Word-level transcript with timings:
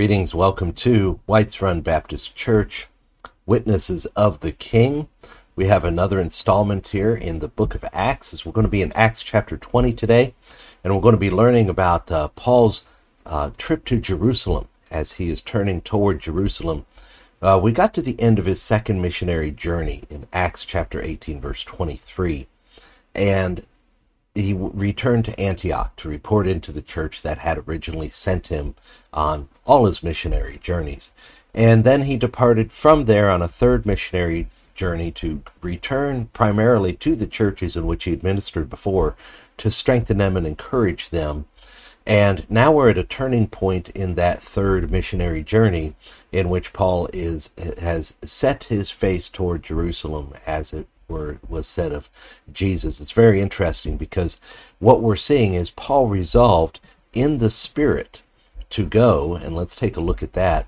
Greetings, 0.00 0.34
welcome 0.34 0.72
to 0.72 1.20
Whites 1.26 1.60
Run 1.60 1.82
Baptist 1.82 2.34
Church, 2.34 2.88
Witnesses 3.44 4.06
of 4.16 4.40
the 4.40 4.50
King. 4.50 5.08
We 5.54 5.66
have 5.66 5.84
another 5.84 6.18
installment 6.18 6.88
here 6.88 7.14
in 7.14 7.40
the 7.40 7.48
book 7.48 7.74
of 7.74 7.84
Acts, 7.92 8.32
as 8.32 8.46
we're 8.46 8.52
going 8.52 8.64
to 8.64 8.70
be 8.70 8.80
in 8.80 8.92
Acts 8.94 9.22
chapter 9.22 9.58
20 9.58 9.92
today, 9.92 10.34
and 10.82 10.94
we're 10.94 11.02
going 11.02 11.16
to 11.16 11.18
be 11.18 11.30
learning 11.30 11.68
about 11.68 12.10
uh, 12.10 12.28
Paul's 12.28 12.84
uh, 13.26 13.50
trip 13.58 13.84
to 13.84 14.00
Jerusalem 14.00 14.68
as 14.90 15.12
he 15.12 15.28
is 15.28 15.42
turning 15.42 15.82
toward 15.82 16.20
Jerusalem. 16.20 16.86
Uh, 17.42 17.60
we 17.62 17.70
got 17.70 17.92
to 17.92 18.00
the 18.00 18.18
end 18.18 18.38
of 18.38 18.46
his 18.46 18.62
second 18.62 19.02
missionary 19.02 19.50
journey 19.50 20.04
in 20.08 20.26
Acts 20.32 20.64
chapter 20.64 21.02
18, 21.02 21.42
verse 21.42 21.62
23, 21.62 22.46
and 23.14 23.66
he 24.34 24.52
returned 24.54 25.24
to 25.24 25.40
Antioch 25.40 25.96
to 25.96 26.08
report 26.08 26.46
into 26.46 26.72
the 26.72 26.82
church 26.82 27.22
that 27.22 27.38
had 27.38 27.58
originally 27.66 28.10
sent 28.10 28.46
him 28.48 28.74
on 29.12 29.48
all 29.66 29.86
his 29.86 30.02
missionary 30.02 30.58
journeys. 30.62 31.12
And 31.52 31.82
then 31.82 32.02
he 32.02 32.16
departed 32.16 32.70
from 32.70 33.06
there 33.06 33.28
on 33.28 33.42
a 33.42 33.48
third 33.48 33.84
missionary 33.84 34.46
journey 34.74 35.10
to 35.10 35.42
return 35.60 36.26
primarily 36.32 36.92
to 36.94 37.16
the 37.16 37.26
churches 37.26 37.76
in 37.76 37.86
which 37.86 38.04
he 38.04 38.10
had 38.10 38.22
ministered 38.22 38.70
before 38.70 39.16
to 39.58 39.70
strengthen 39.70 40.18
them 40.18 40.36
and 40.36 40.46
encourage 40.46 41.10
them. 41.10 41.46
And 42.06 42.48
now 42.48 42.72
we're 42.72 42.90
at 42.90 42.98
a 42.98 43.04
turning 43.04 43.46
point 43.46 43.90
in 43.90 44.14
that 44.14 44.42
third 44.42 44.90
missionary 44.90 45.42
journey 45.42 45.94
in 46.32 46.48
which 46.48 46.72
Paul 46.72 47.08
is 47.12 47.50
has 47.80 48.14
set 48.24 48.64
his 48.64 48.90
face 48.90 49.28
toward 49.28 49.62
Jerusalem 49.62 50.32
as 50.46 50.72
it 50.72 50.86
were 51.10 51.38
was 51.48 51.66
said 51.66 51.92
of 51.92 52.08
Jesus. 52.52 53.00
It's 53.00 53.12
very 53.12 53.40
interesting 53.40 53.96
because 53.96 54.40
what 54.78 55.02
we're 55.02 55.16
seeing 55.16 55.54
is 55.54 55.70
Paul 55.70 56.06
resolved 56.06 56.80
in 57.12 57.38
the 57.38 57.50
spirit 57.50 58.22
to 58.70 58.86
go, 58.86 59.34
and 59.34 59.54
let's 59.56 59.74
take 59.74 59.96
a 59.96 60.00
look 60.00 60.22
at 60.22 60.32
that. 60.34 60.66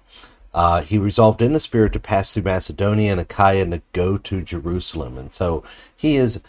Uh, 0.53 0.83
he 0.83 0.99
resolved 0.99 1.41
in 1.41 1.53
the 1.53 1.61
spirit 1.61 1.93
to 1.95 2.01
pass 2.01 2.33
through 2.33 2.43
Macedonia 2.43 3.13
and 3.13 3.21
Achaia 3.21 3.63
and 3.63 3.73
to 3.73 3.83
go 3.93 4.19
to 4.19 4.43
Jerusalem. 4.43 5.17
And 5.17 5.33
so 5.33 5.65
he 5.97 6.17
is 6.17 6.43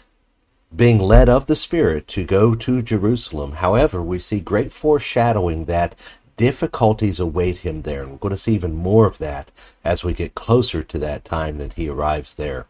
being 0.74 0.98
led 0.98 1.28
of 1.28 1.46
the 1.46 1.56
Spirit 1.56 2.08
to 2.08 2.24
go 2.24 2.54
to 2.54 2.82
Jerusalem. 2.82 3.52
However, 3.52 4.02
we 4.02 4.18
see 4.18 4.40
great 4.40 4.72
foreshadowing 4.72 5.66
that 5.66 5.94
difficulties 6.36 7.20
await 7.20 7.58
him 7.58 7.82
there. 7.82 8.02
And 8.02 8.12
we're 8.12 8.18
going 8.18 8.30
to 8.30 8.36
see 8.36 8.54
even 8.54 8.74
more 8.74 9.06
of 9.06 9.18
that 9.18 9.52
as 9.84 10.04
we 10.04 10.12
get 10.12 10.34
closer 10.34 10.82
to 10.82 10.98
that 10.98 11.24
time 11.24 11.58
that 11.58 11.74
he 11.74 11.88
arrives 11.88 12.34
there. 12.34 12.66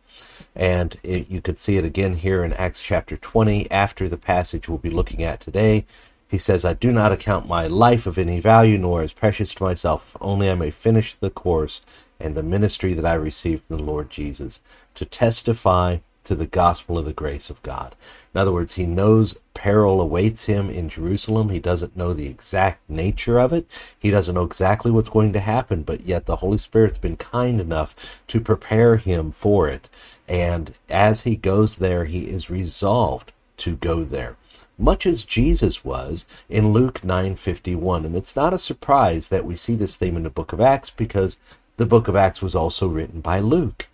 And 0.55 0.97
it, 1.03 1.29
you 1.29 1.41
could 1.41 1.59
see 1.59 1.77
it 1.77 1.85
again 1.85 2.15
here 2.15 2.45
in 2.45 2.53
Acts 2.53 2.81
chapter 2.81 3.17
20 3.17 3.71
after 3.71 4.09
the 4.09 4.17
passage 4.17 4.69
we'll 4.69 4.79
be 4.79 4.91
looking 4.91 5.23
at 5.23 5.41
today. 5.41 5.85
He 6.29 6.39
says, 6.39 6.65
I 6.65 6.73
do 6.73 6.91
not 6.91 7.13
account 7.13 7.47
my 7.47 7.67
life 7.67 8.07
of 8.07 8.19
any 8.19 8.41
value, 8.41 8.79
nor 8.79 9.03
as 9.03 9.13
precious 9.13 9.55
to 9.55 9.65
myself, 9.65 10.17
only 10.21 10.51
I 10.51 10.55
may 10.55 10.71
finish 10.71 11.15
the 11.15 11.31
course 11.31 11.83
and 12.19 12.35
the 12.35 12.43
ministry 12.43 12.95
that 12.95 13.07
I 13.07 13.15
received 13.15 13.65
from 13.67 13.77
the 13.77 13.83
Lord 13.83 14.11
Jesus, 14.11 14.61
to 14.95 15.05
testify 15.05 15.99
to 16.25 16.35
the 16.35 16.47
gospel 16.47 16.99
of 16.99 17.05
the 17.05 17.13
grace 17.13 17.51
of 17.51 17.63
God. 17.63 17.95
In 18.35 18.41
other 18.41 18.53
words, 18.53 18.75
he 18.75 18.85
knows 18.85 19.39
peril 19.55 20.01
awaits 20.01 20.45
him 20.45 20.69
in 20.69 20.89
Jerusalem. 20.89 21.51
He 21.51 21.61
doesn't 21.61 21.97
know 21.97 22.13
the 22.13 22.27
exact 22.27 22.89
nature 22.91 23.39
of 23.39 23.53
it. 23.53 23.67
He 23.97 24.11
doesn't 24.11 24.35
know 24.35 24.43
exactly 24.43 24.91
what's 24.91 25.09
going 25.09 25.33
to 25.35 25.41
happen, 25.41 25.85
but 25.85 26.01
yet 26.03 26.27
the 26.27 26.37
Holy 26.37 26.59
Spirit's 26.59 26.99
been 26.99 27.17
kind 27.17 27.61
enough 27.61 27.95
to 28.29 28.41
prepare 28.41 28.97
him 28.97 29.31
for 29.31 29.69
it. 29.69 29.89
And 30.27 30.77
as 30.91 31.21
he 31.21 31.37
goes 31.37 31.77
there, 31.77 32.07
he 32.07 32.29
is 32.29 32.51
resolved 32.51 33.33
to 33.59 33.77
go 33.77 34.03
there 34.03 34.37
much 34.77 35.07
as 35.07 35.25
Jesus 35.25 35.85
was 35.85 36.27
in 36.49 36.73
Luke 36.73 37.03
9:51 37.05 38.05
and 38.05 38.17
it's 38.17 38.35
not 38.35 38.53
a 38.53 38.59
surprise 38.59 39.29
that 39.29 39.45
we 39.45 39.55
see 39.55 39.77
this 39.77 39.95
theme 39.97 40.17
in 40.17 40.25
the 40.25 40.31
book 40.31 40.53
of 40.53 40.61
Acts 40.61 40.91
because 40.91 41.39
the 41.77 41.87
book 41.87 42.09
of 42.09 42.17
Acts 42.17 42.43
was 42.43 42.57
also 42.57 42.89
written 42.89 43.21
by 43.21 43.39
Luke. 43.39 43.89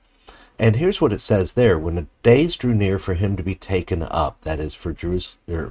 And 0.61 0.77
here's 0.77 1.01
what 1.01 1.13
it 1.13 1.21
says 1.21 1.55
there 1.55 1.79
when 1.79 1.95
the 1.95 2.07
days 2.23 2.55
drew 2.55 2.75
near 2.75 2.99
for 2.99 3.15
him 3.15 3.35
to 3.37 3.43
be 3.43 3.55
taken 3.55 4.03
up 4.03 4.43
that 4.43 4.61
is 4.61 4.75
for 4.75 4.95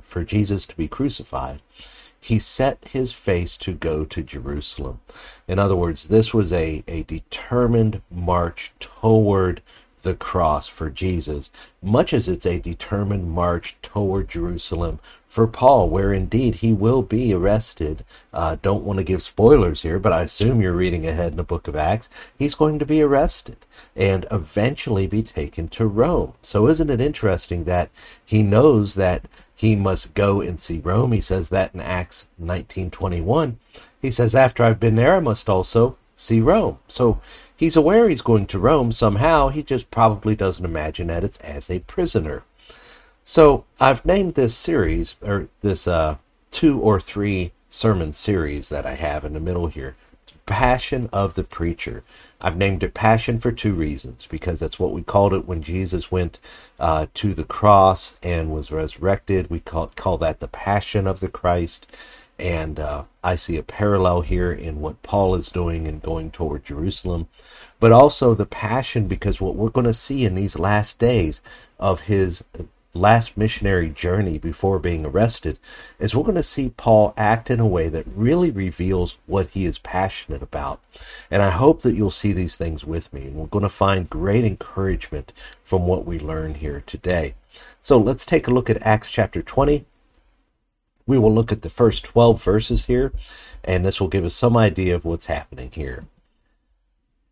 for 0.02 0.24
Jesus 0.24 0.66
to 0.66 0.75
be 0.75 0.88
crucified 0.88 1.62
he 2.19 2.40
set 2.40 2.90
his 2.91 3.14
face 3.14 3.56
to 3.58 3.74
go 3.74 4.03
to 4.06 4.22
Jerusalem. 4.22 5.00
In 5.47 5.58
other 5.58 5.75
words, 5.75 6.08
this 6.08 6.34
was 6.34 6.52
a, 6.52 6.84
a 6.88 7.03
determined 7.03 8.02
march 8.12 8.74
toward 8.80 9.62
the 10.02 10.16
cross 10.16 10.68
for 10.68 10.90
Jesus, 10.90 11.50
much 11.81 12.14
as 12.14 12.28
it's 12.28 12.46
a 12.46 12.59
determined 12.59 13.31
march 13.31 13.75
toward 13.81 14.30
Jerusalem 14.30 15.00
for 15.29 15.47
Paul, 15.47 15.90
where 15.90 16.12
indeed 16.12 16.56
he 16.56 16.73
will 16.73 17.03
be 17.03 17.34
arrested. 17.34 18.03
Uh, 18.34 18.57
don't 18.62 18.84
want 18.84 18.97
to 18.97 19.03
give 19.03 19.22
spoilers 19.22 19.84
here, 19.84 20.00
but 20.00 20.12
I 20.12 20.23
assume 20.23 20.59
you're 20.59 20.73
reading 20.73 21.06
ahead 21.06 21.34
in 21.34 21.38
the 21.38 21.44
book 21.44 21.67
of 21.67 21.75
Acts. 21.75 22.09
He's 22.38 22.56
going 22.56 22.79
to 22.79 22.85
be 22.85 23.01
arrested 23.01 23.57
and 23.95 24.25
eventually 24.31 25.06
be 25.06 25.23
taken 25.23 25.67
to 25.69 25.85
Rome. 25.85 26.34
So, 26.41 26.67
isn't 26.67 26.90
it 26.90 27.00
interesting 27.00 27.63
that 27.66 27.91
he 28.25 28.41
knows 28.41 28.95
that 28.95 29.28
he 29.56 29.75
must 29.75 30.16
go 30.16 30.41
and 30.41 30.59
see 30.59 30.79
Rome? 30.79 31.12
He 31.12 31.22
says 31.22 31.50
that 31.50 31.73
in 31.73 31.79
Acts 31.79 32.25
19:21. 32.41 33.57
He 34.01 34.09
says, 34.09 34.34
"After 34.34 34.63
I've 34.63 34.79
been 34.79 34.96
there, 34.96 35.16
I 35.16 35.19
must 35.19 35.47
also 35.47 35.96
see 36.16 36.41
Rome." 36.41 36.79
So 36.88 37.19
He's 37.59 37.75
aware 37.75 38.07
he's 38.07 38.22
going 38.22 38.46
to 38.47 38.57
Rome 38.57 38.94
somehow, 38.94 39.50
he 39.50 39.63
just 39.63 39.91
probably 39.91 40.34
doesn't 40.34 40.63
imagine 40.63 41.07
that 41.07 41.25
it's 41.25 41.38
as 41.40 41.69
a 41.69 41.79
prisoner. 41.79 42.44
So 43.31 43.63
I've 43.79 44.07
named 44.07 44.34
this 44.34 44.57
series, 44.57 45.13
or 45.22 45.50
this 45.62 45.88
uh, 45.88 46.16
two 46.50 46.79
or 46.79 47.00
three 47.00 47.51
sermon 47.69 48.12
series 48.12 48.69
that 48.69 48.88
I 48.88 48.95
have 48.95 49.23
in 49.23 49.34
the 49.34 49.40
middle 49.40 49.67
here, 49.67 49.95
Passion 50.47 51.12
of 51.13 51.35
the 51.35 51.44
Preacher. 51.44 52.03
I've 52.41 52.57
named 52.57 52.81
it 52.81 52.95
Passion 52.95 53.38
for 53.38 53.51
two 53.51 53.73
reasons, 53.73 54.28
because 54.28 54.59
that's 54.59 54.79
what 54.79 54.94
we 54.94 55.03
called 55.03 55.35
it 55.35 55.45
when 55.47 55.62
Jesus 55.62 56.12
went 56.12 56.40
uh, 56.79 57.06
to 57.13 57.35
the 57.35 57.44
cross 57.44 58.17
and 58.23 58.51
was 58.51 58.72
resurrected. 58.72 59.47
We 59.51 59.59
call, 59.59 59.91
call 59.96 60.17
that 60.17 60.40
the 60.40 60.47
Passion 60.47 61.06
of 61.06 61.19
the 61.19 61.29
Christ. 61.29 61.85
And 62.40 62.79
uh, 62.79 63.03
I 63.23 63.35
see 63.35 63.57
a 63.57 63.63
parallel 63.63 64.22
here 64.22 64.51
in 64.51 64.81
what 64.81 65.03
Paul 65.03 65.35
is 65.35 65.50
doing 65.50 65.88
and 65.88 66.01
going 66.01 66.31
toward 66.31 66.66
Jerusalem, 66.66 67.28
but 67.79 67.91
also 67.91 68.34
the 68.34 68.47
passion 68.47 69.07
because 69.07 69.40
what 69.40 69.56
we're 69.56 69.69
going 69.69 69.85
to 69.85 69.94
see 69.94 70.25
in 70.25 70.34
these 70.34 70.57
last 70.57 70.97
days 70.97 71.41
of 71.78 72.01
his 72.01 72.44
last 72.94 73.38
missionary 73.38 73.90
journey 73.90 74.38
before 74.38 74.80
being 74.80 75.06
arrested 75.06 75.60
is 76.00 76.16
we're 76.16 76.24
going 76.24 76.36
to 76.36 76.44
see 76.44 76.70
Paul 76.70 77.14
act 77.18 77.52
in 77.52 77.60
a 77.60 77.68
way 77.68 77.88
that 77.90 78.06
really 78.08 78.50
reveals 78.50 79.18
what 79.28 79.50
he 79.50 79.66
is 79.66 79.78
passionate 79.78 80.42
about. 80.42 80.82
And 81.30 81.42
I 81.42 81.52
hope 81.52 81.82
that 81.84 81.96
you'll 81.96 82.10
see 82.10 82.34
these 82.34 82.56
things 82.56 82.84
with 82.84 83.12
me. 83.14 83.22
And 83.22 83.36
we're 83.36 83.48
going 83.48 83.64
to 83.64 83.70
find 83.70 84.10
great 84.10 84.44
encouragement 84.44 85.34
from 85.64 85.86
what 85.86 86.06
we 86.06 86.20
learn 86.20 86.56
here 86.56 86.84
today. 86.86 87.36
So 87.82 87.98
let's 87.98 88.26
take 88.26 88.48
a 88.48 88.52
look 88.52 88.70
at 88.70 88.82
Acts 88.82 89.12
chapter 89.12 89.42
20. 89.42 89.86
We 91.06 91.18
will 91.18 91.34
look 91.34 91.52
at 91.52 91.64
the 91.64 91.70
first 91.70 92.04
12 92.04 92.44
verses 92.44 92.86
here, 92.86 93.12
and 93.64 93.84
this 93.84 94.00
will 94.00 94.10
give 94.10 94.24
us 94.24 94.36
some 94.36 94.56
idea 94.56 94.94
of 94.94 95.06
what's 95.06 95.26
happening 95.26 95.72
here. 95.74 96.06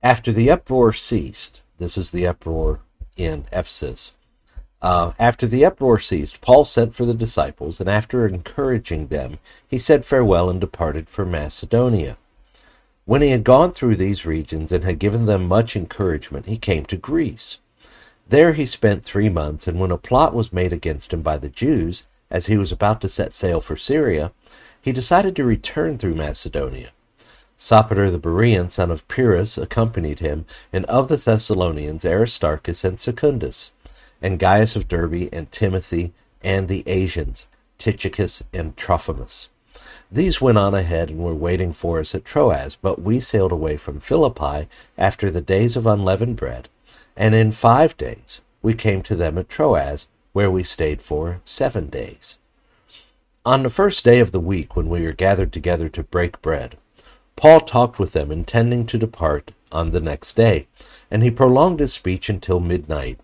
After 0.02 0.32
the 0.32 0.50
uproar 0.50 0.94
ceased, 0.94 1.62
this 1.78 1.96
is 1.96 2.10
the 2.10 2.26
uproar 2.26 2.80
in 3.18 3.46
Ephesus. 3.52 4.14
Uh, 4.82 5.14
after 5.18 5.48
the 5.48 5.66
uproar 5.66 6.00
ceased, 6.00 6.42
Paul 6.42 6.64
sent 6.64 6.94
for 6.94 7.06
the 7.06 7.14
disciples, 7.14 7.80
and 7.80 7.90
after 7.90 8.28
encouraging 8.28 9.08
them, 9.08 9.40
he 9.68 9.80
said 9.80 10.06
farewell 10.06 10.50
and 10.50 10.62
departed 10.62 11.10
for 11.10 11.26
Macedonia. 11.26 12.18
When 13.06 13.22
he 13.22 13.30
had 13.30 13.44
gone 13.44 13.72
through 13.72 13.96
these 13.96 14.26
regions 14.26 14.72
and 14.72 14.84
had 14.84 15.00
given 15.00 15.26
them 15.26 15.48
much 15.48 15.76
encouragement, 15.76 16.46
he 16.46 16.58
came 16.58 16.86
to 16.86 16.98
Greece. 16.98 17.58
There 18.30 18.54
he 18.54 18.66
spent 18.66 19.04
three 19.04 19.30
months, 19.30 19.68
and 19.68 19.80
when 19.80 19.92
a 19.92 19.98
plot 19.98 20.34
was 20.34 20.52
made 20.52 20.74
against 20.74 21.14
him 21.14 21.22
by 21.22 21.38
the 21.38 21.50
Jews, 21.50 22.04
as 22.30 22.48
he 22.48 22.58
was 22.58 22.72
about 22.72 23.00
to 23.02 23.08
set 23.08 23.34
sail 23.34 23.62
for 23.62 23.78
Syria, 23.78 24.32
he 24.82 24.92
decided 24.92 25.36
to 25.38 25.46
return 25.46 25.98
through 25.98 26.16
Macedonia. 26.16 26.90
Sopater 27.58 28.12
the 28.12 28.20
Berean, 28.20 28.70
son 28.70 28.92
of 28.92 29.08
Pyrrhus, 29.08 29.58
accompanied 29.58 30.20
him, 30.20 30.46
and 30.72 30.86
of 30.86 31.08
the 31.08 31.18
Thessalonians 31.18 32.06
Aristarchus 32.06 32.84
and 32.84 33.00
Secundus, 33.00 33.72
and 34.22 34.40
Gaius 34.40 34.76
of 34.76 34.88
Derbe, 34.88 35.30
and 35.32 35.52
Timothy, 35.52 36.14
and 36.42 36.68
the 36.68 36.84
Asians, 36.88 37.46
Tychicus 37.78 38.44
and 38.54 38.76
Trophimus. 38.78 39.50
These 40.12 40.40
went 40.40 40.58
on 40.58 40.74
ahead 40.74 41.10
and 41.10 41.20
were 41.20 41.36
waiting 41.36 41.74
for 41.74 42.00
us 42.00 42.16
at 42.16 42.26
Troas, 42.26 42.76
but 42.76 43.02
we 43.02 43.20
sailed 43.20 43.52
away 43.52 43.78
from 43.78 44.00
Philippi 44.00 44.68
after 44.98 45.30
the 45.30 45.42
days 45.42 45.76
of 45.76 45.86
unleavened 45.86 46.38
bread, 46.38 46.70
and 47.16 47.36
in 47.36 47.52
five 47.52 47.98
days 47.98 48.42
we 48.62 48.74
came 48.74 49.02
to 49.04 49.16
them 49.16 49.38
at 49.38 49.50
Troas, 49.50 50.08
where 50.34 50.50
we 50.50 50.64
stayed 50.64 51.02
for 51.02 51.42
seven 51.46 51.88
days. 51.90 52.38
On 53.46 53.64
the 53.64 53.70
first 53.70 54.04
day 54.04 54.20
of 54.20 54.32
the 54.32 54.40
week, 54.40 54.76
when 54.76 54.90
we 54.90 55.02
were 55.04 55.14
gathered 55.14 55.54
together 55.54 55.90
to 55.90 56.04
break 56.04 56.42
bread, 56.42 56.78
Paul 57.36 57.62
talked 57.62 58.00
with 58.00 58.14
them, 58.14 58.32
intending 58.32 58.86
to 58.88 58.98
depart 58.98 59.52
on 59.72 59.92
the 59.92 60.00
next 60.00 60.36
day, 60.36 60.68
and 61.12 61.24
he 61.24 61.32
prolonged 61.32 61.80
his 61.80 61.94
speech 61.94 62.30
until 62.30 62.60
midnight. 62.60 63.20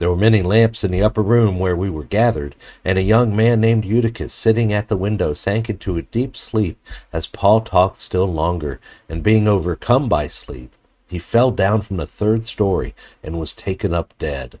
There 0.00 0.08
were 0.08 0.16
many 0.16 0.40
lamps 0.40 0.82
in 0.82 0.92
the 0.92 1.02
upper 1.02 1.20
room 1.20 1.58
where 1.58 1.76
we 1.76 1.90
were 1.90 2.04
gathered, 2.04 2.54
and 2.86 2.96
a 2.96 3.02
young 3.02 3.36
man 3.36 3.60
named 3.60 3.84
Eutychus, 3.84 4.32
sitting 4.32 4.72
at 4.72 4.88
the 4.88 4.96
window, 4.96 5.34
sank 5.34 5.68
into 5.68 5.98
a 5.98 6.02
deep 6.02 6.38
sleep 6.38 6.78
as 7.12 7.26
Paul 7.26 7.60
talked 7.60 7.98
still 7.98 8.24
longer, 8.24 8.80
and 9.10 9.22
being 9.22 9.46
overcome 9.46 10.08
by 10.08 10.26
sleep, 10.26 10.72
he 11.06 11.18
fell 11.18 11.50
down 11.50 11.82
from 11.82 11.98
the 11.98 12.06
third 12.06 12.46
story 12.46 12.94
and 13.22 13.38
was 13.38 13.54
taken 13.54 13.92
up 13.92 14.14
dead. 14.18 14.58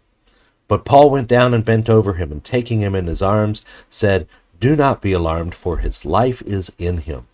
But 0.68 0.84
Paul 0.84 1.08
went 1.08 1.28
down 1.28 1.54
and 1.54 1.64
bent 1.64 1.88
over 1.88 2.12
him, 2.14 2.30
and 2.32 2.44
taking 2.44 2.82
him 2.82 2.94
in 2.94 3.06
his 3.06 3.22
arms, 3.22 3.64
said, 3.88 4.28
Do 4.60 4.76
not 4.76 5.00
be 5.00 5.12
alarmed, 5.12 5.54
for 5.54 5.78
his 5.78 6.04
life 6.04 6.42
is 6.42 6.70
in 6.76 6.98
him. 6.98 7.28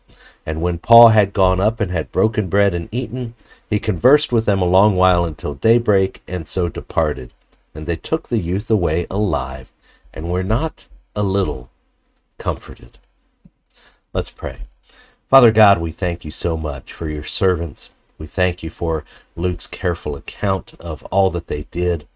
And 0.47 0.63
when 0.63 0.79
Paul 0.79 1.09
had 1.09 1.33
gone 1.33 1.61
up 1.61 1.81
and 1.81 1.91
had 1.91 2.13
broken 2.13 2.49
bread 2.49 2.73
and 2.73 2.89
eaten, 2.93 3.35
he 3.69 3.81
conversed 3.81 4.33
with 4.33 4.45
them 4.45 4.63
a 4.63 4.65
long 4.65 4.95
while 4.95 5.25
until 5.25 5.55
daybreak, 5.55 6.23
and 6.29 6.47
so 6.47 6.69
departed. 6.69 7.33
And 7.77 7.87
they 7.87 7.97
took 7.97 8.29
the 8.29 8.39
youth 8.39 8.71
away 8.71 9.07
alive, 9.11 9.71
and 10.15 10.31
were 10.31 10.43
not 10.43 10.87
a 11.15 11.23
little 11.23 11.69
comforted. 12.39 12.99
Let's 14.13 14.31
pray. 14.31 14.61
Father 15.29 15.53
God, 15.53 15.79
we 15.79 15.91
thank 15.91 16.25
you 16.25 16.31
so 16.31 16.57
much 16.57 16.93
for 16.93 17.09
your 17.09 17.25
servants. 17.25 17.91
We 18.17 18.27
thank 18.27 18.63
you 18.63 18.71
for 18.71 19.05
Luke's 19.37 19.67
careful 19.67 20.17
account 20.17 20.73
of 20.81 21.03
all 21.05 21.31
that 21.33 21.49
they 21.49 21.65
did. 21.71 22.07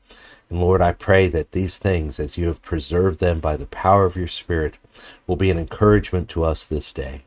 And 0.49 0.61
Lord, 0.61 0.81
I 0.81 0.93
pray 0.93 1.29
that 1.29 1.53
these 1.53 1.77
things, 1.77 2.19
as 2.19 2.39
you 2.39 2.47
have 2.47 2.63
preserved 2.63 3.21
them 3.21 3.39
by 3.39 3.57
the 3.57 3.67
power 3.67 4.07
of 4.07 4.17
your 4.17 4.29
Spirit, 4.29 4.79
will 5.27 5.37
be 5.37 5.51
an 5.51 5.59
encouragement 5.59 6.31
to 6.31 6.43
us 6.43 6.65
this 6.65 6.93
day. 6.93 7.23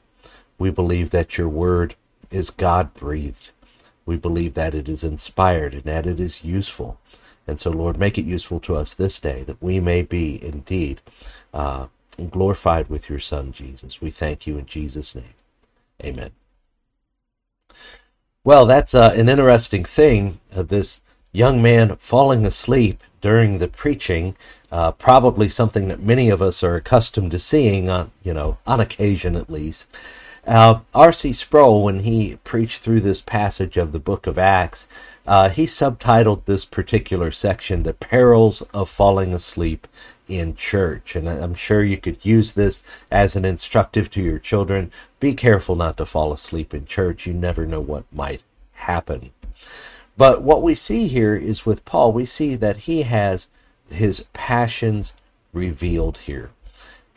We 0.57 0.71
believe 0.71 1.11
that 1.11 1.37
your 1.37 1.49
word 1.49 1.93
is 2.31 2.49
God 2.49 2.93
breathed. 2.95 3.51
We 4.07 4.17
believe 4.17 4.55
that 4.55 4.73
it 4.73 4.89
is 4.89 5.03
inspired 5.03 5.73
and 5.73 5.83
that 5.83 6.07
it 6.07 6.19
is 6.19 6.43
useful. 6.43 6.99
And 7.47 7.59
so, 7.59 7.69
Lord, 7.69 7.97
make 7.97 8.17
it 8.17 8.25
useful 8.25 8.59
to 8.61 8.75
us 8.75 8.93
this 8.93 9.19
day 9.19 9.43
that 9.43 9.61
we 9.61 9.79
may 9.79 10.01
be 10.01 10.43
indeed 10.43 11.01
uh, 11.53 11.87
glorified 12.31 12.89
with 12.89 13.09
your 13.09 13.19
Son, 13.19 13.51
Jesus. 13.51 14.01
We 14.01 14.11
thank 14.11 14.47
you 14.47 14.57
in 14.57 14.65
Jesus' 14.65 15.15
name. 15.15 15.35
Amen. 16.03 16.31
Well, 18.43 18.65
that's 18.65 18.93
uh, 18.93 19.13
an 19.15 19.29
interesting 19.29 19.85
thing. 19.85 20.39
Uh, 20.55 20.63
this 20.63 21.01
young 21.31 21.61
man 21.61 21.95
falling 21.97 22.45
asleep 22.45 23.01
during 23.21 23.57
the 23.57 23.67
preaching, 23.67 24.35
uh, 24.71 24.91
probably 24.91 25.47
something 25.47 25.87
that 25.87 26.01
many 26.01 26.29
of 26.29 26.41
us 26.41 26.63
are 26.63 26.75
accustomed 26.75 27.31
to 27.31 27.39
seeing 27.39 27.89
on, 27.89 28.11
you 28.21 28.33
know, 28.33 28.57
on 28.67 28.79
occasion 28.79 29.35
at 29.35 29.49
least. 29.49 29.87
Uh, 30.45 30.81
R.C. 30.93 31.31
Sproul, 31.33 31.83
when 31.83 31.99
he 31.99 32.37
preached 32.43 32.81
through 32.81 32.99
this 33.01 33.21
passage 33.21 33.77
of 33.77 33.91
the 33.91 33.99
book 33.99 34.27
of 34.27 34.37
Acts, 34.37 34.87
uh, 35.25 35.49
he 35.49 35.65
subtitled 35.65 36.43
this 36.45 36.65
particular 36.65 37.31
section, 37.31 37.83
The 37.83 37.93
Perils 37.93 38.61
of 38.73 38.89
Falling 38.89 39.33
Asleep 39.33 39.87
in 40.27 40.55
Church. 40.55 41.15
And 41.15 41.29
I'm 41.29 41.55
sure 41.55 41.83
you 41.83 41.97
could 41.97 42.25
use 42.25 42.53
this 42.53 42.83
as 43.09 43.35
an 43.35 43.45
instructive 43.45 44.09
to 44.11 44.21
your 44.21 44.39
children. 44.39 44.91
Be 45.19 45.33
careful 45.33 45.75
not 45.75 45.95
to 45.97 46.05
fall 46.05 46.33
asleep 46.33 46.73
in 46.73 46.85
church. 46.85 47.25
You 47.25 47.33
never 47.33 47.65
know 47.65 47.81
what 47.81 48.03
might 48.11 48.43
happen. 48.73 49.31
But 50.17 50.41
what 50.41 50.61
we 50.61 50.75
see 50.75 51.07
here 51.07 51.35
is 51.35 51.65
with 51.65 51.85
Paul, 51.85 52.11
we 52.11 52.25
see 52.25 52.55
that 52.55 52.77
he 52.77 53.03
has 53.03 53.47
his 53.89 54.25
passions 54.33 55.13
revealed 55.53 56.19
here. 56.19 56.51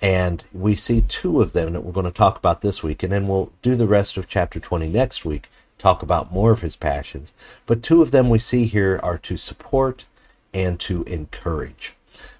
And 0.03 0.45
we 0.53 0.75
see 0.75 1.01
two 1.01 1.41
of 1.41 1.53
them 1.53 1.73
that 1.73 1.81
we're 1.81 1.93
going 1.93 2.05
to 2.05 2.13
talk 2.13 2.37
about 2.37 2.61
this 2.61 2.83
week, 2.83 3.03
and 3.03 3.13
then 3.13 3.27
we'll 3.27 3.53
do 3.63 3.75
the 3.75 3.87
rest 3.87 4.17
of 4.17 4.29
chapter 4.29 4.61
20 4.61 4.89
next 4.89 5.25
week, 5.25 5.49
talk 5.79 6.03
about 6.03 6.33
more 6.33 6.53
of 6.53 6.61
his 6.61 6.77
passions. 6.77 7.33
But 7.65 7.83
two 7.83 8.03
of 8.03 8.11
them 8.11 8.29
we 8.29 8.39
see 8.39 8.67
here 8.67 9.01
are 9.03 9.19
to 9.19 9.37
support 9.37 10.05
and 10.53 10.79
to 10.81 11.03
encourage. 11.05 11.95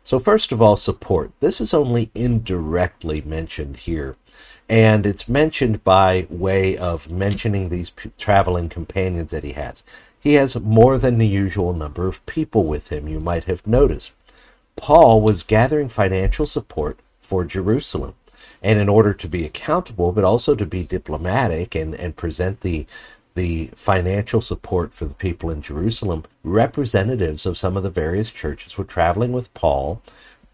So, 0.05 0.19
first 0.19 0.53
of 0.53 0.63
all, 0.63 0.77
support. 0.77 1.33
This 1.41 1.61
is 1.61 1.75
only 1.75 2.11
indirectly 2.15 3.23
mentioned 3.23 3.79
here, 3.79 4.17
and 4.69 5.07
it's 5.07 5.29
mentioned 5.29 5.83
by 5.83 6.27
way 6.31 6.77
of 6.77 7.11
mentioning 7.11 7.69
these 7.69 7.91
p- 7.91 8.13
traveling 8.19 8.69
companions 8.69 9.33
that 9.33 9.45
he 9.45 9.53
has. 9.53 9.83
He 10.21 10.35
has 10.35 10.57
more 10.57 10.99
than 10.99 11.19
the 11.19 11.27
usual 11.27 11.73
number 11.73 12.07
of 12.07 12.25
people 12.27 12.65
with 12.65 12.89
him, 12.89 13.09
you 13.09 13.21
might 13.21 13.45
have 13.45 13.67
noticed. 13.67 14.13
Paul 14.77 15.21
was 15.21 15.43
gathering 15.43 15.89
financial 15.89 16.47
support 16.47 16.99
for 17.27 17.45
Jerusalem. 17.45 18.15
And 18.63 18.79
in 18.79 18.89
order 18.89 19.13
to 19.13 19.29
be 19.29 19.45
accountable, 19.45 20.13
but 20.13 20.25
also 20.25 20.55
to 20.55 20.67
be 20.67 20.83
diplomatic 20.85 21.75
and, 21.75 21.95
and 21.95 22.17
present 22.17 22.61
the 22.61 22.87
the 23.35 23.67
financial 23.77 24.41
support 24.41 24.95
for 24.95 25.05
the 25.05 25.15
people 25.15 25.51
in 25.51 25.61
Jerusalem, 25.61 26.25
representatives 26.43 27.45
of 27.45 27.59
some 27.59 27.77
of 27.77 27.83
the 27.83 27.91
various 27.91 28.31
churches 28.31 28.79
were 28.79 28.85
traveling 28.85 29.31
with 29.31 29.53
Paul 29.53 30.01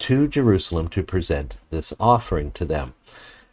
to 0.00 0.26
Jerusalem 0.26 0.88
to 0.88 1.04
present 1.04 1.56
this 1.70 1.92
offering 2.00 2.50
to 2.52 2.64
them. 2.64 2.94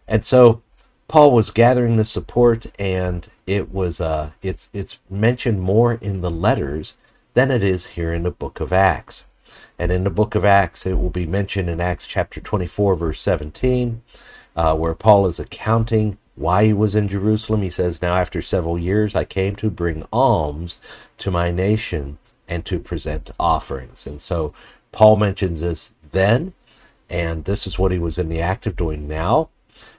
And 0.07 0.25
so 0.25 0.63
Paul 1.07 1.31
was 1.31 1.51
gathering 1.51 1.97
the 1.97 2.05
support, 2.05 2.65
and 2.79 3.27
it 3.45 3.71
was 3.71 4.01
uh, 4.01 4.31
it's 4.41 4.67
it's 4.73 4.99
mentioned 5.09 5.61
more 5.61 5.93
in 5.93 6.21
the 6.21 6.31
letters 6.31 6.95
than 7.35 7.51
it 7.51 7.63
is 7.63 7.87
here 7.87 8.13
in 8.13 8.23
the 8.23 8.31
book 8.31 8.59
of 8.59 8.73
Acts. 8.73 9.25
And 9.77 9.91
in 9.91 10.03
the 10.03 10.09
book 10.09 10.35
of 10.35 10.45
Acts, 10.45 10.85
it 10.85 10.99
will 10.99 11.09
be 11.09 11.25
mentioned 11.25 11.69
in 11.69 11.79
Acts 11.79 12.05
chapter 12.05 12.41
24, 12.41 12.95
verse 12.95 13.21
17, 13.21 14.01
uh, 14.55 14.75
where 14.75 14.93
Paul 14.93 15.27
is 15.27 15.39
accounting 15.39 16.17
why 16.35 16.65
he 16.65 16.73
was 16.73 16.95
in 16.95 17.07
Jerusalem. 17.07 17.61
He 17.61 17.69
says, 17.69 18.01
Now 18.01 18.15
after 18.15 18.41
several 18.41 18.79
years, 18.79 19.15
I 19.15 19.25
came 19.25 19.55
to 19.57 19.69
bring 19.69 20.05
alms 20.11 20.79
to 21.19 21.31
my 21.31 21.51
nation 21.51 22.17
and 22.47 22.65
to 22.65 22.79
present 22.79 23.31
offerings. 23.39 24.07
And 24.07 24.21
so 24.21 24.53
Paul 24.91 25.17
mentions 25.17 25.61
this 25.61 25.93
then, 26.11 26.53
and 27.09 27.45
this 27.45 27.67
is 27.67 27.77
what 27.77 27.91
he 27.91 27.99
was 27.99 28.17
in 28.17 28.29
the 28.29 28.41
act 28.41 28.65
of 28.65 28.75
doing 28.75 29.07
now. 29.07 29.49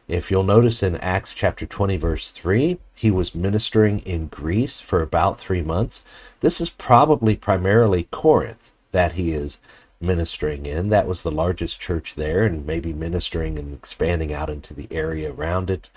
If 0.08 0.30
you'll 0.30 0.42
notice 0.42 0.82
in 0.82 0.96
Acts 0.96 1.32
chapter 1.32 1.66
20, 1.66 1.96
verse 1.96 2.30
3, 2.32 2.78
he 2.94 3.10
was 3.10 3.34
ministering 3.34 4.00
in 4.00 4.26
Greece 4.26 4.80
for 4.80 5.02
about 5.02 5.38
three 5.38 5.62
months. 5.62 6.04
This 6.40 6.60
is 6.60 6.68
probably 6.68 7.36
primarily 7.36 8.08
Corinth 8.10 8.69
that 8.92 9.12
he 9.12 9.32
is 9.32 9.58
ministering 10.00 10.66
in. 10.66 10.88
That 10.88 11.06
was 11.06 11.22
the 11.22 11.30
largest 11.30 11.80
church 11.80 12.14
there, 12.14 12.44
and 12.44 12.66
maybe 12.66 12.92
ministering 12.92 13.58
and 13.58 13.74
expanding 13.74 14.32
out 14.32 14.50
into 14.50 14.74
the 14.74 14.88
area 14.90 15.32
around 15.32 15.70
it. 15.70 15.90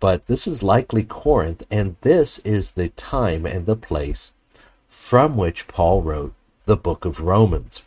But 0.00 0.26
this 0.26 0.46
is 0.46 0.62
likely 0.62 1.02
Corinth, 1.02 1.64
and 1.70 1.96
this 2.02 2.38
is 2.40 2.72
the 2.72 2.90
time 2.90 3.46
and 3.46 3.66
the 3.66 3.76
place 3.76 4.32
from 4.88 5.36
which 5.36 5.68
Paul 5.68 6.02
wrote 6.02 6.34
the 6.66 6.76
book 6.76 7.04
of 7.04 7.20
Romans. 7.20 7.82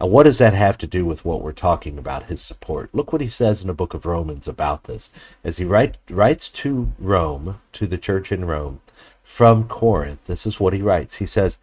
Now, 0.00 0.06
what 0.06 0.22
does 0.22 0.38
that 0.38 0.54
have 0.54 0.78
to 0.78 0.86
do 0.86 1.04
with 1.04 1.24
what 1.24 1.42
we're 1.42 1.52
talking 1.52 1.98
about, 1.98 2.24
his 2.24 2.40
support? 2.40 2.90
Look 2.94 3.12
what 3.12 3.20
he 3.20 3.28
says 3.28 3.60
in 3.60 3.66
the 3.66 3.74
book 3.74 3.94
of 3.94 4.06
Romans 4.06 4.48
about 4.48 4.84
this. 4.84 5.10
As 5.44 5.58
he 5.58 5.64
write, 5.64 5.98
writes 6.08 6.48
to 6.50 6.92
Rome, 6.98 7.60
to 7.74 7.86
the 7.86 7.98
church 7.98 8.32
in 8.32 8.46
Rome, 8.46 8.80
from 9.22 9.68
Corinth, 9.68 10.26
this 10.26 10.46
is 10.46 10.58
what 10.58 10.72
he 10.72 10.82
writes. 10.82 11.16
He 11.16 11.26
says, 11.26 11.58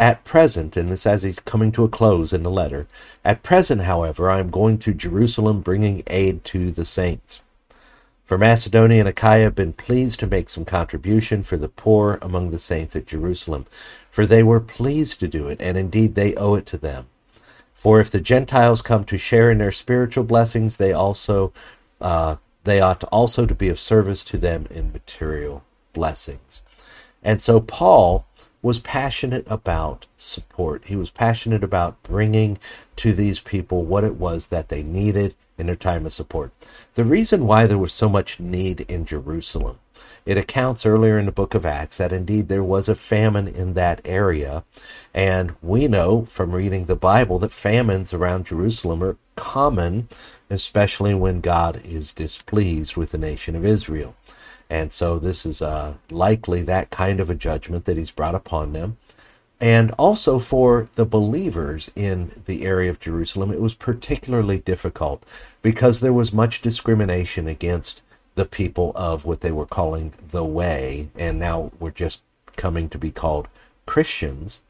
at 0.00 0.24
present, 0.24 0.78
and 0.78 0.90
this 0.90 1.06
as 1.06 1.22
he's 1.22 1.38
coming 1.38 1.70
to 1.72 1.84
a 1.84 1.88
close 1.88 2.32
in 2.32 2.42
the 2.42 2.50
letter, 2.50 2.86
at 3.22 3.42
present, 3.42 3.82
however, 3.82 4.30
I 4.30 4.40
am 4.40 4.50
going 4.50 4.78
to 4.78 4.94
Jerusalem 4.94 5.60
bringing 5.60 6.02
aid 6.06 6.42
to 6.46 6.70
the 6.70 6.86
saints. 6.86 7.40
For 8.24 8.38
Macedonia 8.38 9.00
and 9.00 9.08
Achaia 9.08 9.42
have 9.42 9.54
been 9.54 9.74
pleased 9.74 10.18
to 10.20 10.26
make 10.26 10.48
some 10.48 10.64
contribution 10.64 11.42
for 11.42 11.58
the 11.58 11.68
poor 11.68 12.18
among 12.22 12.50
the 12.50 12.58
saints 12.58 12.96
at 12.96 13.06
Jerusalem, 13.06 13.66
for 14.10 14.24
they 14.24 14.42
were 14.42 14.58
pleased 14.58 15.20
to 15.20 15.28
do 15.28 15.48
it, 15.48 15.60
and 15.60 15.76
indeed 15.76 16.14
they 16.14 16.34
owe 16.34 16.54
it 16.54 16.64
to 16.66 16.78
them. 16.78 17.06
For 17.74 18.00
if 18.00 18.10
the 18.10 18.20
Gentiles 18.20 18.80
come 18.80 19.04
to 19.04 19.18
share 19.18 19.50
in 19.50 19.58
their 19.58 19.72
spiritual 19.72 20.24
blessings, 20.24 20.78
they 20.78 20.92
also 20.92 21.52
uh, 22.00 22.36
they 22.64 22.80
ought 22.80 23.04
also 23.04 23.44
to 23.44 23.54
be 23.54 23.68
of 23.68 23.78
service 23.78 24.24
to 24.24 24.38
them 24.38 24.66
in 24.70 24.92
material 24.92 25.62
blessings. 25.92 26.62
And 27.22 27.42
so 27.42 27.60
Paul 27.60 28.24
was 28.62 28.78
passionate 28.78 29.46
about 29.46 30.06
support. 30.16 30.82
He 30.84 30.96
was 30.96 31.10
passionate 31.10 31.64
about 31.64 32.02
bringing 32.02 32.58
to 32.96 33.12
these 33.12 33.40
people 33.40 33.84
what 33.84 34.04
it 34.04 34.16
was 34.16 34.48
that 34.48 34.68
they 34.68 34.82
needed 34.82 35.34
in 35.56 35.66
their 35.66 35.76
time 35.76 36.06
of 36.06 36.12
support. 36.12 36.52
The 36.94 37.04
reason 37.04 37.46
why 37.46 37.66
there 37.66 37.78
was 37.78 37.92
so 37.92 38.08
much 38.08 38.40
need 38.40 38.82
in 38.82 39.04
Jerusalem, 39.04 39.78
it 40.26 40.36
accounts 40.36 40.84
earlier 40.84 41.18
in 41.18 41.26
the 41.26 41.32
book 41.32 41.54
of 41.54 41.64
Acts 41.64 41.98
that 41.98 42.12
indeed 42.12 42.48
there 42.48 42.64
was 42.64 42.88
a 42.88 42.94
famine 42.94 43.48
in 43.48 43.74
that 43.74 44.00
area. 44.04 44.64
And 45.14 45.54
we 45.62 45.88
know 45.88 46.26
from 46.26 46.52
reading 46.52 46.84
the 46.84 46.96
Bible 46.96 47.38
that 47.38 47.52
famines 47.52 48.12
around 48.12 48.46
Jerusalem 48.46 49.02
are 49.02 49.16
common, 49.36 50.08
especially 50.50 51.14
when 51.14 51.40
God 51.40 51.80
is 51.84 52.12
displeased 52.12 52.96
with 52.96 53.12
the 53.12 53.18
nation 53.18 53.56
of 53.56 53.64
Israel. 53.64 54.14
And 54.70 54.92
so 54.92 55.18
this 55.18 55.44
is 55.44 55.60
uh, 55.60 55.94
likely 56.10 56.62
that 56.62 56.90
kind 56.90 57.18
of 57.18 57.28
a 57.28 57.34
judgment 57.34 57.84
that 57.84 57.96
he's 57.96 58.12
brought 58.12 58.36
upon 58.36 58.72
them. 58.72 58.96
And 59.60 59.90
also 59.98 60.38
for 60.38 60.88
the 60.94 61.04
believers 61.04 61.90
in 61.94 62.42
the 62.46 62.64
area 62.64 62.88
of 62.88 63.00
Jerusalem, 63.00 63.52
it 63.52 63.60
was 63.60 63.74
particularly 63.74 64.58
difficult 64.58 65.22
because 65.60 66.00
there 66.00 66.14
was 66.14 66.32
much 66.32 66.62
discrimination 66.62 67.46
against 67.46 68.00
the 68.36 68.46
people 68.46 68.92
of 68.94 69.26
what 69.26 69.42
they 69.42 69.52
were 69.52 69.66
calling 69.66 70.14
the 70.30 70.44
way, 70.44 71.08
and 71.18 71.38
now 71.38 71.72
we're 71.78 71.90
just 71.90 72.22
coming 72.56 72.88
to 72.88 72.96
be 72.96 73.10
called 73.10 73.48
Christians. 73.84 74.60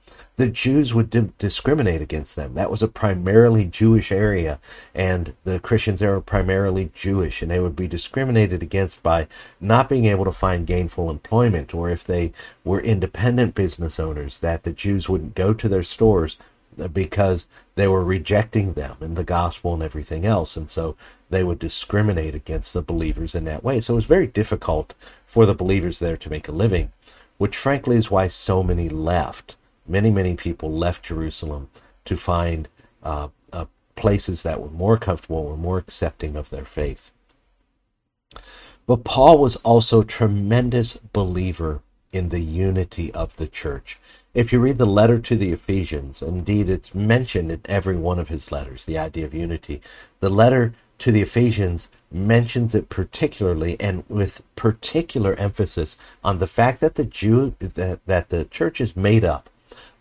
The 0.40 0.48
Jews 0.48 0.94
would 0.94 1.10
di- 1.10 1.28
discriminate 1.38 2.00
against 2.00 2.34
them. 2.34 2.54
That 2.54 2.70
was 2.70 2.82
a 2.82 2.88
primarily 2.88 3.66
Jewish 3.66 4.10
area, 4.10 4.58
and 4.94 5.34
the 5.44 5.60
Christians 5.60 6.00
there 6.00 6.12
were 6.12 6.22
primarily 6.22 6.90
Jewish, 6.94 7.42
and 7.42 7.50
they 7.50 7.60
would 7.60 7.76
be 7.76 7.86
discriminated 7.86 8.62
against 8.62 9.02
by 9.02 9.28
not 9.60 9.90
being 9.90 10.06
able 10.06 10.24
to 10.24 10.32
find 10.32 10.66
gainful 10.66 11.10
employment, 11.10 11.74
or 11.74 11.90
if 11.90 12.04
they 12.04 12.32
were 12.64 12.80
independent 12.80 13.54
business 13.54 14.00
owners, 14.00 14.38
that 14.38 14.62
the 14.62 14.72
Jews 14.72 15.10
wouldn't 15.10 15.34
go 15.34 15.52
to 15.52 15.68
their 15.68 15.82
stores 15.82 16.38
uh, 16.80 16.88
because 16.88 17.46
they 17.74 17.86
were 17.86 18.02
rejecting 18.02 18.72
them 18.72 18.96
and 19.02 19.16
the 19.18 19.24
gospel 19.24 19.74
and 19.74 19.82
everything 19.82 20.24
else. 20.24 20.56
And 20.56 20.70
so 20.70 20.96
they 21.28 21.44
would 21.44 21.58
discriminate 21.58 22.34
against 22.34 22.72
the 22.72 22.80
believers 22.80 23.34
in 23.34 23.44
that 23.44 23.62
way. 23.62 23.78
So 23.80 23.92
it 23.92 23.96
was 23.96 24.06
very 24.06 24.26
difficult 24.26 24.94
for 25.26 25.44
the 25.44 25.54
believers 25.54 25.98
there 25.98 26.16
to 26.16 26.30
make 26.30 26.48
a 26.48 26.52
living, 26.52 26.92
which 27.36 27.58
frankly 27.58 27.96
is 27.96 28.10
why 28.10 28.28
so 28.28 28.62
many 28.62 28.88
left. 28.88 29.56
Many, 29.90 30.12
many 30.12 30.36
people 30.36 30.70
left 30.70 31.02
Jerusalem 31.02 31.68
to 32.04 32.16
find 32.16 32.68
uh, 33.02 33.28
uh, 33.52 33.64
places 33.96 34.42
that 34.44 34.60
were 34.60 34.70
more 34.70 34.96
comfortable, 34.96 35.42
were 35.42 35.56
more 35.56 35.78
accepting 35.78 36.36
of 36.36 36.48
their 36.50 36.64
faith. 36.64 37.10
But 38.86 39.02
Paul 39.02 39.38
was 39.38 39.56
also 39.56 40.02
a 40.02 40.04
tremendous 40.04 40.96
believer 41.12 41.80
in 42.12 42.28
the 42.28 42.40
unity 42.40 43.12
of 43.12 43.34
the 43.34 43.48
church. 43.48 43.98
If 44.32 44.52
you 44.52 44.60
read 44.60 44.78
the 44.78 44.86
letter 44.86 45.18
to 45.18 45.36
the 45.36 45.50
Ephesians, 45.50 46.22
indeed 46.22 46.70
it's 46.70 46.94
mentioned 46.94 47.50
in 47.50 47.62
every 47.64 47.96
one 47.96 48.20
of 48.20 48.28
his 48.28 48.52
letters, 48.52 48.84
the 48.84 48.96
idea 48.96 49.24
of 49.24 49.34
unity. 49.34 49.82
The 50.20 50.30
letter 50.30 50.72
to 51.00 51.10
the 51.10 51.22
Ephesians 51.22 51.88
mentions 52.12 52.76
it 52.76 52.90
particularly 52.90 53.76
and 53.80 54.04
with 54.08 54.42
particular 54.54 55.34
emphasis 55.34 55.96
on 56.22 56.38
the 56.38 56.46
fact 56.46 56.80
that 56.80 56.94
the 56.94 57.04
Jew 57.04 57.56
that, 57.58 58.06
that 58.06 58.28
the 58.28 58.44
church 58.44 58.80
is 58.80 58.96
made 58.96 59.24
up 59.24 59.50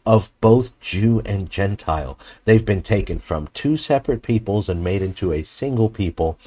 of 0.05 0.31
both 0.41 0.77
Jew 0.79 1.21
and 1.25 1.49
Gentile. 1.49 2.17
They've 2.45 2.65
been 2.65 2.81
taken 2.81 3.19
from 3.19 3.49
two 3.53 3.77
separate 3.77 4.21
peoples 4.21 4.69
and 4.69 4.83
made 4.83 5.01
into 5.01 5.31
a 5.31 5.43
single 5.43 5.89
people 5.89 6.37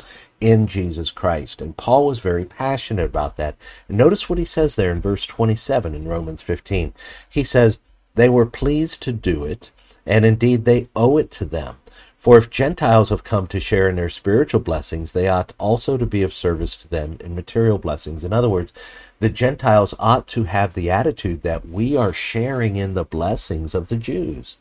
in 0.40 0.66
Jesus 0.66 1.10
Christ. 1.10 1.60
And 1.60 1.76
Paul 1.76 2.06
was 2.06 2.18
very 2.18 2.44
passionate 2.44 3.04
about 3.04 3.36
that. 3.36 3.56
And 3.88 3.96
notice 3.96 4.28
what 4.28 4.38
he 4.38 4.44
says 4.44 4.74
there 4.74 4.90
in 4.90 5.00
verse 5.00 5.24
27 5.24 5.94
in 5.94 6.08
Romans 6.08 6.42
15. 6.42 6.92
He 7.28 7.44
says, 7.44 7.78
They 8.16 8.28
were 8.28 8.46
pleased 8.46 9.02
to 9.02 9.12
do 9.12 9.44
it, 9.44 9.70
and 10.04 10.24
indeed 10.24 10.64
they 10.64 10.88
owe 10.96 11.16
it 11.16 11.30
to 11.32 11.44
them. 11.44 11.76
For 12.22 12.38
if 12.38 12.50
Gentiles 12.50 13.10
have 13.10 13.24
come 13.24 13.48
to 13.48 13.58
share 13.58 13.88
in 13.88 13.96
their 13.96 14.08
spiritual 14.08 14.60
blessings, 14.60 15.10
they 15.10 15.28
ought 15.28 15.52
also 15.58 15.96
to 15.96 16.06
be 16.06 16.22
of 16.22 16.32
service 16.32 16.76
to 16.76 16.88
them 16.88 17.16
in 17.18 17.34
material 17.34 17.78
blessings. 17.78 18.22
In 18.22 18.32
other 18.32 18.48
words, 18.48 18.72
the 19.22 19.28
Gentiles 19.28 19.94
ought 20.00 20.26
to 20.26 20.42
have 20.44 20.74
the 20.74 20.90
attitude 20.90 21.42
that 21.42 21.68
we 21.68 21.94
are 21.96 22.12
sharing 22.12 22.74
in 22.74 22.94
the 22.94 23.04
blessings 23.04 23.72
of 23.72 23.86
the 23.86 23.94
Jews. 23.94 24.56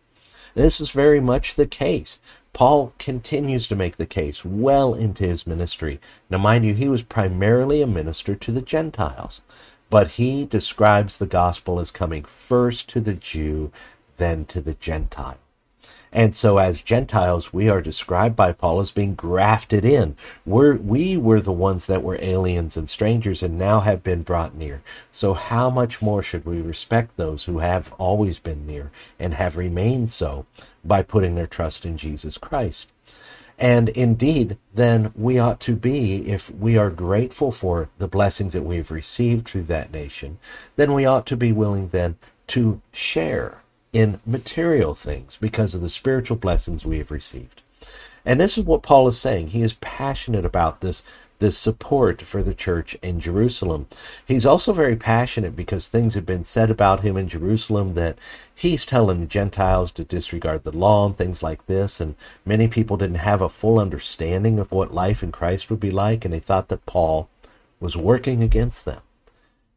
This 0.54 0.80
is 0.80 0.92
very 0.92 1.20
much 1.20 1.56
the 1.56 1.66
case. 1.66 2.20
Paul 2.54 2.94
continues 3.00 3.66
to 3.66 3.76
make 3.76 3.98
the 3.98 4.06
case 4.06 4.46
well 4.46 4.94
into 4.94 5.24
his 5.24 5.48
ministry. 5.48 6.00
Now, 6.30 6.38
mind 6.38 6.64
you, 6.64 6.76
he 6.76 6.88
was 6.88 7.02
primarily 7.02 7.82
a 7.82 7.88
minister 7.88 8.36
to 8.36 8.52
the 8.52 8.62
Gentiles, 8.62 9.42
but 9.90 10.10
he 10.10 10.46
describes 10.46 11.18
the 11.18 11.26
gospel 11.26 11.80
as 11.80 11.90
coming 11.90 12.24
first 12.24 12.88
to 12.90 13.02
the 13.02 13.16
Jew, 13.16 13.72
then 14.18 14.46
to 14.46 14.62
the 14.62 14.76
Gentile. 14.76 15.40
And 16.14 16.36
so, 16.36 16.58
as 16.58 16.82
Gentiles, 16.82 17.54
we 17.54 17.70
are 17.70 17.82
described 17.82 18.36
by 18.36 18.52
Paul 18.52 18.82
as 18.82 18.92
being 18.92 19.16
grafted 19.16 19.86
in. 19.86 20.18
We're, 20.46 20.76
we 20.76 21.16
were 21.16 21.40
the 21.40 21.54
ones 21.54 21.88
that 21.88 22.04
were 22.04 22.18
aliens 22.22 22.76
and 22.76 22.90
strangers 22.90 23.42
and 23.42 23.58
now 23.58 23.80
have 23.80 24.04
been 24.04 24.24
brought 24.24 24.54
near. 24.54 24.82
So, 25.14 25.34
how 25.34 25.70
much 25.70 26.02
more 26.02 26.22
should 26.22 26.46
we 26.46 26.60
respect 26.60 27.16
those 27.16 27.46
who 27.46 27.60
have 27.60 27.94
always 27.94 28.40
been 28.40 28.68
near 28.68 28.92
and 29.20 29.36
have 29.36 29.56
remained 29.56 30.12
so 30.12 30.46
by 30.84 31.02
putting 31.02 31.36
their 31.36 31.48
trust 31.48 31.86
in 31.86 31.96
Jesus 31.96 32.38
Christ? 32.38 32.90
And 33.58 33.90
indeed, 33.90 34.58
then 34.74 35.14
we 35.16 35.38
ought 35.38 35.60
to 35.62 35.76
be, 35.76 36.28
if 36.28 36.50
we 36.50 36.78
are 36.78 36.90
grateful 36.90 37.52
for 37.52 37.90
the 38.00 38.08
blessings 38.08 38.54
that 38.54 38.64
we've 38.64 38.92
received 38.92 39.48
through 39.48 39.64
that 39.64 39.94
nation, 39.94 40.40
then 40.76 40.94
we 40.94 41.06
ought 41.06 41.28
to 41.28 41.38
be 41.38 41.52
willing 41.52 41.90
then 41.90 42.18
to 42.48 42.82
share 42.92 43.61
in 43.94 44.20
material 44.26 44.94
things 44.94 45.38
because 45.40 45.76
of 45.76 45.82
the 45.82 45.90
spiritual 45.90 46.38
blessings 46.38 46.86
we 46.86 46.98
have 46.98 47.12
received. 47.12 47.62
And 48.26 48.40
this 48.40 48.58
is 48.58 48.64
what 48.64 48.84
Paul 48.84 49.08
is 49.08 49.20
saying. 49.20 49.48
He 49.48 49.64
is 49.64 49.74
passionate 49.74 50.46
about 50.46 50.82
this 50.82 51.04
this 51.42 51.58
support 51.58 52.22
for 52.22 52.44
the 52.44 52.54
church 52.54 52.96
in 53.02 53.20
Jerusalem. 53.20 53.88
He's 54.28 54.46
also 54.46 54.74
very 54.74 54.96
passionate 54.96 55.56
because 55.56 55.88
things 55.88 56.14
have 56.14 56.26
been 56.26 56.46
said 56.46 56.70
about 56.70 57.00
him 57.00 57.18
in 57.18 57.28
Jerusalem 57.28 57.96
that 57.96 58.16
he's 58.54 58.86
telling 58.86 59.28
Gentiles 59.28 59.92
to 59.94 60.04
disregard 60.04 60.64
the 60.64 60.72
law 60.72 61.08
and 61.08 61.18
things 61.18 61.42
like 61.42 61.66
this. 61.66 62.00
And 62.00 62.14
many 62.46 62.68
people 62.68 62.96
didn't 62.96 63.16
have 63.16 63.42
a 63.42 63.50
full 63.50 63.80
understanding 63.80 64.60
of 64.60 64.72
what 64.72 64.94
life 64.94 65.24
in 65.24 65.32
Christ 65.32 65.72
would 65.72 65.80
be 65.80 65.90
like, 65.90 66.24
and 66.24 66.34
they 66.34 66.40
thought 66.40 66.68
that 66.68 66.86
Paul 66.86 67.28
was 67.80 67.98
working 67.98 68.44
against 68.44 68.86
them. 68.86 69.02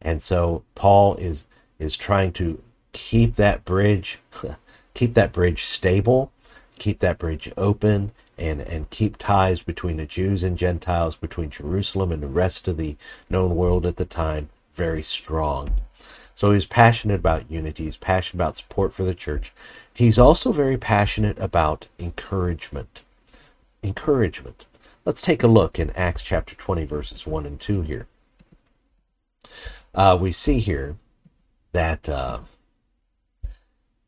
And 0.02 0.22
so 0.22 0.62
Paul 0.74 1.16
is 1.16 1.44
is 1.78 1.96
trying 1.96 2.32
to 2.34 2.62
keep 2.94 3.36
that 3.36 3.66
bridge 3.66 4.18
keep 4.94 5.14
that 5.14 5.32
bridge 5.32 5.64
stable, 5.64 6.32
keep 6.78 7.00
that 7.00 7.18
bridge 7.18 7.52
open, 7.56 8.12
and, 8.38 8.60
and 8.62 8.90
keep 8.90 9.16
ties 9.16 9.62
between 9.62 9.96
the 9.96 10.06
Jews 10.06 10.42
and 10.42 10.56
Gentiles, 10.56 11.16
between 11.16 11.50
Jerusalem 11.50 12.10
and 12.10 12.22
the 12.22 12.28
rest 12.28 12.66
of 12.66 12.76
the 12.76 12.96
known 13.28 13.54
world 13.54 13.84
at 13.84 13.96
the 13.96 14.04
time, 14.04 14.48
very 14.74 15.02
strong. 15.02 15.74
So 16.34 16.52
he's 16.52 16.66
passionate 16.66 17.16
about 17.16 17.50
unity, 17.50 17.84
he's 17.84 17.96
passionate 17.96 18.42
about 18.42 18.56
support 18.56 18.92
for 18.92 19.04
the 19.04 19.14
church. 19.14 19.52
He's 19.92 20.18
also 20.18 20.50
very 20.50 20.76
passionate 20.76 21.38
about 21.38 21.86
encouragement. 21.98 23.02
Encouragement. 23.84 24.66
Let's 25.04 25.20
take 25.20 25.42
a 25.42 25.48
look 25.48 25.78
in 25.78 25.90
Acts 25.90 26.22
chapter 26.22 26.56
20, 26.56 26.84
verses 26.86 27.26
1 27.26 27.46
and 27.46 27.60
2 27.60 27.82
here. 27.82 28.06
Uh, 29.94 30.18
we 30.20 30.32
see 30.32 30.58
here 30.58 30.96
that 31.72 32.08
uh, 32.08 32.40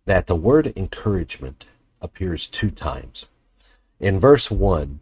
that 0.06 0.26
the 0.26 0.36
word 0.36 0.72
encouragement 0.76 1.66
appears 2.00 2.48
two 2.48 2.70
times. 2.70 3.26
In 4.00 4.18
verse 4.18 4.50
1, 4.50 5.00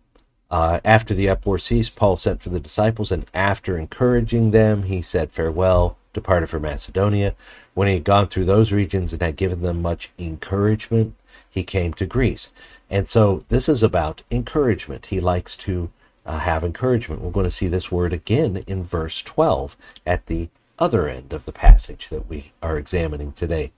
uh, 0.50 0.80
after 0.84 1.14
the 1.14 1.28
uproar 1.28 1.58
ceased, 1.58 1.96
Paul 1.96 2.16
sent 2.16 2.42
for 2.42 2.50
the 2.50 2.60
disciples, 2.60 3.10
and 3.10 3.26
after 3.34 3.78
encouraging 3.78 4.50
them, 4.50 4.84
he 4.84 5.02
said 5.02 5.32
farewell, 5.32 5.96
departed 6.12 6.48
for 6.48 6.60
Macedonia. 6.60 7.34
When 7.74 7.88
he 7.88 7.94
had 7.94 8.04
gone 8.04 8.28
through 8.28 8.44
those 8.44 8.72
regions 8.72 9.12
and 9.12 9.20
had 9.20 9.36
given 9.36 9.62
them 9.62 9.82
much 9.82 10.10
encouragement, 10.18 11.14
he 11.50 11.64
came 11.64 11.92
to 11.94 12.06
Greece. 12.06 12.52
And 12.88 13.08
so 13.08 13.42
this 13.48 13.68
is 13.68 13.82
about 13.82 14.22
encouragement. 14.30 15.06
He 15.06 15.20
likes 15.20 15.56
to 15.58 15.90
uh, 16.24 16.38
have 16.38 16.64
encouragement. 16.64 17.20
We're 17.20 17.30
going 17.30 17.44
to 17.44 17.50
see 17.50 17.68
this 17.68 17.90
word 17.90 18.12
again 18.12 18.62
in 18.66 18.84
verse 18.84 19.22
12 19.22 19.76
at 20.06 20.26
the 20.26 20.48
other 20.78 21.08
end 21.08 21.32
of 21.32 21.44
the 21.44 21.52
passage 21.52 22.08
that 22.10 22.28
we 22.28 22.52
are 22.62 22.78
examining 22.78 23.32
today. 23.32 23.72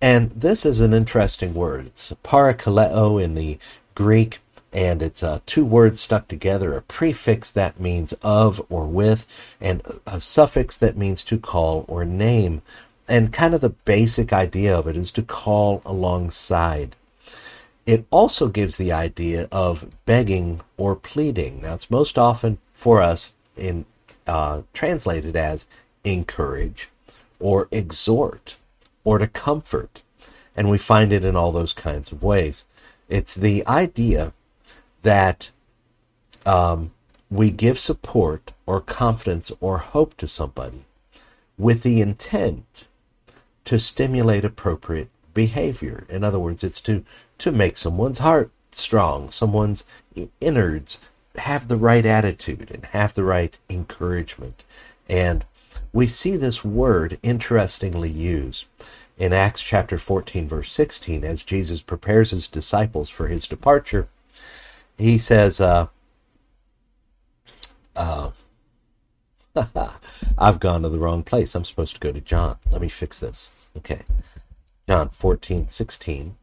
And 0.00 0.30
this 0.30 0.64
is 0.64 0.80
an 0.80 0.94
interesting 0.94 1.54
word. 1.54 1.86
It's 1.86 2.12
parakaleo 2.22 3.22
in 3.22 3.34
the 3.34 3.58
Greek, 3.94 4.38
and 4.72 5.02
it's 5.02 5.22
uh, 5.22 5.40
two 5.44 5.64
words 5.64 6.00
stuck 6.00 6.28
together 6.28 6.74
a 6.74 6.82
prefix 6.82 7.50
that 7.50 7.80
means 7.80 8.12
of 8.22 8.64
or 8.70 8.86
with, 8.86 9.26
and 9.60 9.82
a 10.06 10.20
suffix 10.20 10.76
that 10.76 10.96
means 10.96 11.24
to 11.24 11.38
call 11.38 11.84
or 11.88 12.04
name. 12.04 12.62
And 13.08 13.32
kind 13.32 13.54
of 13.54 13.60
the 13.60 13.70
basic 13.70 14.32
idea 14.32 14.76
of 14.76 14.86
it 14.86 14.96
is 14.96 15.10
to 15.12 15.22
call 15.22 15.82
alongside. 15.84 16.94
It 17.84 18.06
also 18.10 18.48
gives 18.48 18.76
the 18.76 18.92
idea 18.92 19.48
of 19.50 19.90
begging 20.04 20.60
or 20.76 20.94
pleading. 20.94 21.62
Now, 21.62 21.74
it's 21.74 21.90
most 21.90 22.18
often 22.18 22.58
for 22.74 23.00
us 23.00 23.32
in 23.56 23.86
uh, 24.26 24.62
translated 24.74 25.34
as 25.34 25.64
encourage 26.04 26.90
or 27.40 27.66
exhort 27.72 28.56
or 29.08 29.16
to 29.16 29.26
comfort. 29.26 30.02
And 30.54 30.68
we 30.68 30.76
find 30.76 31.14
it 31.14 31.24
in 31.24 31.34
all 31.34 31.50
those 31.50 31.72
kinds 31.72 32.12
of 32.12 32.22
ways. 32.22 32.64
It's 33.08 33.34
the 33.34 33.66
idea 33.66 34.34
that 35.00 35.50
um, 36.44 36.90
we 37.30 37.50
give 37.50 37.80
support 37.80 38.52
or 38.66 38.82
confidence 38.82 39.50
or 39.60 39.78
hope 39.78 40.14
to 40.18 40.28
somebody 40.28 40.84
with 41.56 41.84
the 41.84 42.02
intent 42.02 42.84
to 43.64 43.78
stimulate 43.78 44.44
appropriate 44.44 45.08
behavior. 45.32 46.04
In 46.10 46.22
other 46.22 46.38
words, 46.38 46.62
it's 46.62 46.82
to, 46.82 47.02
to 47.38 47.50
make 47.50 47.78
someone's 47.78 48.18
heart 48.18 48.50
strong, 48.72 49.30
someone's 49.30 49.84
innards 50.38 50.98
have 51.36 51.68
the 51.68 51.78
right 51.78 52.04
attitude 52.04 52.70
and 52.70 52.84
have 52.86 53.14
the 53.14 53.24
right 53.24 53.56
encouragement. 53.70 54.66
And 55.08 55.46
we 55.94 56.06
see 56.06 56.36
this 56.36 56.62
word 56.62 57.18
interestingly 57.22 58.10
used 58.10 58.66
in 59.18 59.32
Acts 59.32 59.60
chapter 59.60 59.98
14, 59.98 60.46
verse 60.48 60.72
16, 60.72 61.24
as 61.24 61.42
Jesus 61.42 61.82
prepares 61.82 62.30
his 62.30 62.46
disciples 62.46 63.10
for 63.10 63.26
his 63.26 63.48
departure. 63.48 64.08
He 64.96 65.18
says, 65.18 65.60
uh, 65.60 65.88
uh, 67.96 68.30
I've 70.38 70.60
gone 70.60 70.82
to 70.82 70.88
the 70.88 70.98
wrong 70.98 71.24
place. 71.24 71.54
I'm 71.54 71.64
supposed 71.64 71.94
to 71.94 72.00
go 72.00 72.12
to 72.12 72.20
John. 72.20 72.58
Let 72.70 72.80
me 72.80 72.88
fix 72.88 73.18
this. 73.18 73.50
Okay. 73.76 74.02
John 74.88 75.08
14, 75.10 75.68
16, 75.68 76.36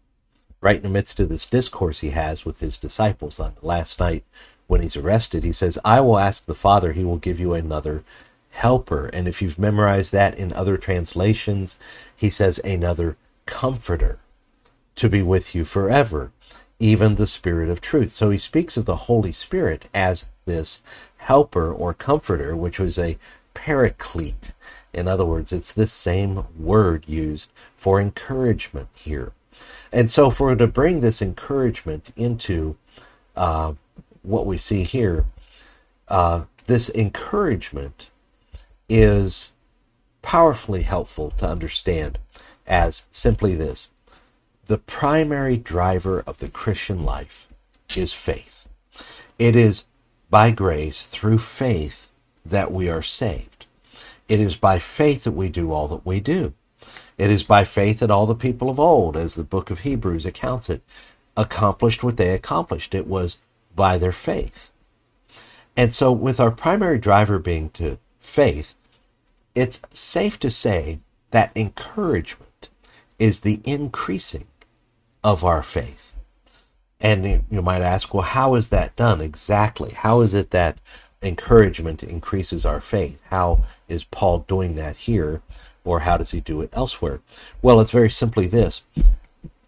right 0.62 0.76
in 0.76 0.84
the 0.84 0.90
midst 0.90 1.20
of 1.20 1.30
this 1.30 1.48
discourse 1.48 2.00
he 2.00 2.10
has 2.12 2.46
with 2.46 2.60
his 2.60 2.78
disciples 2.78 3.40
on 3.40 3.54
the 3.60 3.66
last 3.66 4.00
night 4.00 4.24
when 4.68 4.82
he's 4.82 4.98
arrested, 4.98 5.44
he 5.44 5.52
says, 5.52 5.80
I 5.86 6.02
will 6.02 6.18
ask 6.18 6.46
the 6.46 6.54
Father, 6.56 6.92
he 6.92 7.04
will 7.04 7.18
give 7.18 7.40
you 7.40 7.54
another 7.54 8.04
helper. 8.56 9.08
And 9.08 9.28
if 9.28 9.42
you've 9.42 9.60
memorized 9.60 10.12
that 10.14 10.38
in 10.38 10.54
other 10.54 10.78
translations, 10.78 11.76
he 12.16 12.30
says, 12.30 12.60
another 12.60 13.18
comforter 13.46 14.20
to 14.96 15.10
be 15.10 15.22
with 15.22 15.54
you 15.54 15.66
forever, 15.66 16.32
even 16.80 17.16
the 17.16 17.28
Spirit 17.28 17.70
of 17.70 17.82
truth. 17.82 18.12
So 18.12 18.30
he 18.30 18.38
speaks 18.38 18.78
of 18.78 18.86
the 18.86 18.96
Holy 18.96 19.34
Spirit 19.34 19.90
as 19.94 20.30
this 20.46 20.82
helper 21.18 21.72
or 21.72 21.94
comforter, 21.94 22.56
which 22.56 22.80
was 22.80 22.98
a 22.98 23.18
paraclete. 23.54 24.54
In 24.94 25.08
other 25.08 25.26
words, 25.26 25.52
it's 25.52 25.74
this 25.74 25.92
same 25.92 26.46
word 26.58 27.04
used 27.08 27.50
for 27.76 28.00
encouragement 28.00 28.88
here. 28.94 29.34
And 29.92 30.10
so, 30.10 30.30
for 30.30 30.56
to 30.56 30.68
bring 30.68 31.00
this 31.00 31.22
encouragement 31.22 32.12
into 32.16 32.76
uh, 33.36 33.74
what 34.22 34.46
we 34.46 34.58
see 34.58 34.84
here, 34.84 35.26
uh, 36.10 36.42
this 36.66 36.90
encouragement 36.90 38.10
is 38.90 39.54
powerfully 40.22 40.84
helpful 40.84 41.32
to 41.32 41.48
understand 41.48 42.20
as 42.68 43.06
simply 43.12 43.56
this 43.56 43.92
the 44.66 44.78
primary 44.78 45.58
driver 45.58 46.24
of 46.26 46.40
the 46.40 46.50
Christian 46.50 47.06
life 47.06 47.48
is 47.96 48.14
faith. 48.14 48.68
It 49.38 49.56
is 49.56 49.86
by 50.30 50.52
grace 50.52 51.06
through 51.06 51.38
faith 51.38 52.10
that 52.46 52.72
we 52.72 52.90
are 52.90 53.02
saved. 53.02 53.68
It 54.28 54.40
is 54.40 54.56
by 54.56 54.80
faith 54.80 55.24
that 55.24 55.34
we 55.34 55.50
do 55.50 55.72
all 55.72 55.88
that 55.90 56.06
we 56.06 56.20
do. 56.20 56.54
It 57.18 57.30
is 57.30 57.44
by 57.44 57.64
faith 57.64 58.00
that 58.00 58.12
all 58.12 58.26
the 58.26 58.36
people 58.36 58.70
of 58.70 58.80
old, 58.80 59.16
as 59.16 59.36
the 59.36 59.44
book 59.44 59.70
of 59.70 59.80
Hebrews 59.80 60.26
accounts 60.26 60.70
it, 60.70 60.82
accomplished 61.38 62.04
what 62.04 62.18
they 62.18 62.34
accomplished. 62.34 62.96
It 62.96 63.08
was 63.08 63.38
by 63.76 63.98
their 63.98 64.12
faith. 64.12 64.72
And 65.78 65.94
so, 65.94 66.12
with 66.12 66.40
our 66.40 66.52
primary 66.52 66.98
driver 66.98 67.40
being 67.40 67.70
to 67.72 67.98
faith, 68.20 68.74
it's 69.56 69.82
safe 69.94 70.40
to 70.42 70.52
say 70.52 71.00
that 71.32 71.52
encouragement 71.56 72.70
is 73.18 73.40
the 73.40 73.62
increasing 73.64 74.48
of 75.24 75.44
our 75.44 75.64
faith. 75.64 76.16
And 77.00 77.44
you 77.50 77.62
might 77.62 77.82
ask, 77.82 78.14
well, 78.14 78.24
how 78.24 78.56
is 78.56 78.70
that 78.70 78.96
done 78.96 79.22
exactly? 79.22 79.92
How 79.92 80.22
is 80.22 80.34
it 80.34 80.52
that 80.52 80.80
encouragement 81.22 82.04
increases 82.04 82.66
our 82.66 82.82
faith? 82.82 83.22
How 83.30 83.64
is 83.88 84.04
Paul 84.04 84.40
doing 84.48 84.76
that 84.76 84.96
here? 84.98 85.42
Or 85.84 86.02
how 86.02 86.18
does 86.18 86.32
he 86.32 86.40
do 86.40 86.62
it 86.62 86.70
elsewhere? 86.74 87.22
Well, 87.62 87.80
it's 87.80 87.92
very 87.92 88.10
simply 88.10 88.48
this 88.48 88.84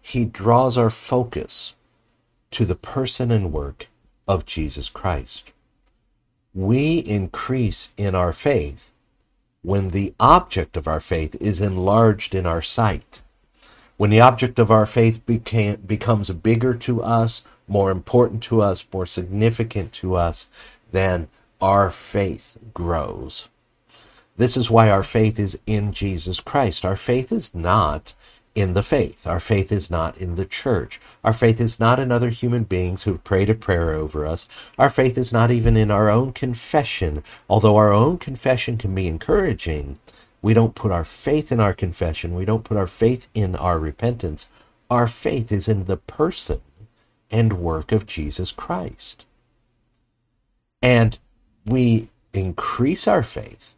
he 0.00 0.24
draws 0.24 0.78
our 0.78 0.90
focus 0.90 1.74
to 2.50 2.64
the 2.64 2.74
person 2.74 3.30
and 3.30 3.52
work 3.52 3.88
of 4.26 4.46
Jesus 4.46 4.88
Christ. 4.88 5.52
We 6.54 6.98
increase 6.98 7.92
in 7.98 8.14
our 8.14 8.32
faith 8.32 8.90
when 9.62 9.90
the 9.90 10.14
object 10.20 10.76
of 10.76 10.86
our 10.86 11.00
faith 11.00 11.36
is 11.40 11.60
enlarged 11.60 12.34
in 12.34 12.46
our 12.46 12.62
sight. 12.62 13.22
When 13.96 14.10
the 14.10 14.20
object 14.20 14.58
of 14.58 14.70
our 14.70 14.86
faith 14.86 15.24
became, 15.26 15.76
becomes 15.76 16.30
bigger 16.30 16.74
to 16.74 17.02
us, 17.02 17.42
more 17.66 17.90
important 17.90 18.42
to 18.44 18.62
us, 18.62 18.84
more 18.92 19.06
significant 19.06 19.92
to 19.94 20.14
us, 20.14 20.48
then 20.92 21.28
our 21.60 21.90
faith 21.90 22.56
grows. 22.72 23.48
This 24.36 24.56
is 24.56 24.70
why 24.70 24.88
our 24.88 25.02
faith 25.02 25.38
is 25.38 25.58
in 25.66 25.92
Jesus 25.92 26.38
Christ. 26.38 26.84
Our 26.84 26.96
faith 26.96 27.32
is 27.32 27.52
not 27.52 28.14
in 28.58 28.74
the 28.74 28.82
faith. 28.82 29.26
Our 29.26 29.38
faith 29.38 29.70
is 29.70 29.90
not 29.90 30.16
in 30.18 30.34
the 30.34 30.44
church. 30.44 31.00
Our 31.22 31.32
faith 31.32 31.60
is 31.60 31.78
not 31.78 32.00
in 32.00 32.10
other 32.10 32.30
human 32.30 32.64
beings 32.64 33.04
who've 33.04 33.22
prayed 33.22 33.48
a 33.48 33.54
prayer 33.54 33.92
over 33.92 34.26
us. 34.26 34.48
Our 34.78 34.90
faith 34.90 35.16
is 35.16 35.32
not 35.32 35.50
even 35.50 35.76
in 35.76 35.90
our 35.90 36.10
own 36.10 36.32
confession. 36.32 37.22
Although 37.48 37.76
our 37.76 37.92
own 37.92 38.18
confession 38.18 38.76
can 38.76 38.94
be 38.94 39.06
encouraging, 39.06 39.98
we 40.42 40.54
don't 40.54 40.74
put 40.74 40.90
our 40.90 41.04
faith 41.04 41.52
in 41.52 41.60
our 41.60 41.72
confession. 41.72 42.34
We 42.34 42.44
don't 42.44 42.64
put 42.64 42.76
our 42.76 42.86
faith 42.86 43.28
in 43.32 43.54
our 43.54 43.78
repentance. 43.78 44.46
Our 44.90 45.06
faith 45.06 45.52
is 45.52 45.68
in 45.68 45.84
the 45.84 45.96
person 45.96 46.60
and 47.30 47.60
work 47.60 47.92
of 47.92 48.06
Jesus 48.06 48.50
Christ. 48.50 49.24
And 50.82 51.18
we 51.64 52.08
increase 52.32 53.06
our 53.06 53.22
faith 53.22 53.74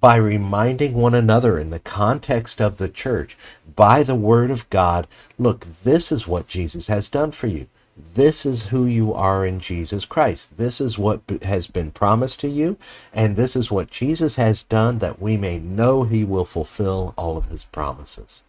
by 0.00 0.16
reminding 0.16 0.94
one 0.94 1.14
another 1.14 1.58
in 1.58 1.70
the 1.70 1.78
context 1.78 2.60
of 2.60 2.78
the 2.78 2.88
church, 2.88 3.36
by 3.76 4.02
the 4.02 4.14
Word 4.14 4.50
of 4.50 4.68
God, 4.70 5.06
look, 5.38 5.66
this 5.84 6.10
is 6.10 6.26
what 6.26 6.48
Jesus 6.48 6.86
has 6.86 7.08
done 7.08 7.30
for 7.30 7.46
you. 7.46 7.66
This 7.96 8.46
is 8.46 8.66
who 8.66 8.86
you 8.86 9.12
are 9.12 9.44
in 9.44 9.60
Jesus 9.60 10.06
Christ. 10.06 10.56
This 10.56 10.80
is 10.80 10.98
what 10.98 11.20
has 11.42 11.66
been 11.66 11.90
promised 11.90 12.40
to 12.40 12.48
you, 12.48 12.78
and 13.12 13.36
this 13.36 13.54
is 13.54 13.70
what 13.70 13.90
Jesus 13.90 14.36
has 14.36 14.62
done 14.62 15.00
that 15.00 15.20
we 15.20 15.36
may 15.36 15.58
know 15.58 16.04
he 16.04 16.24
will 16.24 16.46
fulfill 16.46 17.12
all 17.16 17.36
of 17.36 17.46
his 17.46 17.64
promises. 17.64 18.42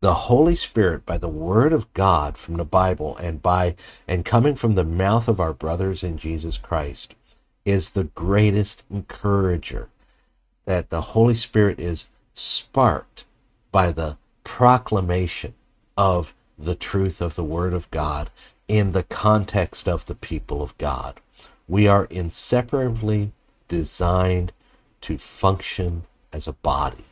The 0.00 0.14
Holy 0.14 0.56
Spirit, 0.56 1.06
by 1.06 1.18
the 1.18 1.28
Word 1.28 1.72
of 1.72 1.92
God 1.94 2.36
from 2.36 2.56
the 2.56 2.64
Bible 2.64 3.16
and 3.18 3.40
by 3.40 3.76
and 4.08 4.24
coming 4.24 4.56
from 4.56 4.74
the 4.74 4.84
mouth 4.84 5.28
of 5.28 5.38
our 5.38 5.52
brothers 5.52 6.02
in 6.02 6.18
Jesus 6.18 6.58
Christ, 6.58 7.14
is 7.64 7.90
the 7.90 8.04
greatest 8.04 8.82
encourager 8.90 9.88
that 10.64 10.90
the 10.90 11.00
Holy 11.00 11.34
Spirit 11.34 11.78
is 11.80 12.08
sparked 12.34 13.24
by 13.70 13.92
the 13.92 14.16
proclamation 14.44 15.54
of 15.96 16.34
the 16.58 16.74
truth 16.74 17.20
of 17.20 17.34
the 17.34 17.44
Word 17.44 17.74
of 17.74 17.90
God 17.90 18.30
in 18.68 18.92
the 18.92 19.02
context 19.02 19.88
of 19.88 20.06
the 20.06 20.14
people 20.14 20.62
of 20.62 20.76
God. 20.78 21.20
We 21.68 21.86
are 21.88 22.04
inseparably 22.06 23.32
designed 23.68 24.52
to 25.02 25.18
function 25.18 26.04
as 26.32 26.46
a 26.46 26.52
body. 26.52 27.04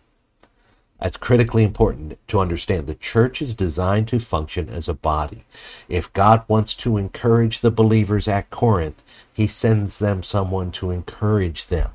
That's 1.01 1.17
critically 1.17 1.65
important 1.65 2.19
to 2.29 2.41
understand. 2.41 2.87
The 2.87 2.95
church 2.95 3.41
is 3.41 3.55
designed 3.55 4.09
to 4.09 4.21
function 4.21 4.69
as 4.69 4.89
a 4.89 4.95
body. 4.95 5.45
If 5.89 6.13
God 6.13 6.45
wants 6.47 6.75
to 6.75 6.99
encourage 6.99 7.61
the 7.61 7.71
believers 7.71 8.29
at 8.29 8.51
Corinth, 8.51 9.03
he 9.33 9.47
sends 9.47 9.99
them 9.99 10.23
someone 10.23 10.71
to 10.73 10.91
encourage 10.91 11.67
them. 11.67 11.93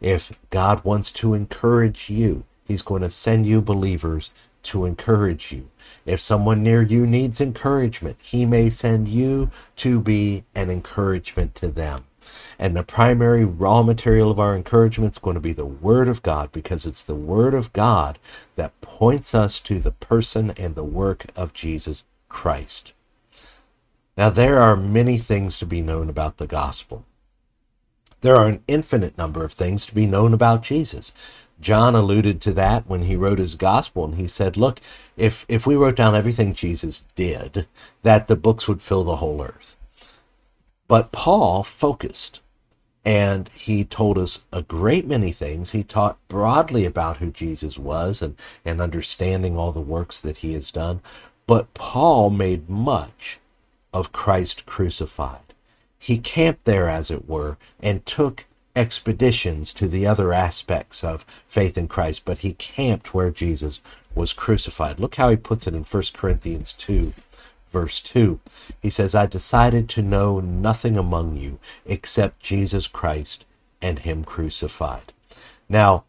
If 0.00 0.38
God 0.50 0.84
wants 0.84 1.10
to 1.12 1.34
encourage 1.34 2.10
you, 2.10 2.44
He's 2.64 2.82
going 2.82 3.02
to 3.02 3.10
send 3.10 3.46
you 3.46 3.60
believers 3.60 4.30
to 4.64 4.84
encourage 4.84 5.52
you. 5.52 5.68
If 6.04 6.20
someone 6.20 6.62
near 6.62 6.82
you 6.82 7.06
needs 7.06 7.40
encouragement, 7.40 8.16
He 8.20 8.44
may 8.44 8.70
send 8.70 9.08
you 9.08 9.50
to 9.76 10.00
be 10.00 10.44
an 10.54 10.70
encouragement 10.70 11.54
to 11.56 11.68
them. 11.68 12.04
And 12.58 12.74
the 12.76 12.82
primary 12.82 13.44
raw 13.44 13.82
material 13.82 14.30
of 14.30 14.40
our 14.40 14.56
encouragement 14.56 15.14
is 15.14 15.18
going 15.18 15.34
to 15.34 15.40
be 15.40 15.52
the 15.52 15.66
Word 15.66 16.08
of 16.08 16.22
God 16.22 16.50
because 16.52 16.86
it's 16.86 17.02
the 17.02 17.14
Word 17.14 17.54
of 17.54 17.72
God 17.72 18.18
that 18.56 18.80
points 18.80 19.34
us 19.34 19.60
to 19.60 19.78
the 19.78 19.92
person 19.92 20.50
and 20.56 20.74
the 20.74 20.84
work 20.84 21.26
of 21.36 21.52
Jesus 21.52 22.04
Christ. 22.28 22.92
Now, 24.16 24.30
there 24.30 24.60
are 24.60 24.76
many 24.76 25.18
things 25.18 25.58
to 25.58 25.66
be 25.66 25.82
known 25.82 26.08
about 26.08 26.38
the 26.38 26.46
gospel. 26.46 27.04
There 28.26 28.34
are 28.34 28.48
an 28.48 28.64
infinite 28.66 29.16
number 29.16 29.44
of 29.44 29.52
things 29.52 29.86
to 29.86 29.94
be 29.94 30.04
known 30.04 30.34
about 30.34 30.64
Jesus. 30.64 31.12
John 31.60 31.94
alluded 31.94 32.40
to 32.40 32.52
that 32.54 32.84
when 32.88 33.02
he 33.02 33.14
wrote 33.14 33.38
his 33.38 33.54
gospel, 33.54 34.04
and 34.04 34.16
he 34.16 34.26
said, 34.26 34.56
Look, 34.56 34.80
if, 35.16 35.46
if 35.48 35.64
we 35.64 35.76
wrote 35.76 35.94
down 35.94 36.16
everything 36.16 36.52
Jesus 36.52 37.06
did, 37.14 37.68
that 38.02 38.26
the 38.26 38.34
books 38.34 38.66
would 38.66 38.82
fill 38.82 39.04
the 39.04 39.18
whole 39.18 39.40
earth. 39.40 39.76
But 40.88 41.12
Paul 41.12 41.62
focused, 41.62 42.40
and 43.04 43.48
he 43.54 43.84
told 43.84 44.18
us 44.18 44.44
a 44.52 44.60
great 44.60 45.06
many 45.06 45.30
things. 45.30 45.70
He 45.70 45.84
taught 45.84 46.18
broadly 46.26 46.84
about 46.84 47.18
who 47.18 47.30
Jesus 47.30 47.78
was 47.78 48.20
and, 48.20 48.34
and 48.64 48.80
understanding 48.80 49.56
all 49.56 49.70
the 49.70 49.80
works 49.80 50.18
that 50.18 50.38
he 50.38 50.52
has 50.54 50.72
done. 50.72 51.00
But 51.46 51.72
Paul 51.74 52.30
made 52.30 52.68
much 52.68 53.38
of 53.92 54.10
Christ 54.10 54.66
crucified 54.66 55.45
he 55.98 56.18
camped 56.18 56.64
there, 56.64 56.88
as 56.88 57.10
it 57.10 57.28
were, 57.28 57.56
and 57.80 58.04
took 58.06 58.44
expeditions 58.74 59.72
to 59.74 59.88
the 59.88 60.06
other 60.06 60.32
aspects 60.32 61.02
of 61.02 61.24
faith 61.48 61.78
in 61.78 61.88
Christ, 61.88 62.22
but 62.24 62.38
he 62.38 62.52
camped 62.52 63.14
where 63.14 63.30
Jesus 63.30 63.80
was 64.14 64.32
crucified. 64.32 65.00
Look 65.00 65.16
how 65.16 65.30
he 65.30 65.36
puts 65.36 65.66
it 65.66 65.74
in 65.74 65.82
1 65.82 66.02
Corinthians 66.14 66.72
2, 66.74 67.14
verse 67.70 68.00
2. 68.00 68.38
He 68.80 68.90
says, 68.90 69.14
I 69.14 69.26
decided 69.26 69.88
to 69.90 70.02
know 70.02 70.40
nothing 70.40 70.96
among 70.96 71.36
you 71.36 71.58
except 71.86 72.40
Jesus 72.40 72.86
Christ 72.86 73.44
and 73.80 74.00
him 74.00 74.24
crucified. 74.24 75.12
Now, 75.68 76.04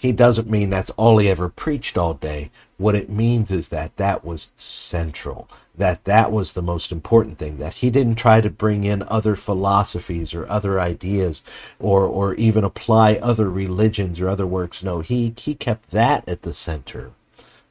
he 0.00 0.12
doesn't 0.12 0.50
mean 0.50 0.70
that's 0.70 0.90
all 0.90 1.18
he 1.18 1.28
ever 1.28 1.48
preached 1.50 1.98
all 1.98 2.14
day. 2.14 2.50
What 2.78 2.96
it 2.96 3.10
means 3.10 3.50
is 3.50 3.68
that 3.68 3.96
that 3.98 4.24
was 4.24 4.50
central, 4.56 5.48
that 5.76 6.04
that 6.04 6.32
was 6.32 6.54
the 6.54 6.62
most 6.62 6.90
important 6.92 7.38
thing, 7.38 7.58
that 7.58 7.74
he 7.74 7.90
didn't 7.90 8.16
try 8.16 8.40
to 8.40 8.50
bring 8.50 8.84
in 8.84 9.02
other 9.04 9.36
philosophies 9.36 10.34
or 10.34 10.48
other 10.50 10.80
ideas 10.80 11.42
or, 11.78 12.06
or 12.06 12.34
even 12.34 12.64
apply 12.64 13.16
other 13.16 13.50
religions 13.50 14.20
or 14.20 14.28
other 14.28 14.46
works. 14.46 14.82
No, 14.82 15.00
he, 15.00 15.34
he 15.38 15.54
kept 15.54 15.90
that 15.90 16.26
at 16.28 16.42
the 16.42 16.54
center. 16.54 17.12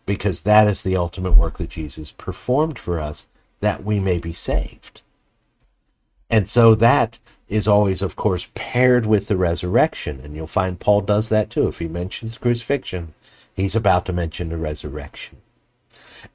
because 0.06 0.42
that 0.42 0.68
is 0.68 0.82
the 0.82 0.96
ultimate 0.98 1.38
work 1.38 1.60
that 1.60 1.70
Jesus 1.70 2.12
performed 2.12 2.80
for 2.80 3.00
us 3.00 3.28
that 3.60 3.84
we 3.84 4.00
may 4.00 4.18
be 4.18 4.34
saved. 4.34 5.02
And 6.32 6.48
so 6.48 6.76
that 6.76 7.20
is 7.50 7.68
always, 7.68 8.02
of 8.02 8.16
course, 8.16 8.48
paired 8.54 9.06
with 9.06 9.28
the 9.28 9.36
resurrection. 9.36 10.22
And 10.24 10.36
you'll 10.36 10.48
find 10.48 10.80
Paul 10.80 11.02
does 11.02 11.30
that 11.30 11.50
too. 11.50 11.68
If 11.68 11.80
he 11.80 11.88
mentions 11.88 12.38
crucifixion, 12.38 13.14
he's 13.56 13.76
about 13.76 14.06
to 14.06 14.14
mention 14.14 14.50
the 14.50 14.58
resurrection. 14.58 15.38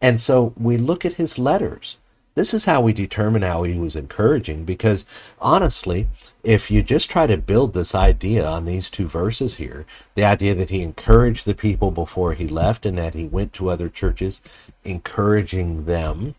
And 0.01 0.21
so 0.21 0.53
we 0.57 0.77
look 0.77 1.05
at 1.05 1.15
his 1.15 1.39
letters. 1.39 1.99
This 2.35 2.53
is 2.53 2.65
how 2.65 2.81
we 2.81 2.93
determine 2.93 3.43
how 3.43 3.63
he 3.63 3.79
was 3.79 3.95
encouraging, 3.95 4.65
because 4.65 5.05
honestly, 5.41 6.09
if 6.43 6.69
you 6.69 6.83
just 6.83 7.09
try 7.09 7.29
to 7.29 7.37
build 7.37 7.75
this 7.75 7.95
idea 7.95 8.45
on 8.45 8.65
these 8.65 8.91
two 8.91 9.07
verses 9.07 9.55
here, 9.55 9.87
the 10.17 10.25
idea 10.25 10.53
that 10.57 10.71
he 10.71 10.83
encouraged 10.83 11.47
the 11.47 11.55
people 11.55 11.93
before 11.93 12.35
he 12.35 12.49
left 12.49 12.85
and 12.85 12.99
that 12.99 13.15
he 13.15 13.25
went 13.25 13.53
to 13.53 13.69
other 13.69 13.89
churches 13.89 14.41
encouraging 14.83 15.85
them, 15.85 16.35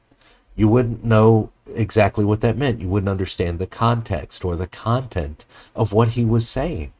you 0.57 0.67
wouldn't 0.67 1.05
know 1.05 1.49
exactly 1.73 2.25
what 2.25 2.41
that 2.41 2.57
meant. 2.57 2.81
You 2.81 2.89
wouldn't 2.89 3.09
understand 3.09 3.59
the 3.59 3.67
context 3.67 4.45
or 4.45 4.55
the 4.55 4.67
content 4.67 5.45
of 5.75 5.93
what 5.93 6.09
he 6.09 6.25
was 6.25 6.47
saying. 6.47 6.91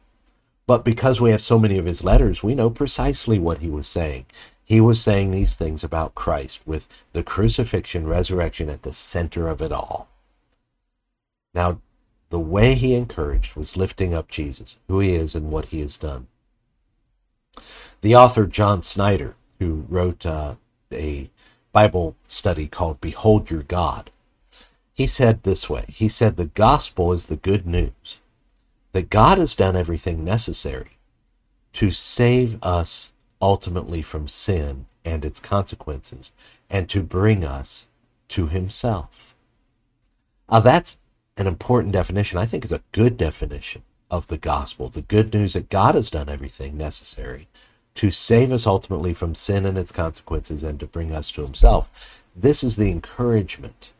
But 0.66 0.84
because 0.84 1.20
we 1.20 1.30
have 1.30 1.40
so 1.40 1.58
many 1.58 1.78
of 1.78 1.84
his 1.84 2.02
letters, 2.02 2.42
we 2.42 2.54
know 2.54 2.70
precisely 2.70 3.38
what 3.38 3.58
he 3.58 3.70
was 3.70 3.86
saying. 3.86 4.26
He 4.64 4.80
was 4.80 5.00
saying 5.00 5.30
these 5.30 5.54
things 5.54 5.84
about 5.84 6.16
Christ 6.16 6.60
with 6.66 6.88
the 7.12 7.22
crucifixion, 7.22 8.08
resurrection 8.08 8.68
at 8.68 8.82
the 8.82 8.92
center 8.92 9.46
of 9.48 9.62
it 9.62 9.70
all. 9.70 10.08
Now, 11.54 11.80
the 12.30 12.40
way 12.40 12.74
he 12.74 12.94
encouraged 12.94 13.54
was 13.54 13.76
lifting 13.76 14.12
up 14.12 14.28
Jesus, 14.28 14.76
who 14.88 14.98
he 14.98 15.14
is 15.14 15.36
and 15.36 15.52
what 15.52 15.66
he 15.66 15.80
has 15.80 15.96
done. 15.96 16.26
The 18.00 18.16
author 18.16 18.46
John 18.46 18.82
Snyder, 18.82 19.36
who 19.60 19.86
wrote 19.88 20.26
uh, 20.26 20.56
a 20.92 21.30
Bible 21.72 22.16
study 22.26 22.66
called 22.66 23.00
Behold 23.00 23.50
Your 23.50 23.62
God, 23.62 24.10
he 24.96 25.06
said 25.06 25.42
this 25.42 25.68
way 25.68 25.84
He 25.88 26.08
said, 26.08 26.36
The 26.36 26.46
gospel 26.46 27.12
is 27.12 27.26
the 27.26 27.36
good 27.36 27.66
news 27.66 28.18
that 28.92 29.10
God 29.10 29.36
has 29.36 29.54
done 29.54 29.76
everything 29.76 30.24
necessary 30.24 30.96
to 31.74 31.90
save 31.90 32.56
us 32.62 33.12
ultimately 33.40 34.00
from 34.00 34.26
sin 34.26 34.86
and 35.04 35.22
its 35.22 35.38
consequences 35.38 36.32
and 36.70 36.88
to 36.88 37.02
bring 37.02 37.44
us 37.44 37.86
to 38.28 38.46
Himself. 38.46 39.34
Now, 40.50 40.60
that's 40.60 40.96
an 41.36 41.46
important 41.46 41.92
definition. 41.92 42.38
I 42.38 42.46
think 42.46 42.64
is 42.64 42.72
a 42.72 42.82
good 42.92 43.18
definition 43.18 43.82
of 44.10 44.28
the 44.28 44.38
gospel. 44.38 44.88
The 44.88 45.02
good 45.02 45.34
news 45.34 45.52
that 45.52 45.68
God 45.68 45.94
has 45.94 46.08
done 46.08 46.30
everything 46.30 46.78
necessary 46.78 47.48
to 47.96 48.10
save 48.10 48.50
us 48.50 48.66
ultimately 48.66 49.12
from 49.12 49.34
sin 49.34 49.66
and 49.66 49.76
its 49.76 49.92
consequences 49.92 50.62
and 50.62 50.80
to 50.80 50.86
bring 50.86 51.12
us 51.12 51.30
to 51.32 51.42
Himself. 51.42 51.90
This 52.34 52.64
is 52.64 52.76
the 52.76 52.90
encouragement 52.90 53.90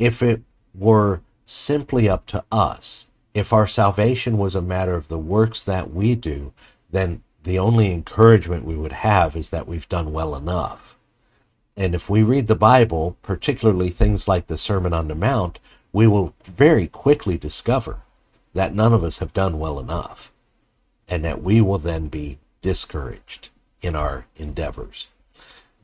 if 0.00 0.22
it 0.22 0.40
were 0.74 1.20
simply 1.44 2.08
up 2.08 2.24
to 2.26 2.42
us, 2.50 3.06
if 3.34 3.52
our 3.52 3.66
salvation 3.66 4.38
was 4.38 4.54
a 4.54 4.62
matter 4.62 4.94
of 4.94 5.08
the 5.08 5.18
works 5.18 5.62
that 5.62 5.92
we 5.92 6.14
do, 6.14 6.52
then 6.90 7.22
the 7.44 7.58
only 7.58 7.92
encouragement 7.92 8.64
we 8.64 8.76
would 8.76 8.92
have 8.92 9.36
is 9.36 9.50
that 9.50 9.68
we've 9.68 9.88
done 9.88 10.12
well 10.12 10.34
enough. 10.34 10.96
And 11.76 11.94
if 11.94 12.08
we 12.08 12.22
read 12.22 12.46
the 12.46 12.56
Bible, 12.56 13.16
particularly 13.22 13.90
things 13.90 14.26
like 14.26 14.46
the 14.46 14.58
Sermon 14.58 14.94
on 14.94 15.08
the 15.08 15.14
Mount, 15.14 15.60
we 15.92 16.06
will 16.06 16.34
very 16.44 16.86
quickly 16.86 17.36
discover 17.36 17.98
that 18.54 18.74
none 18.74 18.94
of 18.94 19.04
us 19.04 19.18
have 19.18 19.34
done 19.34 19.58
well 19.58 19.78
enough, 19.78 20.32
and 21.08 21.24
that 21.24 21.42
we 21.42 21.60
will 21.60 21.78
then 21.78 22.08
be 22.08 22.38
discouraged 22.62 23.50
in 23.82 23.94
our 23.94 24.26
endeavors. 24.36 25.08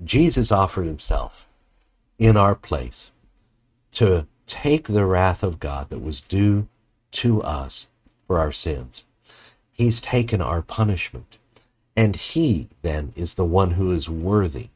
Jesus 0.02 0.50
offered 0.50 0.86
himself 0.86 1.46
in 2.18 2.36
our 2.36 2.54
place 2.54 3.10
to 3.96 4.26
take 4.46 4.88
the 4.88 5.06
wrath 5.06 5.42
of 5.42 5.58
God 5.58 5.88
that 5.88 6.02
was 6.02 6.20
due 6.20 6.68
to 7.12 7.42
us 7.42 7.86
for 8.26 8.38
our 8.38 8.52
sins. 8.52 9.04
He's 9.72 10.00
taken 10.00 10.42
our 10.42 10.60
punishment. 10.60 11.38
And 11.96 12.14
he 12.14 12.68
then 12.82 13.14
is 13.16 13.34
the 13.34 13.44
one 13.46 13.72
who 13.72 13.92
is 13.92 14.06
worthy 14.06 14.68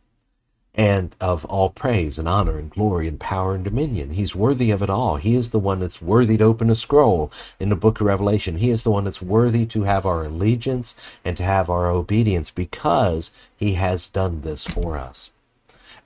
and 0.75 1.15
of 1.21 1.45
all 1.45 1.69
praise 1.69 2.19
and 2.19 2.27
honor 2.27 2.57
and 2.57 2.71
glory 2.71 3.09
and 3.09 3.21
power 3.21 3.55
and 3.55 3.63
dominion. 3.63 4.11
He's 4.11 4.35
worthy 4.35 4.71
of 4.71 4.81
it 4.83 4.89
all. 4.89 5.17
He 5.17 5.35
is 5.35 5.51
the 5.51 5.59
one 5.59 5.81
that's 5.81 6.01
worthy 6.01 6.39
to 6.39 6.45
open 6.45 6.71
a 6.71 6.75
scroll 6.75 7.31
in 7.59 7.69
the 7.69 7.77
book 7.77 8.01
of 8.01 8.07
Revelation. 8.07 8.57
He 8.57 8.71
is 8.71 8.85
the 8.85 8.91
one 8.91 9.05
that's 9.05 9.21
worthy 9.21 9.67
to 9.67 9.83
have 9.83 10.07
our 10.07 10.25
allegiance 10.25 10.95
and 11.27 11.37
to 11.37 11.43
have 11.43 11.69
our 11.69 11.89
obedience 11.91 12.49
because 12.49 13.33
he 13.55 13.75
has 13.75 14.09
done 14.09 14.41
this 14.41 14.65
for 14.65 14.97
us. 14.97 15.31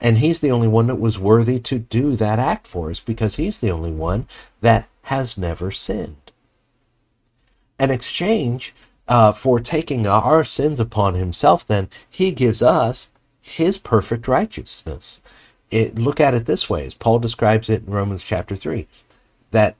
And 0.01 0.17
he's 0.17 0.39
the 0.39 0.51
only 0.51 0.67
one 0.67 0.87
that 0.87 0.99
was 0.99 1.17
worthy 1.17 1.59
to 1.59 1.79
do 1.79 2.15
that 2.15 2.39
act 2.39 2.67
for 2.67 2.89
us 2.89 2.99
because 2.99 3.35
he's 3.35 3.59
the 3.59 3.71
only 3.71 3.91
one 3.91 4.27
that 4.61 4.87
has 5.03 5.37
never 5.37 5.71
sinned. 5.71 6.31
An 7.79 7.91
exchange 7.91 8.73
uh, 9.07 9.31
for 9.31 9.59
taking 9.59 10.07
our 10.07 10.43
sins 10.43 10.79
upon 10.79 11.15
himself, 11.15 11.65
then 11.65 11.89
he 12.09 12.31
gives 12.31 12.61
us 12.61 13.11
his 13.41 13.77
perfect 13.77 14.27
righteousness. 14.27 15.21
It, 15.69 15.97
look 15.97 16.19
at 16.19 16.33
it 16.33 16.45
this 16.45 16.69
way, 16.69 16.85
as 16.85 16.93
Paul 16.93 17.19
describes 17.19 17.69
it 17.69 17.85
in 17.85 17.93
Romans 17.93 18.23
chapter 18.23 18.55
3, 18.55 18.87
that 19.51 19.75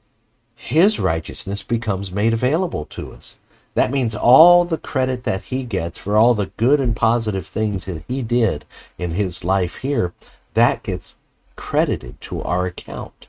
his 0.55 0.99
righteousness 0.99 1.63
becomes 1.63 2.11
made 2.11 2.33
available 2.33 2.85
to 2.85 3.11
us. 3.11 3.35
That 3.75 3.91
means 3.91 4.15
all 4.15 4.65
the 4.65 4.77
credit 4.77 5.25
that 5.25 5.43
he 5.43 5.63
gets 5.63 5.97
for 5.97 6.17
all 6.17 6.33
the 6.33 6.51
good 6.57 6.79
and 6.79 6.95
positive 6.95 7.45
things 7.45 7.85
that 7.85 8.03
he 8.07 8.21
did 8.21 8.65
in 8.97 9.11
his 9.11 9.43
life 9.43 9.77
here, 9.77 10.13
that 10.53 10.81
gets 10.81 11.15
credited 11.55 12.19
to 12.21 12.41
our 12.41 12.65
account. 12.65 13.27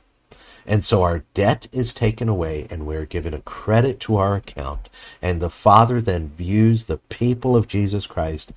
And 0.66 0.85
so 0.85 1.02
our 1.02 1.24
debt 1.35 1.68
is 1.72 1.92
taken 1.92 2.28
away 2.28 2.66
and 2.70 2.87
we're 2.87 3.04
given 3.04 3.35
a 3.35 3.40
credit 3.40 4.00
to 4.00 4.16
our 4.16 4.35
account. 4.35 4.88
And 5.22 5.40
the 5.40 5.50
Father 5.50 6.00
then 6.00 6.28
views 6.28 6.85
the 6.85 6.98
people 6.98 7.56
of 7.56 7.68
Jesus 7.68 8.06
Christ 8.06 8.52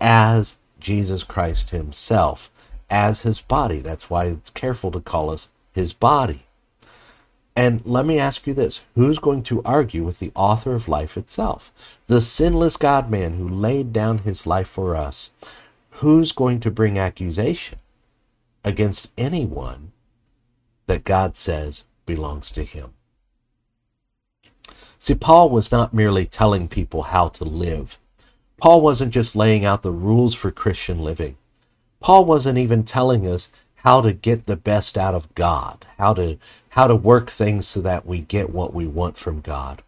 as 0.00 0.56
Jesus 0.78 1.24
Christ 1.24 1.70
himself, 1.70 2.50
as 2.90 3.22
his 3.22 3.40
body. 3.40 3.80
That's 3.80 4.10
why 4.10 4.26
it's 4.26 4.50
careful 4.50 4.90
to 4.92 5.00
call 5.00 5.30
us 5.30 5.48
his 5.72 5.92
body. 5.92 6.43
And 7.56 7.82
let 7.84 8.04
me 8.04 8.18
ask 8.18 8.46
you 8.46 8.54
this 8.54 8.80
who's 8.94 9.18
going 9.18 9.42
to 9.44 9.62
argue 9.64 10.04
with 10.04 10.18
the 10.18 10.32
author 10.34 10.74
of 10.74 10.88
life 10.88 11.16
itself? 11.16 11.72
The 12.06 12.20
sinless 12.20 12.76
God 12.76 13.10
man 13.10 13.34
who 13.34 13.48
laid 13.48 13.92
down 13.92 14.18
his 14.18 14.46
life 14.46 14.68
for 14.68 14.96
us. 14.96 15.30
Who's 15.98 16.32
going 16.32 16.58
to 16.60 16.70
bring 16.70 16.98
accusation 16.98 17.78
against 18.64 19.12
anyone 19.16 19.92
that 20.86 21.04
God 21.04 21.36
says 21.36 21.84
belongs 22.04 22.50
to 22.52 22.64
him? 22.64 22.94
See, 24.98 25.14
Paul 25.14 25.50
was 25.50 25.70
not 25.70 25.94
merely 25.94 26.26
telling 26.26 26.66
people 26.66 27.02
how 27.02 27.28
to 27.28 27.44
live. 27.44 27.98
Paul 28.56 28.80
wasn't 28.80 29.12
just 29.12 29.36
laying 29.36 29.64
out 29.64 29.82
the 29.82 29.92
rules 29.92 30.34
for 30.34 30.50
Christian 30.50 30.98
living. 30.98 31.36
Paul 32.00 32.24
wasn't 32.24 32.58
even 32.58 32.84
telling 32.84 33.28
us 33.28 33.52
how 33.84 34.00
to 34.00 34.14
get 34.14 34.46
the 34.46 34.56
best 34.56 34.96
out 34.96 35.14
of 35.14 35.32
God, 35.34 35.84
how 35.98 36.14
to 36.14 36.38
how 36.74 36.88
to 36.88 36.96
work 36.96 37.30
things 37.30 37.68
so 37.68 37.80
that 37.80 38.04
we 38.04 38.20
get 38.20 38.50
what 38.50 38.74
we 38.74 38.84
want 38.84 39.16
from 39.16 39.40
God. 39.40 39.80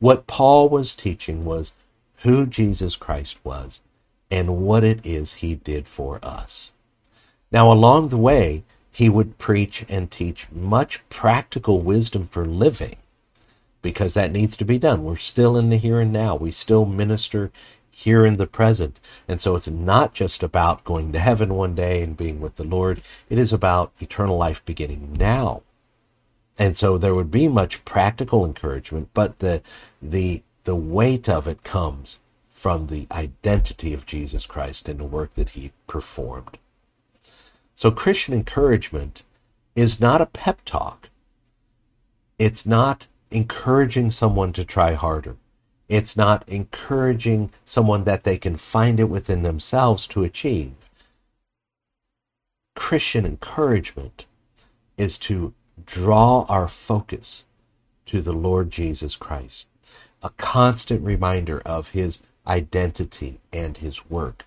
What 0.00 0.26
Paul 0.26 0.68
was 0.68 0.94
teaching 0.94 1.46
was 1.46 1.72
who 2.18 2.44
Jesus 2.44 2.94
Christ 2.94 3.38
was 3.42 3.80
and 4.30 4.58
what 4.58 4.84
it 4.84 5.00
is 5.02 5.34
he 5.34 5.54
did 5.54 5.88
for 5.88 6.22
us. 6.22 6.72
Now 7.50 7.72
along 7.72 8.08
the 8.08 8.18
way, 8.18 8.64
he 8.92 9.08
would 9.08 9.38
preach 9.38 9.86
and 9.88 10.10
teach 10.10 10.46
much 10.52 11.00
practical 11.08 11.80
wisdom 11.80 12.28
for 12.30 12.44
living 12.44 12.96
because 13.80 14.12
that 14.12 14.30
needs 14.30 14.58
to 14.58 14.64
be 14.66 14.78
done. 14.78 15.04
We're 15.04 15.16
still 15.16 15.56
in 15.56 15.70
the 15.70 15.78
here 15.78 16.00
and 16.00 16.12
now. 16.12 16.36
We 16.36 16.50
still 16.50 16.84
minister 16.84 17.50
here 17.90 18.26
in 18.26 18.36
the 18.36 18.46
present. 18.46 19.00
And 19.26 19.40
so 19.40 19.56
it's 19.56 19.68
not 19.68 20.12
just 20.12 20.42
about 20.42 20.84
going 20.84 21.12
to 21.12 21.18
heaven 21.18 21.54
one 21.54 21.74
day 21.74 22.02
and 22.02 22.14
being 22.14 22.42
with 22.42 22.56
the 22.56 22.64
Lord, 22.64 23.00
it 23.30 23.38
is 23.38 23.54
about 23.54 23.92
eternal 24.00 24.36
life 24.36 24.62
beginning 24.66 25.14
now. 25.18 25.62
And 26.60 26.76
so 26.76 26.98
there 26.98 27.14
would 27.14 27.30
be 27.30 27.48
much 27.48 27.86
practical 27.86 28.44
encouragement, 28.44 29.08
but 29.14 29.38
the 29.38 29.62
the 30.02 30.42
the 30.64 30.76
weight 30.76 31.26
of 31.26 31.48
it 31.48 31.64
comes 31.64 32.18
from 32.50 32.88
the 32.88 33.06
identity 33.10 33.94
of 33.94 34.04
Jesus 34.04 34.44
Christ 34.44 34.86
and 34.86 35.00
the 35.00 35.04
work 35.04 35.34
that 35.36 35.50
he 35.50 35.72
performed. 35.86 36.58
So 37.74 37.90
Christian 37.90 38.34
encouragement 38.34 39.22
is 39.74 40.00
not 40.00 40.20
a 40.20 40.26
pep 40.26 40.60
talk. 40.66 41.08
It's 42.38 42.66
not 42.66 43.06
encouraging 43.30 44.10
someone 44.10 44.52
to 44.52 44.62
try 44.62 44.92
harder. 44.92 45.36
It's 45.88 46.14
not 46.14 46.46
encouraging 46.46 47.52
someone 47.64 48.04
that 48.04 48.24
they 48.24 48.36
can 48.36 48.58
find 48.58 49.00
it 49.00 49.04
within 49.04 49.42
themselves 49.42 50.06
to 50.08 50.24
achieve. 50.24 50.74
Christian 52.76 53.24
encouragement 53.24 54.26
is 54.98 55.16
to 55.18 55.54
draw 55.90 56.46
our 56.48 56.68
focus 56.68 57.42
to 58.06 58.20
the 58.20 58.32
Lord 58.32 58.70
Jesus 58.70 59.16
Christ, 59.16 59.66
a 60.22 60.30
constant 60.30 61.04
reminder 61.04 61.60
of 61.66 61.88
his 61.88 62.20
identity 62.46 63.40
and 63.52 63.76
his 63.76 64.08
work. 64.08 64.46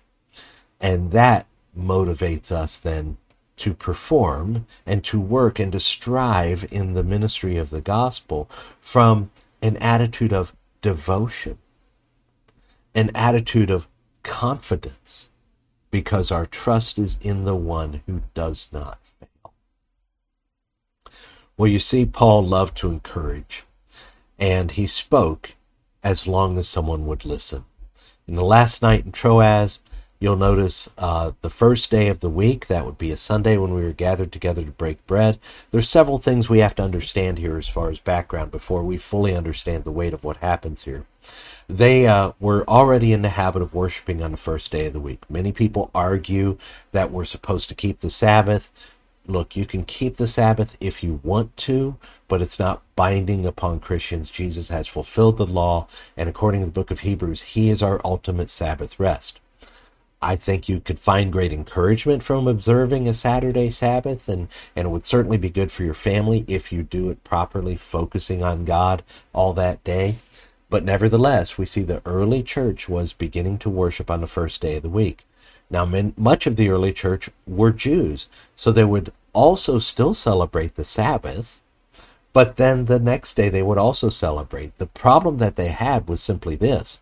And 0.80 1.10
that 1.12 1.46
motivates 1.78 2.50
us 2.50 2.78
then 2.78 3.18
to 3.58 3.74
perform 3.74 4.66
and 4.86 5.04
to 5.04 5.20
work 5.20 5.58
and 5.58 5.72
to 5.72 5.80
strive 5.80 6.66
in 6.70 6.94
the 6.94 7.04
ministry 7.04 7.58
of 7.58 7.68
the 7.68 7.82
gospel 7.82 8.48
from 8.80 9.30
an 9.60 9.76
attitude 9.76 10.32
of 10.32 10.54
devotion, 10.80 11.58
an 12.94 13.10
attitude 13.14 13.70
of 13.70 13.86
confidence, 14.22 15.28
because 15.90 16.32
our 16.32 16.46
trust 16.46 16.98
is 16.98 17.18
in 17.20 17.44
the 17.44 17.54
one 17.54 18.02
who 18.06 18.22
does 18.32 18.70
not. 18.72 18.98
Well, 21.56 21.70
you 21.70 21.78
see, 21.78 22.04
Paul 22.04 22.44
loved 22.44 22.76
to 22.78 22.90
encourage, 22.90 23.64
and 24.38 24.72
he 24.72 24.86
spoke 24.86 25.54
as 26.02 26.26
long 26.26 26.58
as 26.58 26.68
someone 26.68 27.06
would 27.06 27.24
listen. 27.24 27.64
In 28.26 28.34
the 28.34 28.44
last 28.44 28.82
night 28.82 29.04
in 29.04 29.12
Troas, 29.12 29.80
You'll 30.24 30.36
notice 30.36 30.88
uh, 30.96 31.32
the 31.42 31.50
first 31.50 31.90
day 31.90 32.08
of 32.08 32.20
the 32.20 32.30
week, 32.30 32.68
that 32.68 32.86
would 32.86 32.96
be 32.96 33.10
a 33.10 33.16
Sunday 33.18 33.58
when 33.58 33.74
we 33.74 33.82
were 33.82 33.92
gathered 33.92 34.32
together 34.32 34.64
to 34.64 34.70
break 34.70 35.06
bread. 35.06 35.38
There's 35.70 35.86
several 35.86 36.16
things 36.16 36.48
we 36.48 36.60
have 36.60 36.74
to 36.76 36.82
understand 36.82 37.38
here 37.38 37.58
as 37.58 37.68
far 37.68 37.90
as 37.90 37.98
background 37.98 38.50
before 38.50 38.82
we 38.82 38.96
fully 38.96 39.36
understand 39.36 39.84
the 39.84 39.90
weight 39.90 40.14
of 40.14 40.24
what 40.24 40.38
happens 40.38 40.84
here. 40.84 41.04
They 41.68 42.06
uh, 42.06 42.32
were 42.40 42.66
already 42.66 43.12
in 43.12 43.20
the 43.20 43.28
habit 43.28 43.60
of 43.60 43.74
worshiping 43.74 44.22
on 44.22 44.30
the 44.30 44.38
first 44.38 44.70
day 44.70 44.86
of 44.86 44.94
the 44.94 44.98
week. 44.98 45.28
Many 45.28 45.52
people 45.52 45.90
argue 45.94 46.56
that 46.92 47.10
we're 47.10 47.26
supposed 47.26 47.68
to 47.68 47.74
keep 47.74 48.00
the 48.00 48.08
Sabbath. 48.08 48.72
Look, 49.26 49.56
you 49.56 49.64
can 49.64 49.84
keep 49.84 50.16
the 50.16 50.26
Sabbath 50.26 50.76
if 50.80 51.02
you 51.02 51.20
want 51.22 51.56
to, 51.58 51.96
but 52.28 52.42
it's 52.42 52.58
not 52.58 52.82
binding 52.94 53.46
upon 53.46 53.80
Christians. 53.80 54.30
Jesus 54.30 54.68
has 54.68 54.86
fulfilled 54.86 55.38
the 55.38 55.46
law, 55.46 55.86
and 56.16 56.28
according 56.28 56.60
to 56.60 56.66
the 56.66 56.72
book 56.72 56.90
of 56.90 57.00
Hebrews, 57.00 57.40
he 57.42 57.70
is 57.70 57.82
our 57.82 58.02
ultimate 58.04 58.50
Sabbath 58.50 59.00
rest. 59.00 59.40
I 60.20 60.36
think 60.36 60.68
you 60.68 60.80
could 60.80 60.98
find 60.98 61.32
great 61.32 61.52
encouragement 61.52 62.22
from 62.22 62.48
observing 62.48 63.08
a 63.08 63.14
Saturday 63.14 63.70
Sabbath, 63.70 64.28
and, 64.28 64.48
and 64.76 64.86
it 64.88 64.90
would 64.90 65.06
certainly 65.06 65.38
be 65.38 65.50
good 65.50 65.72
for 65.72 65.84
your 65.84 65.94
family 65.94 66.44
if 66.46 66.70
you 66.70 66.82
do 66.82 67.08
it 67.10 67.24
properly, 67.24 67.76
focusing 67.76 68.42
on 68.42 68.64
God 68.64 69.02
all 69.32 69.54
that 69.54 69.82
day. 69.84 70.16
But 70.68 70.84
nevertheless, 70.84 71.56
we 71.56 71.66
see 71.66 71.82
the 71.82 72.02
early 72.06 72.42
church 72.42 72.88
was 72.88 73.12
beginning 73.12 73.58
to 73.58 73.70
worship 73.70 74.10
on 74.10 74.20
the 74.20 74.26
first 74.26 74.60
day 74.60 74.76
of 74.76 74.82
the 74.82 74.88
week. 74.88 75.24
Now, 75.74 75.84
men, 75.84 76.14
much 76.16 76.46
of 76.46 76.54
the 76.54 76.68
early 76.68 76.92
church 76.92 77.30
were 77.48 77.72
Jews, 77.72 78.28
so 78.54 78.70
they 78.70 78.84
would 78.84 79.12
also 79.32 79.80
still 79.80 80.14
celebrate 80.14 80.76
the 80.76 80.84
Sabbath, 80.84 81.60
but 82.32 82.54
then 82.58 82.84
the 82.84 83.00
next 83.00 83.34
day 83.34 83.48
they 83.48 83.60
would 83.60 83.76
also 83.76 84.08
celebrate. 84.08 84.78
The 84.78 84.86
problem 84.86 85.38
that 85.38 85.56
they 85.56 85.68
had 85.68 86.06
was 86.06 86.22
simply 86.22 86.54
this 86.54 87.00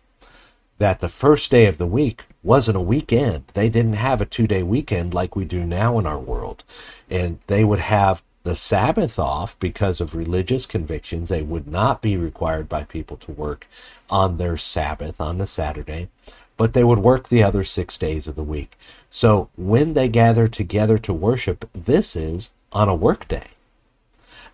that 0.79 1.01
the 1.01 1.07
first 1.07 1.51
day 1.51 1.67
of 1.67 1.77
the 1.77 1.85
week 1.85 2.23
wasn't 2.41 2.75
a 2.75 2.81
weekend. 2.81 3.43
They 3.53 3.69
didn't 3.69 3.93
have 3.93 4.21
a 4.21 4.25
two 4.25 4.47
day 4.47 4.63
weekend 4.63 5.13
like 5.13 5.35
we 5.35 5.45
do 5.45 5.63
now 5.63 5.99
in 5.99 6.07
our 6.07 6.17
world. 6.17 6.63
And 7.11 7.37
they 7.45 7.63
would 7.63 7.79
have 7.79 8.23
the 8.41 8.55
Sabbath 8.55 9.19
off 9.19 9.57
because 9.59 10.01
of 10.01 10.15
religious 10.15 10.65
convictions. 10.65 11.29
They 11.29 11.43
would 11.43 11.67
not 11.67 12.01
be 12.01 12.17
required 12.17 12.67
by 12.67 12.85
people 12.85 13.17
to 13.17 13.31
work 13.31 13.67
on 14.09 14.37
their 14.37 14.57
Sabbath 14.57 15.21
on 15.21 15.37
the 15.37 15.47
Saturday, 15.47 16.09
but 16.57 16.73
they 16.73 16.83
would 16.83 16.99
work 16.99 17.27
the 17.27 17.43
other 17.43 17.63
six 17.63 17.97
days 17.97 18.27
of 18.27 18.35
the 18.35 18.43
week. 18.43 18.77
So 19.09 19.49
when 19.55 19.93
they 19.93 20.09
gather 20.09 20.47
together 20.47 20.97
to 20.99 21.13
worship, 21.13 21.69
this 21.73 22.15
is 22.15 22.51
on 22.71 22.89
a 22.89 22.95
work 22.95 23.27
day. 23.27 23.47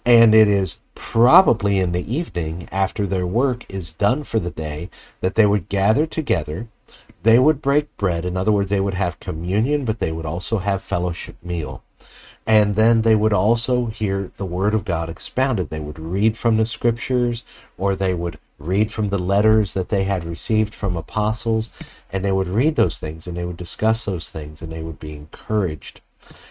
And 0.05 0.33
it 0.33 0.47
is 0.47 0.79
probably 0.95 1.79
in 1.79 1.91
the 1.91 2.13
evening 2.13 2.67
after 2.71 3.05
their 3.05 3.27
work 3.27 3.65
is 3.69 3.93
done 3.93 4.23
for 4.23 4.39
the 4.39 4.49
day 4.49 4.89
that 5.21 5.35
they 5.35 5.45
would 5.45 5.69
gather 5.69 6.05
together 6.05 6.67
they 7.23 7.39
would 7.39 7.61
break 7.61 7.95
bread. 7.97 8.25
In 8.25 8.37
other 8.37 8.51
words, 8.51 8.69
they 8.69 8.79
would 8.79 8.93
have 8.93 9.19
communion, 9.19 9.85
but 9.85 9.99
they 9.99 10.11
would 10.11 10.25
also 10.25 10.59
have 10.59 10.81
fellowship 10.81 11.35
meal. 11.43 11.83
And 12.47 12.75
then 12.75 13.01
they 13.01 13.15
would 13.15 13.33
also 13.33 13.87
hear 13.87 14.31
the 14.37 14.45
Word 14.45 14.73
of 14.73 14.85
God 14.85 15.09
expounded. 15.09 15.69
They 15.69 15.79
would 15.79 15.99
read 15.99 16.37
from 16.37 16.57
the 16.57 16.65
Scriptures, 16.65 17.43
or 17.77 17.95
they 17.95 18.13
would 18.13 18.39
read 18.59 18.91
from 18.91 19.09
the 19.09 19.17
letters 19.17 19.73
that 19.73 19.89
they 19.89 20.03
had 20.03 20.23
received 20.23 20.75
from 20.75 20.95
apostles, 20.95 21.69
and 22.11 22.23
they 22.23 22.31
would 22.31 22.47
read 22.47 22.75
those 22.75 22.99
things, 22.99 23.25
and 23.27 23.35
they 23.35 23.45
would 23.45 23.57
discuss 23.57 24.05
those 24.05 24.29
things, 24.29 24.61
and 24.61 24.71
they 24.71 24.83
would 24.83 24.99
be 24.99 25.15
encouraged. 25.15 26.01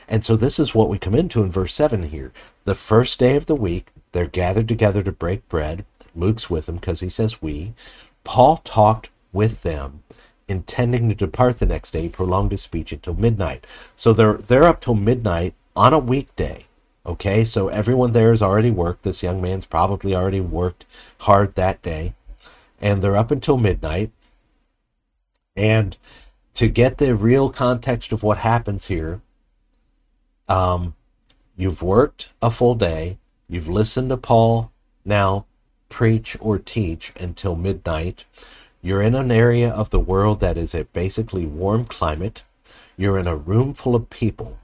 And 0.09 0.25
so 0.25 0.37
this 0.37 0.59
is 0.59 0.75
what 0.75 0.89
we 0.89 0.99
come 0.99 1.15
into 1.15 1.43
in 1.43 1.51
verse 1.51 1.75
7 1.75 2.05
here. 2.05 2.33
The 2.65 2.75
first 2.75 3.19
day 3.19 3.37
of 3.37 3.47
the 3.47 3.55
week, 3.55 3.89
they're 4.13 4.27
gathered 4.27 4.69
together 4.69 5.03
to 5.03 5.13
break 5.13 5.49
bread. 5.49 5.85
Luke's 6.17 6.51
with 6.51 6.67
them 6.67 6.77
because 6.77 7.01
he 7.01 7.09
says 7.09 7.43
we. 7.43 7.75
Paul 8.25 8.59
talked 8.59 9.11
with 9.33 9.63
them 9.63 10.03
intending 10.49 11.09
to 11.09 11.15
depart 11.15 11.59
the 11.59 11.67
next 11.67 11.93
day, 11.93 12.09
prolonged 12.09 12.51
his 12.51 12.63
speech 12.63 12.93
until 12.93 13.15
midnight. 13.15 13.67
So 13.95 14.13
they're 14.13 14.35
they're 14.35 14.65
up 14.65 14.81
till 14.81 14.95
midnight 14.95 15.55
on 15.77 15.93
a 15.93 15.99
weekday. 15.99 16.65
Okay, 17.09 17.43
so 17.43 17.69
everyone 17.69 18.13
there 18.13 18.33
has 18.33 18.43
already 18.43 18.71
worked. 18.71 19.03
This 19.03 19.23
young 19.23 19.41
man's 19.41 19.65
probably 19.65 20.15
already 20.15 20.43
worked 20.43 20.85
hard 21.21 21.55
that 21.55 21.81
day, 21.81 22.13
and 22.83 23.01
they're 23.01 23.17
up 23.17 23.31
until 23.31 23.57
midnight. 23.57 24.11
And 25.57 25.97
to 26.53 26.69
get 26.69 26.99
the 26.99 27.17
real 27.17 27.49
context 27.49 28.13
of 28.13 28.23
what 28.23 28.37
happens 28.39 28.89
here, 28.89 29.23
um, 30.51 30.97
you've 31.57 31.81
worked 31.81 32.29
a 32.43 32.51
full 32.51 32.75
day. 32.75 33.17
You've 33.49 33.69
listened 33.69 34.11
to 34.11 34.19
Paul 34.19 34.71
now 35.03 35.47
preach 35.89 36.37
or 36.41 36.59
teach 36.59 37.15
until 37.19 37.57
midnight. 37.57 38.27
You're 38.83 39.01
in 39.01 39.15
an 39.15 39.33
area 39.33 39.71
of 39.71 39.89
the 39.89 39.99
world 39.99 40.41
that 40.41 40.59
is 40.59 40.75
a 40.75 40.85
basically 40.85 41.47
warm 41.47 41.87
climate. 41.87 42.43
You're 42.99 43.17
in 43.17 43.27
a 43.27 43.35
room 43.35 43.73
full 43.73 43.95
of 43.95 44.11
people 44.11 44.59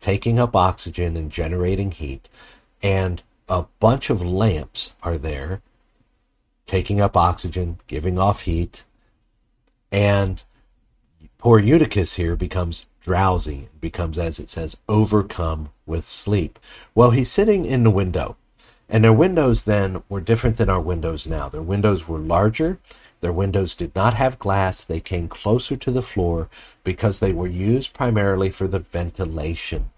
taking 0.00 0.38
up 0.38 0.56
oxygen 0.56 1.16
and 1.16 1.30
generating 1.30 1.92
heat, 1.92 2.28
and 2.82 3.22
a 3.48 3.66
bunch 3.78 4.10
of 4.10 4.22
lamps 4.22 4.92
are 5.02 5.18
there 5.18 5.60
taking 6.66 7.00
up 7.00 7.16
oxygen, 7.16 7.78
giving 7.88 8.18
off 8.18 8.42
heat, 8.42 8.84
and 9.90 10.44
poor 11.36 11.58
Eutychus 11.58 12.14
here 12.14 12.36
becomes 12.36 12.86
drowsy, 13.00 13.68
becomes, 13.80 14.18
as 14.18 14.38
it 14.38 14.48
says, 14.48 14.76
overcome 14.88 15.70
with 15.84 16.06
sleep. 16.06 16.58
Well, 16.94 17.10
he's 17.10 17.30
sitting 17.30 17.64
in 17.64 17.82
the 17.82 17.90
window, 17.90 18.36
and 18.88 19.02
their 19.02 19.12
windows 19.12 19.64
then 19.64 20.02
were 20.08 20.20
different 20.20 20.58
than 20.58 20.70
our 20.70 20.80
windows 20.80 21.26
now. 21.26 21.48
Their 21.48 21.62
windows 21.62 22.06
were 22.06 22.18
larger, 22.18 22.78
their 23.20 23.32
windows 23.32 23.74
did 23.74 23.94
not 23.94 24.14
have 24.14 24.38
glass. 24.38 24.84
They 24.84 25.00
came 25.00 25.28
closer 25.28 25.76
to 25.76 25.90
the 25.90 26.02
floor 26.02 26.48
because 26.84 27.20
they 27.20 27.32
were 27.32 27.46
used 27.46 27.92
primarily 27.92 28.50
for 28.50 28.66
the 28.66 28.78
ventilation. 28.78 29.90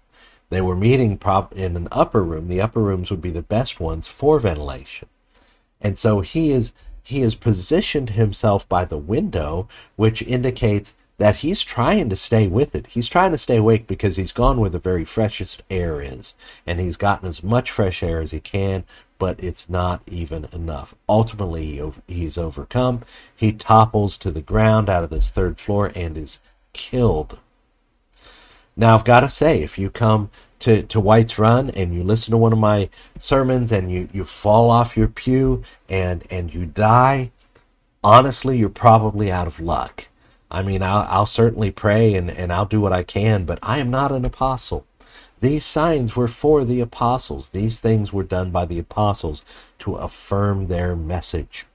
They 0.49 0.61
were 0.61 0.75
meeting 0.75 1.19
in 1.55 1.77
an 1.77 1.87
upper 1.91 2.23
room. 2.23 2.47
The 2.47 2.61
upper 2.61 2.81
rooms 2.81 3.09
would 3.09 3.21
be 3.21 3.31
the 3.31 3.41
best 3.41 3.79
ones 3.79 4.07
for 4.07 4.39
ventilation. 4.39 5.07
And 5.81 5.97
so 5.97 6.21
he 6.21 6.51
is 6.51 6.73
he 7.05 7.19
has 7.19 7.35
positioned 7.35 8.11
himself 8.11 8.67
by 8.69 8.85
the 8.85 8.97
window, 8.97 9.67
which 9.97 10.21
indicates 10.21 10.93
that 11.17 11.37
he's 11.37 11.61
trying 11.61 12.09
to 12.09 12.15
stay 12.15 12.47
with 12.47 12.75
it. 12.75 12.87
He's 12.87 13.09
trying 13.09 13.31
to 13.31 13.37
stay 13.37 13.57
awake 13.57 13.87
because 13.87 14.15
he's 14.15 14.31
gone 14.31 14.59
where 14.59 14.69
the 14.69 14.79
very 14.79 15.03
freshest 15.03 15.63
air 15.69 16.01
is, 16.01 16.33
and 16.65 16.79
he's 16.79 16.97
gotten 16.97 17.27
as 17.27 17.43
much 17.43 17.71
fresh 17.71 18.01
air 18.01 18.21
as 18.21 18.31
he 18.31 18.39
can 18.39 18.85
but 19.23 19.41
it's 19.41 19.69
not 19.69 20.01
even 20.05 20.49
enough. 20.51 20.93
Ultimately, 21.07 21.81
he's 22.09 22.37
overcome. 22.37 23.03
He 23.33 23.53
topples 23.53 24.17
to 24.17 24.31
the 24.31 24.41
ground 24.41 24.89
out 24.89 25.05
of 25.05 25.11
this 25.11 25.29
third 25.29 25.57
floor 25.57 25.93
and 25.95 26.17
is 26.17 26.39
killed. 26.73 27.39
Now, 28.75 28.95
I've 28.95 29.05
got 29.05 29.21
to 29.21 29.29
say, 29.29 29.63
if 29.63 29.77
you 29.77 29.89
come 29.89 30.29
to, 30.59 30.83
to 30.83 30.99
White's 30.99 31.39
Run 31.39 31.69
and 31.69 31.93
you 31.93 32.03
listen 32.03 32.31
to 32.31 32.37
one 32.37 32.51
of 32.51 32.59
my 32.59 32.89
sermons 33.17 33.71
and 33.71 33.89
you, 33.89 34.09
you 34.11 34.25
fall 34.25 34.69
off 34.69 34.97
your 34.97 35.07
pew 35.07 35.63
and, 35.87 36.27
and 36.29 36.53
you 36.53 36.65
die, 36.65 37.31
honestly, 38.03 38.57
you're 38.57 38.67
probably 38.67 39.31
out 39.31 39.47
of 39.47 39.57
luck. 39.57 40.07
I 40.51 40.63
mean, 40.63 40.81
I'll, 40.81 41.07
I'll 41.09 41.25
certainly 41.25 41.71
pray 41.71 42.15
and, 42.15 42.29
and 42.29 42.51
I'll 42.51 42.65
do 42.65 42.81
what 42.81 42.91
I 42.91 43.03
can, 43.03 43.45
but 43.45 43.59
I 43.63 43.77
am 43.77 43.89
not 43.89 44.11
an 44.11 44.25
apostle. 44.25 44.85
These 45.43 45.65
signs 45.65 46.15
were 46.15 46.29
for 46.29 46.63
the 46.63 46.79
apostles. 46.79 47.49
These 47.49 47.81
things 47.81 48.13
were 48.13 48.23
done 48.23 48.49
by 48.49 48.63
the 48.63 48.79
apostles 48.79 49.43
to 49.79 49.95
affirm 49.95 50.67
their 50.67 50.95
message. 50.95 51.65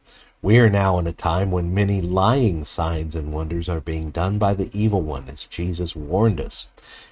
We 0.40 0.58
are 0.58 0.70
now 0.70 0.98
in 0.98 1.06
a 1.06 1.12
time 1.12 1.50
when 1.50 1.74
many 1.74 2.00
lying 2.00 2.64
signs 2.64 3.14
and 3.14 3.30
wonders 3.30 3.68
are 3.68 3.82
being 3.82 4.10
done 4.10 4.38
by 4.38 4.54
the 4.54 4.70
evil 4.72 5.02
one, 5.02 5.28
as 5.28 5.44
Jesus 5.44 5.94
warned 5.94 6.40
us. 6.40 6.68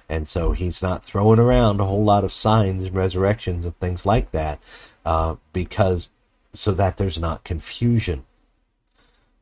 And 0.09 0.27
so 0.27 0.53
he's 0.53 0.81
not 0.81 1.03
throwing 1.03 1.37
around 1.37 1.79
a 1.79 1.85
whole 1.85 2.03
lot 2.03 2.23
of 2.23 2.33
signs 2.33 2.83
and 2.83 2.95
resurrections 2.95 3.63
and 3.63 3.77
things 3.79 4.03
like 4.03 4.31
that, 4.31 4.59
uh, 5.05 5.35
because 5.53 6.09
so 6.53 6.71
that 6.71 6.97
there's 6.97 7.19
not 7.19 7.43
confusion. 7.43 8.25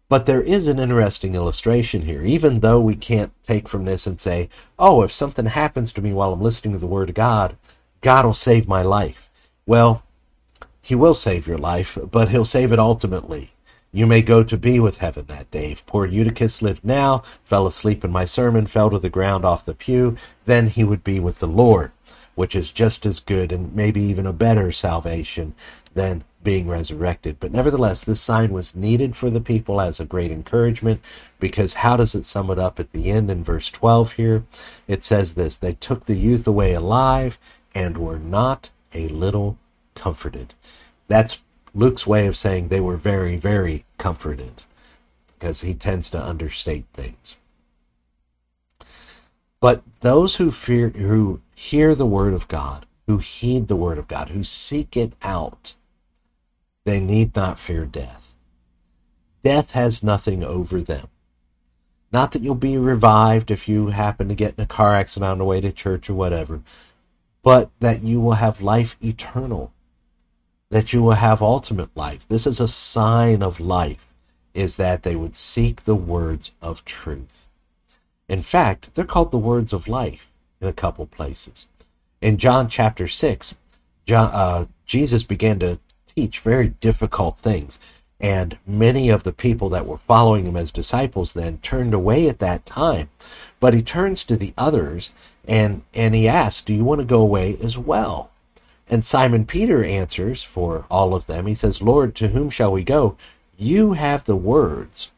But 0.08 0.28
there 0.28 0.42
is 0.42 0.68
an 0.68 0.78
interesting 0.78 1.34
illustration 1.34 2.04
here, 2.04 2.24
even 2.24 2.60
though 2.60 2.80
we 2.80 2.96
can't 2.96 3.32
take 3.44 3.68
from 3.68 3.86
this 3.86 4.06
and 4.06 4.20
say, 4.20 4.50
oh, 4.78 5.02
if 5.02 5.12
something 5.12 5.48
happens 5.48 5.92
to 5.94 6.02
me 6.02 6.14
while 6.14 6.34
I'm 6.34 6.42
listening 6.42 6.74
to 6.74 6.80
the 6.80 6.86
Word 6.86 7.10
of 7.10 7.16
God, 7.16 7.58
God 8.02 8.26
will 8.26 8.36
save 8.36 8.68
my 8.68 8.84
life. 8.84 9.30
Well, 9.66 10.04
He 10.82 10.94
will 10.94 11.16
save 11.16 11.48
your 11.48 11.58
life, 11.58 11.98
but 12.12 12.30
He'll 12.30 12.46
save 12.46 12.72
it 12.72 12.78
ultimately. 12.80 13.54
You 13.92 14.06
may 14.06 14.22
go 14.22 14.44
to 14.44 14.58
be 14.58 14.80
with 14.80 14.98
heaven 14.98 15.26
that 15.28 15.50
day. 15.50 15.72
If 15.72 15.86
poor 15.86 16.06
Eutychus 16.06 16.62
lived 16.62 16.84
now, 16.84 17.24
fell 17.44 17.66
asleep 17.66 18.04
in 18.04 18.12
my 18.12 18.26
sermon, 18.26 18.68
fell 18.68 18.90
to 18.92 19.00
the 19.00 19.10
ground 19.10 19.46
off 19.46 19.66
the 19.66 19.74
pew, 19.74 20.18
then 20.46 20.68
he 20.68 20.84
would 20.84 21.04
be 21.04 21.20
with 21.20 21.40
the 21.40 21.48
Lord, 21.48 21.92
which 22.36 22.56
is 22.56 22.72
just 22.72 23.06
as 23.06 23.22
good 23.22 23.52
and 23.52 23.74
maybe 23.74 24.02
even 24.02 24.28
a 24.28 24.34
better 24.34 24.72
salvation 24.72 25.56
than 25.94 26.26
being 26.46 26.70
resurrected. 26.70 27.42
But 27.42 27.52
nevertheless, 27.52 28.06
this 28.06 28.22
sign 28.22 28.54
was 28.54 28.74
needed 28.74 29.18
for 29.18 29.30
the 29.30 29.42
people 29.42 29.82
as 29.82 30.00
a 30.00 30.06
great 30.06 30.32
encouragement 30.32 31.02
because 31.40 31.74
how 31.74 31.98
does 31.98 32.16
it 32.16 32.24
sum 32.24 32.50
it 32.50 32.58
up 32.58 32.80
at 32.80 32.94
the 32.94 33.12
end 33.12 33.30
in 33.30 33.44
verse 33.44 33.70
12 33.70 34.14
here? 34.14 34.46
It 34.88 35.04
says 35.04 35.34
this 35.34 35.58
They 35.58 35.74
took 35.74 36.06
the 36.06 36.16
youth 36.16 36.48
away 36.48 36.74
alive 36.74 37.38
and 37.74 37.98
were 37.98 38.20
not 38.20 38.70
a 38.94 39.10
little 39.10 39.58
comforted. 39.96 40.54
That's 41.10 41.40
Luke's 41.74 42.08
way 42.08 42.28
of 42.28 42.38
saying 42.38 42.70
they 42.70 42.80
were 42.80 42.96
very, 42.96 43.36
very 43.36 43.84
comforted 43.98 44.64
because 45.34 45.62
he 45.62 45.74
tends 45.74 46.10
to 46.12 46.24
understate 46.24 46.86
things. 46.94 47.36
But 49.60 49.84
those 50.02 50.36
who 50.36 50.52
fear, 50.52 50.90
who 50.90 51.42
hear 51.56 51.96
the 51.96 52.06
word 52.06 52.34
of 52.34 52.48
God, 52.48 52.86
who 53.08 53.18
heed 53.18 53.68
the 53.68 53.76
word 53.76 53.98
of 53.98 54.08
God, 54.08 54.30
who 54.30 54.44
seek 54.44 54.96
it 54.96 55.14
out, 55.22 55.74
they 56.86 57.00
need 57.00 57.36
not 57.36 57.60
fear 57.60 57.86
death. 57.86 58.34
Death 59.44 59.72
has 59.72 60.02
nothing 60.02 60.44
over 60.44 60.82
them. 60.82 61.10
Not 62.12 62.32
that 62.32 62.42
you'll 62.42 62.56
be 62.56 62.78
revived 62.78 63.52
if 63.52 63.68
you 63.68 63.88
happen 63.88 64.30
to 64.30 64.36
get 64.36 64.56
in 64.58 64.64
a 64.64 64.68
car 64.68 64.96
accident 64.96 65.32
on 65.32 65.38
the 65.40 65.46
way 65.46 65.60
to 65.60 65.72
church 65.72 66.10
or 66.10 66.14
whatever, 66.14 66.62
but 67.44 67.70
that 67.80 68.02
you 68.04 68.22
will 68.22 68.34
have 68.34 68.62
life 68.62 68.96
eternal 69.04 69.74
that 70.70 70.94
you 70.94 71.02
will 71.02 71.14
have 71.14 71.42
ultimate 71.42 71.96
life. 71.96 72.28
This 72.28 72.48
is 72.48 72.60
a 72.60 72.68
sign 72.68 73.44
of 73.44 73.60
life, 73.60 74.14
is 74.54 74.78
that 74.78 75.04
they 75.04 75.16
would 75.16 75.36
seek 75.36 75.84
the 75.84 75.96
words 75.96 76.52
of 76.62 76.84
truth. 76.86 77.48
In 78.28 78.42
fact, 78.42 78.94
they're 78.94 79.06
called 79.06 79.32
the 79.32 79.38
words 79.38 79.74
of 79.74 79.88
life 79.88 80.32
in 80.60 80.68
a 80.68 80.74
couple 80.74 81.06
places. 81.06 81.68
In 82.22 82.38
John 82.38 82.68
chapter 82.68 83.08
6, 83.08 83.56
John, 84.06 84.32
uh, 84.34 84.66
Jesus 84.86 85.24
began 85.24 85.60
to 85.60 85.80
teach 86.16 86.40
very 86.40 86.70
difficult 86.70 87.38
things. 87.40 87.80
And 88.20 88.58
many 88.66 89.10
of 89.10 89.24
the 89.24 89.34
people 89.34 89.70
that 89.70 89.86
were 89.86 89.98
following 89.98 90.46
him 90.46 90.56
as 90.56 90.72
disciples 90.72 91.34
then 91.34 91.58
turned 91.58 91.94
away 91.94 92.30
at 92.30 92.40
that 92.40 92.66
time. 92.66 93.10
But 93.60 93.74
he 93.74 93.82
turns 93.82 94.24
to 94.26 94.38
the 94.38 94.54
others 94.58 95.12
and, 95.48 95.84
and 95.94 96.16
he 96.16 96.28
asks, 96.28 96.62
Do 96.62 96.74
you 96.74 96.84
want 96.84 97.00
to 97.00 97.06
go 97.06 97.22
away 97.22 97.58
as 97.62 97.78
well? 97.78 98.32
And 98.88 99.04
Simon 99.04 99.46
Peter 99.46 99.84
answers 99.84 100.44
for 100.44 100.86
all 100.90 101.14
of 101.14 101.26
them. 101.26 101.48
He 101.48 101.56
says, 101.56 101.82
Lord, 101.82 102.16
to 102.16 102.30
whom 102.30 102.50
shall 102.50 102.72
we 102.72 102.84
go? 102.84 103.18
You 103.58 103.94
have 103.94 104.26
the 104.26 104.36
words 104.36 105.12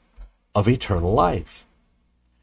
of 0.55 0.67
eternal 0.67 1.13
life. 1.13 1.65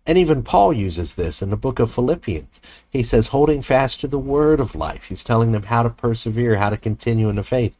And 0.06 0.18
even 0.18 0.42
Paul 0.42 0.74
uses 0.74 1.14
this 1.14 1.40
in 1.40 1.48
the 1.48 1.56
book 1.56 1.78
of 1.78 1.90
Philippians. 1.90 2.60
He 2.90 3.02
says, 3.02 3.28
holding 3.28 3.62
fast 3.62 4.00
to 4.00 4.06
the 4.06 4.18
word 4.18 4.60
of 4.60 4.74
life. 4.74 5.04
He's 5.04 5.24
telling 5.24 5.52
them 5.52 5.64
how 5.64 5.82
to 5.82 5.88
persevere, 5.88 6.56
how 6.56 6.68
to 6.68 6.76
continue 6.76 7.30
in 7.30 7.36
the 7.36 7.42
faith. 7.42 7.74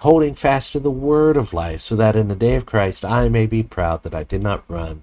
Holding 0.00 0.34
fast 0.34 0.72
to 0.72 0.80
the 0.80 0.90
word 0.90 1.36
of 1.36 1.52
life, 1.52 1.82
so 1.82 1.96
that 1.96 2.16
in 2.16 2.28
the 2.28 2.34
day 2.34 2.54
of 2.54 2.66
Christ 2.66 3.04
I 3.04 3.28
may 3.28 3.46
be 3.46 3.62
proud 3.62 4.02
that 4.02 4.14
I 4.14 4.24
did 4.24 4.42
not 4.42 4.64
run 4.68 5.02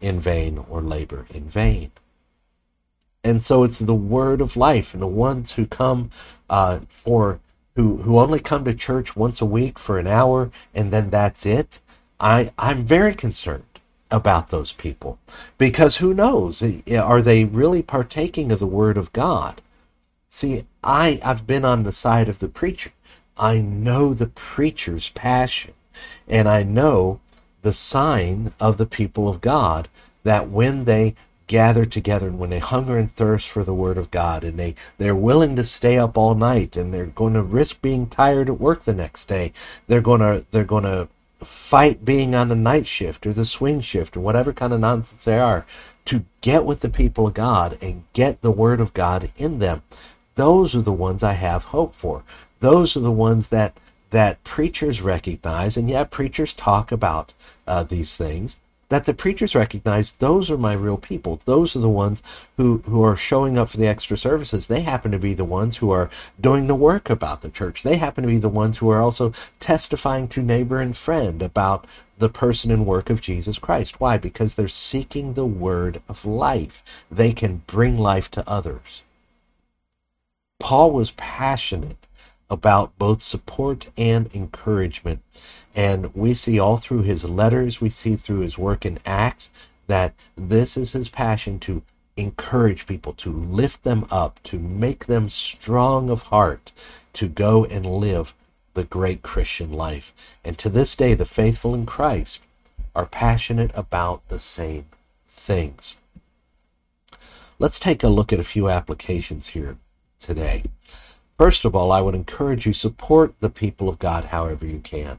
in 0.00 0.18
vain 0.18 0.64
or 0.68 0.80
labor 0.80 1.26
in 1.32 1.48
vain. 1.48 1.92
And 3.24 3.44
so 3.44 3.62
it's 3.62 3.78
the 3.78 3.94
word 3.94 4.40
of 4.40 4.56
life, 4.56 4.94
and 4.94 5.02
the 5.02 5.06
ones 5.06 5.52
who 5.52 5.66
come 5.66 6.10
uh, 6.50 6.80
for 6.88 7.40
who 7.76 7.98
who 7.98 8.18
only 8.18 8.40
come 8.40 8.64
to 8.64 8.74
church 8.74 9.16
once 9.16 9.40
a 9.40 9.46
week 9.46 9.78
for 9.78 9.98
an 9.98 10.06
hour 10.06 10.50
and 10.74 10.92
then 10.92 11.10
that's 11.10 11.46
it. 11.46 11.80
I 12.20 12.52
I'm 12.58 12.84
very 12.84 13.14
concerned 13.14 13.64
about 14.10 14.48
those 14.48 14.72
people 14.72 15.18
because 15.56 15.96
who 15.96 16.12
knows 16.12 16.62
are 16.62 17.22
they 17.22 17.44
really 17.44 17.82
partaking 17.82 18.52
of 18.52 18.58
the 18.58 18.66
word 18.66 18.96
of 18.96 19.12
God? 19.12 19.62
See, 20.28 20.66
I 20.84 21.20
I've 21.24 21.46
been 21.46 21.64
on 21.64 21.82
the 21.82 21.92
side 21.92 22.28
of 22.28 22.38
the 22.38 22.48
preacher. 22.48 22.92
I 23.36 23.60
know 23.60 24.14
the 24.14 24.26
preacher's 24.26 25.08
passion 25.10 25.72
and 26.28 26.48
I 26.48 26.62
know 26.62 27.20
the 27.62 27.72
sign 27.72 28.52
of 28.60 28.76
the 28.76 28.86
people 28.86 29.28
of 29.28 29.40
God 29.40 29.88
that 30.24 30.48
when 30.48 30.84
they 30.84 31.14
gather 31.46 31.84
together 31.84 32.28
and 32.28 32.38
when 32.38 32.50
they 32.50 32.58
hunger 32.58 32.96
and 32.96 33.10
thirst 33.10 33.48
for 33.48 33.62
the 33.62 33.74
word 33.74 33.98
of 33.98 34.10
God 34.10 34.44
and 34.44 34.58
they, 34.58 34.74
they're 34.98 35.14
willing 35.14 35.56
to 35.56 35.64
stay 35.64 35.98
up 35.98 36.16
all 36.16 36.34
night 36.34 36.76
and 36.76 36.92
they're 36.92 37.06
going 37.06 37.34
to 37.34 37.42
risk 37.42 37.82
being 37.82 38.06
tired 38.06 38.48
at 38.48 38.60
work 38.60 38.82
the 38.82 38.94
next 38.94 39.26
day. 39.26 39.52
They're 39.86 40.00
going 40.00 40.20
to 40.20 40.46
they're 40.50 40.64
going 40.64 40.84
to 40.84 41.08
fight 41.44 42.04
being 42.04 42.34
on 42.34 42.48
the 42.48 42.54
night 42.54 42.86
shift 42.86 43.26
or 43.26 43.32
the 43.32 43.44
swing 43.44 43.80
shift 43.80 44.16
or 44.16 44.20
whatever 44.20 44.52
kind 44.52 44.72
of 44.72 44.80
nonsense 44.80 45.24
they 45.24 45.38
are 45.38 45.66
to 46.04 46.24
get 46.40 46.64
with 46.64 46.80
the 46.80 46.88
people 46.88 47.26
of 47.26 47.34
God 47.34 47.78
and 47.80 48.04
get 48.12 48.42
the 48.42 48.50
word 48.50 48.80
of 48.80 48.94
God 48.94 49.30
in 49.36 49.58
them. 49.58 49.82
Those 50.34 50.74
are 50.74 50.82
the 50.82 50.92
ones 50.92 51.22
I 51.22 51.34
have 51.34 51.64
hope 51.64 51.94
for. 51.94 52.22
Those 52.62 52.96
are 52.96 53.00
the 53.00 53.12
ones 53.12 53.48
that 53.48 53.76
that 54.10 54.42
preachers 54.44 55.00
recognize, 55.00 55.76
and 55.76 55.88
yet 55.88 56.10
preachers 56.10 56.54
talk 56.54 56.92
about 56.92 57.32
uh, 57.66 57.82
these 57.82 58.14
things 58.14 58.56
that 58.92 59.06
the 59.06 59.14
preachers 59.14 59.54
recognize 59.54 60.12
those 60.12 60.50
are 60.50 60.58
my 60.58 60.74
real 60.74 60.98
people. 60.98 61.40
Those 61.46 61.74
are 61.74 61.78
the 61.78 61.88
ones 61.88 62.22
who, 62.58 62.82
who 62.84 63.02
are 63.02 63.16
showing 63.16 63.56
up 63.56 63.70
for 63.70 63.78
the 63.78 63.86
extra 63.86 64.18
services. 64.18 64.66
They 64.66 64.82
happen 64.82 65.10
to 65.12 65.18
be 65.18 65.32
the 65.32 65.46
ones 65.46 65.78
who 65.78 65.90
are 65.90 66.10
doing 66.38 66.66
the 66.66 66.74
work 66.74 67.08
about 67.08 67.40
the 67.40 67.48
church. 67.48 67.82
They 67.82 67.96
happen 67.96 68.20
to 68.20 68.28
be 68.28 68.36
the 68.36 68.50
ones 68.50 68.76
who 68.76 68.90
are 68.90 69.00
also 69.00 69.32
testifying 69.60 70.28
to 70.28 70.42
neighbor 70.42 70.78
and 70.78 70.94
friend 70.94 71.40
about 71.40 71.86
the 72.18 72.28
person 72.28 72.70
and 72.70 72.84
work 72.84 73.08
of 73.08 73.22
Jesus 73.22 73.58
Christ. 73.58 73.98
Why? 73.98 74.18
Because 74.18 74.56
they're 74.56 74.68
seeking 74.68 75.32
the 75.32 75.46
word 75.46 76.02
of 76.06 76.26
life. 76.26 76.82
They 77.10 77.32
can 77.32 77.62
bring 77.66 77.96
life 77.96 78.30
to 78.32 78.46
others. 78.46 79.04
Paul 80.60 80.90
was 80.90 81.12
passionate 81.12 82.06
about 82.52 82.96
both 82.98 83.22
support 83.22 83.88
and 83.96 84.30
encouragement. 84.34 85.20
And 85.74 86.14
we 86.14 86.34
see 86.34 86.58
all 86.58 86.76
through 86.76 87.02
his 87.02 87.24
letters, 87.24 87.80
we 87.80 87.88
see 87.88 88.14
through 88.14 88.40
his 88.40 88.58
work 88.58 88.84
in 88.84 88.98
Acts, 89.06 89.50
that 89.86 90.12
this 90.36 90.76
is 90.76 90.92
his 90.92 91.08
passion 91.08 91.58
to 91.60 91.82
encourage 92.16 92.86
people, 92.86 93.14
to 93.14 93.32
lift 93.32 93.84
them 93.84 94.06
up, 94.10 94.38
to 94.44 94.58
make 94.58 95.06
them 95.06 95.30
strong 95.30 96.10
of 96.10 96.24
heart, 96.24 96.72
to 97.14 97.26
go 97.26 97.64
and 97.64 97.86
live 97.86 98.34
the 98.74 98.84
great 98.84 99.22
Christian 99.22 99.72
life. 99.72 100.12
And 100.44 100.58
to 100.58 100.68
this 100.68 100.94
day, 100.94 101.14
the 101.14 101.24
faithful 101.24 101.74
in 101.74 101.86
Christ 101.86 102.40
are 102.94 103.06
passionate 103.06 103.70
about 103.74 104.28
the 104.28 104.38
same 104.38 104.84
things. 105.26 105.96
Let's 107.58 107.78
take 107.78 108.02
a 108.02 108.08
look 108.08 108.30
at 108.30 108.40
a 108.40 108.44
few 108.44 108.68
applications 108.68 109.48
here 109.48 109.78
today. 110.18 110.64
First 111.36 111.64
of 111.64 111.74
all, 111.74 111.90
I 111.90 112.00
would 112.00 112.14
encourage 112.14 112.66
you 112.66 112.72
support 112.72 113.34
the 113.40 113.50
people 113.50 113.88
of 113.88 113.98
God 113.98 114.26
however 114.26 114.66
you 114.66 114.80
can. 114.80 115.18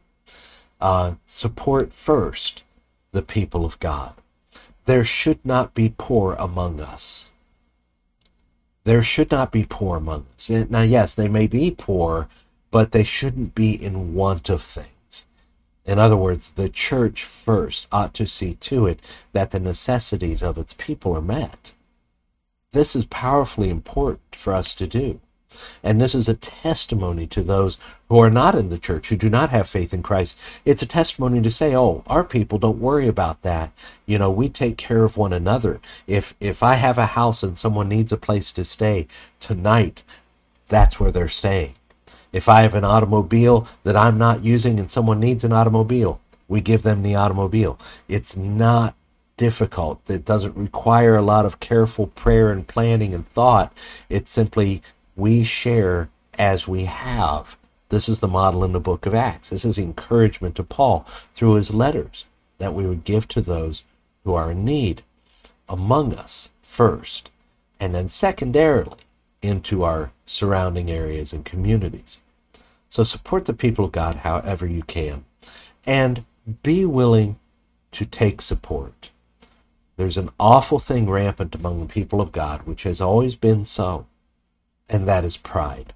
Uh, 0.80 1.14
support 1.26 1.94
first 1.94 2.64
the 3.12 3.22
people 3.22 3.66
of 3.66 3.80
God. 3.80 4.14
There 4.86 5.04
should 5.04 5.46
not 5.46 5.74
be 5.74 5.94
poor 5.98 6.36
among 6.38 6.82
us. 6.82 7.30
There 8.84 9.02
should 9.02 9.32
not 9.32 9.52
be 9.52 9.66
poor 9.66 9.98
among 9.98 10.26
us. 10.36 10.50
Now, 10.50 10.82
yes, 10.82 11.14
they 11.14 11.30
may 11.30 11.48
be 11.48 11.72
poor, 11.72 12.28
but 12.70 12.92
they 12.92 13.04
shouldn't 13.04 13.56
be 13.56 13.72
in 13.72 14.14
want 14.14 14.50
of 14.50 14.62
things. 14.62 15.26
In 15.86 16.00
other 16.00 16.18
words, 16.18 16.52
the 16.52 16.70
church 16.70 17.24
first 17.24 17.88
ought 17.92 18.14
to 18.16 18.28
see 18.28 18.56
to 18.56 18.88
it 18.88 19.00
that 19.32 19.52
the 19.52 19.60
necessities 19.60 20.42
of 20.42 20.58
its 20.58 20.74
people 20.74 21.16
are 21.16 21.22
met. 21.22 21.72
This 22.72 22.96
is 22.96 23.06
powerfully 23.06 23.70
important 23.70 24.36
for 24.36 24.54
us 24.54 24.74
to 24.76 24.88
do. 24.88 25.20
And 25.84 26.00
this 26.00 26.16
is 26.16 26.30
a 26.30 26.36
testimony 26.36 27.28
to 27.28 27.44
those 27.44 27.78
who 28.10 28.20
are 28.20 28.30
not 28.30 28.56
in 28.56 28.70
the 28.70 28.78
church, 28.78 29.10
who 29.10 29.16
do 29.16 29.30
not 29.30 29.50
have 29.50 29.70
faith 29.70 29.94
in 29.94 30.04
Christ. 30.04 30.38
It's 30.66 30.82
a 30.82 30.86
testimony 30.86 31.42
to 31.42 31.52
say, 31.52 31.76
oh, 31.76 32.04
our 32.08 32.24
people 32.24 32.60
don't 32.60 32.80
worry 32.80 33.08
about 33.08 33.42
that. 33.42 33.72
You 34.06 34.18
know, 34.20 34.30
we 34.30 34.50
take 34.50 34.78
care 34.78 35.04
of 35.04 35.18
one 35.18 35.34
another. 35.34 35.80
If 36.08 36.36
if 36.40 36.62
I 36.62 36.76
have 36.76 36.98
a 36.98 37.08
house 37.08 37.44
and 37.44 37.58
someone 37.58 37.90
needs 37.90 38.12
a 38.12 38.18
place 38.18 38.52
to 38.52 38.64
stay 38.64 39.08
tonight, 39.40 40.04
that's 40.68 41.00
where 41.00 41.12
they're 41.12 41.30
staying. 41.30 41.76
If 42.32 42.50
I 42.50 42.62
have 42.62 42.74
an 42.74 42.84
automobile 42.84 43.68
that 43.84 43.96
I'm 43.96 44.18
not 44.18 44.44
using 44.44 44.80
and 44.80 44.90
someone 44.90 45.20
needs 45.20 45.44
an 45.44 45.54
automobile, 45.54 46.20
we 46.48 46.62
give 46.62 46.84
them 46.84 47.04
the 47.04 47.16
automobile. 47.16 47.80
It's 48.08 48.36
not 48.36 48.96
difficult. 49.38 50.02
It 50.10 50.26
doesn't 50.26 50.56
require 50.56 51.16
a 51.16 51.22
lot 51.22 51.46
of 51.46 51.60
careful 51.60 52.08
prayer 52.08 52.52
and 52.52 52.68
planning 52.68 53.14
and 53.14 53.28
thought. 53.28 53.74
It's 54.10 54.32
simply 54.32 54.82
we 55.16 55.44
share 55.44 56.10
as 56.38 56.68
we 56.68 56.86
have. 56.86 57.58
This 57.90 58.10
is 58.10 58.20
the 58.20 58.28
model 58.28 58.64
in 58.64 58.72
the 58.72 58.80
book 58.80 59.06
of 59.06 59.14
Acts. 59.14 59.50
This 59.50 59.66
is 59.66 59.78
encouragement 59.78 60.56
to 60.56 60.64
Paul 60.64 61.06
through 61.36 61.56
his 61.56 61.74
letters 61.74 62.26
that 62.58 62.74
we 62.74 62.86
would 62.86 63.04
give 63.04 63.28
to 63.30 63.42
those 63.42 63.84
who 64.24 64.34
are 64.34 64.52
in 64.52 64.66
need 64.66 65.04
among 65.70 66.14
us 66.14 66.50
first, 66.62 67.30
and 67.80 67.94
then 67.94 68.10
secondarily 68.10 68.98
into 69.42 69.84
our 69.84 70.12
surrounding 70.26 70.90
areas 70.90 71.34
and 71.34 71.46
communities. 71.46 72.18
So 72.90 73.04
support 73.04 73.46
the 73.46 73.54
people 73.54 73.86
of 73.86 73.92
God 73.92 74.18
however 74.18 74.66
you 74.66 74.84
can. 74.84 75.26
And 75.86 76.26
be 76.62 76.86
willing 76.86 77.38
to 77.92 78.06
take 78.06 78.42
support. 78.42 79.10
There's 79.98 80.18
an 80.18 80.30
awful 80.40 80.80
thing 80.80 81.10
rampant 81.10 81.56
among 81.56 81.80
the 81.80 81.94
people 81.94 82.22
of 82.22 82.32
God, 82.32 82.64
which 82.64 82.84
has 82.84 83.00
always 83.00 83.36
been 83.36 83.66
so, 83.66 84.06
and 84.90 85.08
that 85.08 85.24
is 85.24 85.38
pride. 85.38 85.94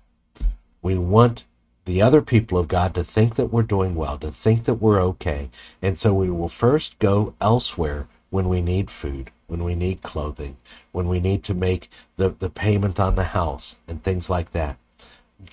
We 0.81 0.97
want 0.97 1.43
the 1.85 2.01
other 2.01 2.21
people 2.21 2.57
of 2.57 2.67
God 2.67 2.93
to 2.95 3.03
think 3.03 3.35
that 3.35 3.51
we're 3.51 3.63
doing 3.63 3.95
well, 3.95 4.17
to 4.19 4.31
think 4.31 4.65
that 4.65 4.75
we're 4.75 5.01
okay, 5.01 5.49
and 5.81 5.97
so 5.97 6.13
we 6.13 6.29
will 6.29 6.49
first 6.49 6.99
go 6.99 7.33
elsewhere 7.39 8.07
when 8.29 8.49
we 8.49 8.61
need 8.61 8.91
food, 8.91 9.31
when 9.47 9.63
we 9.63 9.73
need 9.73 10.01
clothing, 10.01 10.57
when 10.91 11.07
we 11.07 11.19
need 11.19 11.43
to 11.45 11.53
make 11.53 11.89
the, 12.17 12.29
the 12.29 12.49
payment 12.49 12.99
on 12.99 13.15
the 13.15 13.25
house, 13.25 13.77
and 13.87 14.03
things 14.03 14.29
like 14.29 14.51
that. 14.51 14.77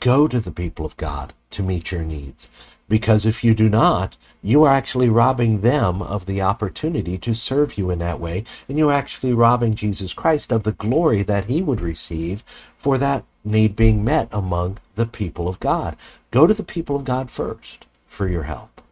Go 0.01 0.27
to 0.27 0.41
the 0.41 0.51
people 0.51 0.85
of 0.85 0.97
God 0.97 1.33
to 1.51 1.63
meet 1.63 1.93
your 1.93 2.03
needs. 2.03 2.49
Because 2.89 3.25
if 3.25 3.43
you 3.43 3.55
do 3.55 3.69
not, 3.69 4.17
you 4.43 4.63
are 4.65 4.73
actually 4.73 5.09
robbing 5.09 5.63
them 5.63 6.03
of 6.03 6.27
the 6.27 6.43
opportunity 6.43 7.17
to 7.19 7.35
serve 7.35 7.79
you 7.79 7.91
in 7.91 7.99
that 8.01 8.21
way, 8.21 8.45
and 8.69 8.77
you're 8.77 8.93
actually 8.93 9.33
robbing 9.33 9.75
Jesus 9.75 10.13
Christ 10.13 10.53
of 10.53 10.65
the 10.65 10.73
glory 10.73 11.23
that 11.23 11.47
he 11.47 11.63
would 11.63 11.81
receive 11.81 12.45
for 12.77 12.99
that 12.99 13.25
need 13.43 13.75
being 13.75 14.05
met 14.05 14.29
among 14.31 14.79
the 14.97 15.07
people 15.07 15.49
of 15.49 15.61
God. 15.61 15.97
Go 16.31 16.47
to 16.47 16.55
the 16.55 16.63
people 16.63 16.97
of 16.97 17.05
God 17.05 17.31
first 17.31 17.87
for 18.07 18.29
your 18.29 18.43
help. 18.45 18.83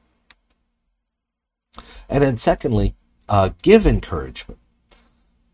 And 2.08 2.24
then, 2.24 2.36
secondly, 2.38 2.94
uh, 3.28 3.50
give 3.62 3.86
encouragement 3.86 4.58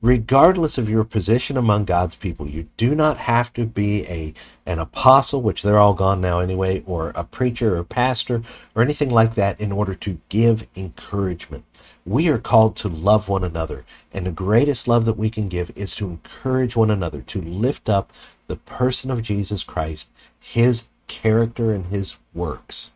regardless 0.01 0.79
of 0.79 0.89
your 0.89 1.05
position 1.05 1.57
among 1.57 1.85
God's 1.85 2.15
people, 2.15 2.47
you 2.47 2.69
do 2.77 2.95
not 2.95 3.19
have 3.19 3.53
to 3.55 3.65
be 3.65 4.07
a 4.07 4.35
an 4.65 4.79
apostle, 4.79 5.43
which 5.43 5.63
they're 5.63 5.79
all 5.79 5.95
gone 5.95 6.21
now 6.21 6.39
anyway, 6.39 6.83
or 6.87 7.11
a 7.15 7.25
preacher 7.25 7.77
or 7.77 7.85
pastor 7.85 8.43
or 8.75 8.83
anything 8.83 9.11
like 9.11 9.35
that 9.35 9.61
in 9.61 9.73
order 9.73 9.95
to 9.95 10.21
give 10.29 10.67
encouragement. 10.77 11.65
We 12.05 12.29
are 12.29 12.39
called 12.39 12.77
to 12.77 12.89
love 12.89 13.29
one 13.29 13.45
another, 13.45 13.85
and 14.13 14.27
the 14.27 14.31
greatest 14.31 14.87
love 14.89 15.05
that 15.07 15.19
we 15.19 15.31
can 15.31 15.49
give 15.49 15.71
is 15.75 15.95
to 15.97 16.09
encourage 16.09 16.77
one 16.77 16.91
another, 16.91 17.23
to 17.23 17.41
lift 17.41 17.89
up 17.89 18.13
the 18.47 18.57
person 18.57 19.11
of 19.11 19.23
Jesus 19.23 19.63
Christ, 19.63 20.09
his 20.39 20.89
character 21.07 21.73
and 21.73 21.87
his 21.87 22.17
works 22.35 22.93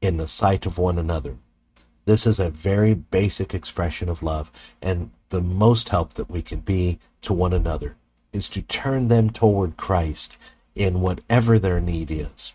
in 0.00 0.16
the 0.16 0.28
sight 0.28 0.66
of 0.66 0.78
one 0.78 0.98
another. 0.98 1.36
This 2.04 2.26
is 2.26 2.38
a 2.38 2.50
very 2.50 2.94
basic 2.94 3.54
expression 3.54 4.08
of 4.08 4.22
love, 4.22 4.50
and 4.82 5.10
the 5.30 5.40
most 5.40 5.88
help 5.88 6.14
that 6.14 6.30
we 6.30 6.42
can 6.42 6.60
be 6.60 6.98
to 7.22 7.32
one 7.32 7.52
another 7.52 7.96
is 8.32 8.48
to 8.48 8.62
turn 8.62 9.08
them 9.08 9.30
toward 9.30 9.76
Christ 9.76 10.36
in 10.74 11.00
whatever 11.00 11.58
their 11.58 11.80
need 11.80 12.10
is. 12.10 12.54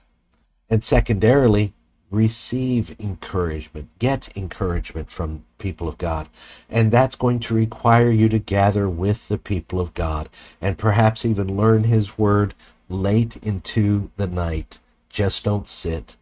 And 0.70 0.84
secondarily, 0.84 1.74
receive 2.10 2.96
encouragement, 3.00 3.90
get 4.00 4.36
encouragement 4.38 5.12
from 5.12 5.44
people 5.58 5.88
of 5.88 5.98
God. 5.98 6.30
And 6.70 6.92
that's 6.92 7.16
going 7.16 7.40
to 7.42 7.54
require 7.54 8.10
you 8.10 8.30
to 8.30 8.40
gather 8.40 8.90
with 8.90 9.28
the 9.28 9.38
people 9.38 9.80
of 9.80 9.94
God 9.94 10.30
and 10.62 10.78
perhaps 10.78 11.26
even 11.26 11.58
learn 11.58 11.84
His 11.86 12.18
Word 12.18 12.54
late 12.88 13.38
into 13.38 14.12
the 14.18 14.28
night. 14.28 14.80
Just 15.10 15.44
don't 15.44 15.68
sit 15.68 16.16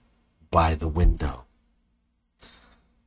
by 0.52 0.76
the 0.76 0.88
window. 0.88 1.44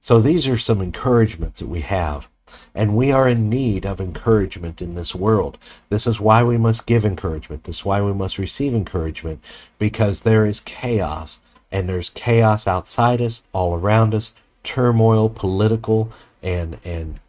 So 0.00 0.20
these 0.20 0.46
are 0.46 0.58
some 0.58 0.80
encouragements 0.80 1.58
that 1.60 1.68
we 1.68 1.80
have 1.80 2.28
and 2.74 2.96
we 2.96 3.10
are 3.10 3.28
in 3.28 3.48
need 3.48 3.84
of 3.84 4.00
encouragement 4.00 4.80
in 4.80 4.94
this 4.94 5.14
world. 5.14 5.58
This 5.88 6.06
is 6.06 6.20
why 6.20 6.42
we 6.42 6.56
must 6.56 6.86
give 6.86 7.04
encouragement. 7.04 7.64
This 7.64 7.78
is 7.78 7.84
why 7.84 8.00
we 8.00 8.12
must 8.12 8.38
receive 8.38 8.74
encouragement, 8.74 9.42
because 9.78 10.20
there 10.20 10.46
is 10.46 10.60
chaos, 10.60 11.40
and 11.72 11.88
there's 11.88 12.10
chaos 12.10 12.66
outside 12.66 13.20
us, 13.20 13.42
all 13.52 13.74
around 13.74 14.14
us, 14.14 14.32
turmoil, 14.62 15.28
political 15.28 16.12
and 16.42 16.78
and 16.84 17.20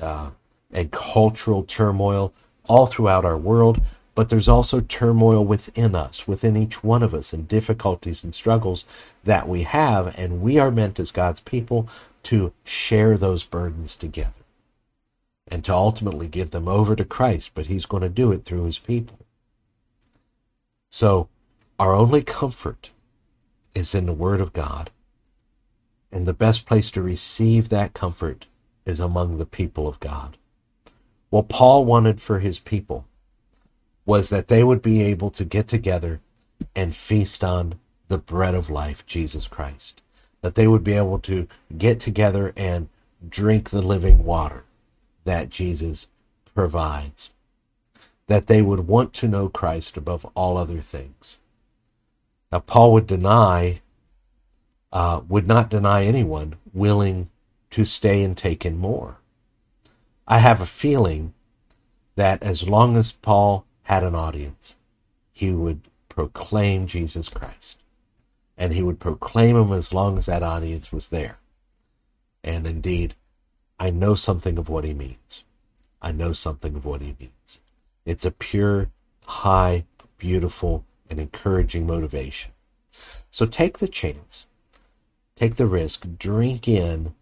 uh, 0.00 0.30
and 0.72 0.90
cultural 0.90 1.62
turmoil 1.64 2.32
all 2.66 2.86
throughout 2.86 3.24
our 3.24 3.36
world. 3.36 3.80
But 4.14 4.28
there's 4.28 4.48
also 4.48 4.80
turmoil 4.80 5.44
within 5.44 5.96
us, 5.96 6.28
within 6.28 6.56
each 6.56 6.84
one 6.84 7.02
of 7.02 7.14
us, 7.14 7.32
and 7.32 7.48
difficulties 7.48 8.22
and 8.22 8.32
struggles 8.32 8.84
that 9.24 9.48
we 9.48 9.64
have, 9.64 10.16
and 10.16 10.40
we 10.40 10.56
are 10.56 10.70
meant 10.70 11.00
as 11.00 11.10
God's 11.10 11.40
people 11.40 11.88
to 12.24 12.52
share 12.62 13.18
those 13.18 13.42
burdens 13.42 13.96
together 13.96 14.43
and 15.54 15.64
to 15.64 15.72
ultimately 15.72 16.26
give 16.26 16.50
them 16.50 16.66
over 16.66 16.96
to 16.96 17.04
Christ, 17.04 17.52
but 17.54 17.66
he's 17.66 17.86
going 17.86 18.02
to 18.02 18.08
do 18.08 18.32
it 18.32 18.44
through 18.44 18.64
his 18.64 18.80
people. 18.80 19.20
So, 20.90 21.28
our 21.78 21.94
only 21.94 22.22
comfort 22.22 22.90
is 23.72 23.94
in 23.94 24.06
the 24.06 24.12
Word 24.12 24.40
of 24.40 24.52
God. 24.52 24.90
And 26.10 26.26
the 26.26 26.32
best 26.32 26.66
place 26.66 26.90
to 26.90 27.00
receive 27.00 27.68
that 27.68 27.94
comfort 27.94 28.46
is 28.84 28.98
among 28.98 29.38
the 29.38 29.46
people 29.46 29.86
of 29.86 30.00
God. 30.00 30.36
What 31.30 31.48
Paul 31.48 31.84
wanted 31.84 32.20
for 32.20 32.40
his 32.40 32.58
people 32.58 33.04
was 34.04 34.30
that 34.30 34.48
they 34.48 34.64
would 34.64 34.82
be 34.82 35.02
able 35.02 35.30
to 35.30 35.44
get 35.44 35.68
together 35.68 36.20
and 36.74 36.96
feast 36.96 37.44
on 37.44 37.76
the 38.08 38.18
bread 38.18 38.56
of 38.56 38.70
life, 38.70 39.06
Jesus 39.06 39.46
Christ. 39.46 40.02
That 40.40 40.56
they 40.56 40.66
would 40.66 40.82
be 40.82 40.94
able 40.94 41.20
to 41.20 41.46
get 41.78 42.00
together 42.00 42.52
and 42.56 42.88
drink 43.30 43.70
the 43.70 43.82
living 43.82 44.24
water 44.24 44.64
that 45.24 45.50
Jesus 45.50 46.08
provides. 46.54 47.30
That 48.26 48.46
they 48.46 48.62
would 48.62 48.86
want 48.86 49.12
to 49.14 49.28
know 49.28 49.48
Christ 49.48 49.96
above 49.96 50.24
all 50.34 50.56
other 50.56 50.80
things. 50.80 51.38
Now, 52.50 52.60
Paul 52.60 52.92
would 52.92 53.06
deny, 53.06 53.80
uh, 54.92 55.20
would 55.28 55.46
not 55.46 55.68
deny 55.68 56.04
anyone 56.04 56.56
willing 56.72 57.28
to 57.70 57.84
stay 57.84 58.22
and 58.22 58.36
take 58.36 58.64
in 58.64 58.78
more. 58.78 59.16
I 60.26 60.38
have 60.38 60.60
a 60.60 60.66
feeling 60.66 61.34
that 62.14 62.42
as 62.42 62.68
long 62.68 62.96
as 62.96 63.10
Paul 63.10 63.66
had 63.82 64.02
an 64.02 64.14
audience, 64.14 64.76
he 65.32 65.50
would 65.50 65.82
proclaim 66.08 66.86
Jesus 66.86 67.28
Christ. 67.28 67.78
And 68.56 68.72
he 68.72 68.82
would 68.82 69.00
proclaim 69.00 69.56
him 69.56 69.72
as 69.72 69.92
long 69.92 70.16
as 70.16 70.26
that 70.26 70.44
audience 70.44 70.92
was 70.92 71.08
there. 71.08 71.38
And 72.44 72.66
indeed, 72.66 73.16
I 73.78 73.90
know 73.90 74.14
something 74.14 74.58
of 74.58 74.68
what 74.68 74.84
he 74.84 74.94
means. 74.94 75.44
I 76.00 76.12
know 76.12 76.32
something 76.32 76.76
of 76.76 76.84
what 76.84 77.00
he 77.00 77.16
means. 77.18 77.60
It's 78.04 78.24
a 78.24 78.30
pure, 78.30 78.90
high, 79.26 79.84
beautiful, 80.18 80.84
and 81.10 81.18
encouraging 81.18 81.86
motivation. 81.86 82.52
So 83.30 83.46
take 83.46 83.78
the 83.78 83.88
chance, 83.88 84.46
take 85.34 85.56
the 85.56 85.66
risk, 85.66 86.06
drink 86.18 86.68
in 86.68 87.14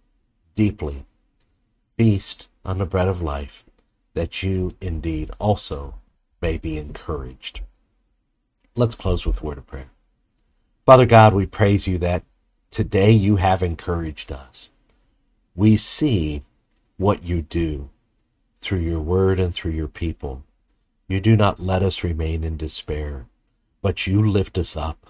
deeply, 0.55 1.07
feast 1.97 2.49
on 2.65 2.79
the 2.79 2.87
bread 2.87 3.09
of 3.09 3.23
life, 3.23 3.65
that 4.15 4.43
you 4.43 4.75
indeed 4.81 5.31
also 5.39 5.95
may 6.41 6.59
be 6.59 6.77
encouraged. 6.77 7.61
Let's 8.75 8.95
close 8.95 9.25
with 9.25 9.41
a 9.41 9.45
word 9.45 9.59
of 9.59 9.67
prayer. 9.67 9.91
Father 10.85 11.07
God, 11.07 11.33
we 11.33 11.47
praise 11.47 11.87
you 11.87 11.99
that 11.99 12.25
today 12.71 13.13
you 13.13 13.37
have 13.37 13.63
encouraged 13.63 14.33
us 14.33 14.71
we 15.55 15.77
see 15.77 16.43
what 16.97 17.23
you 17.23 17.43
do 17.43 17.91
through 18.59 18.79
your 18.79 19.01
word 19.01 19.39
and 19.39 19.55
through 19.55 19.73
your 19.73 19.89
people. 19.89 20.45
You 21.09 21.21
do 21.21 21.37
not 21.37 21.61
let 21.61 21.83
us 21.83 22.05
remain 22.05 22.43
in 22.45 22.57
despair, 22.57 23.27
but 23.83 24.07
you 24.07 24.27
lift 24.27 24.57
us 24.57 24.77
up. 24.77 25.07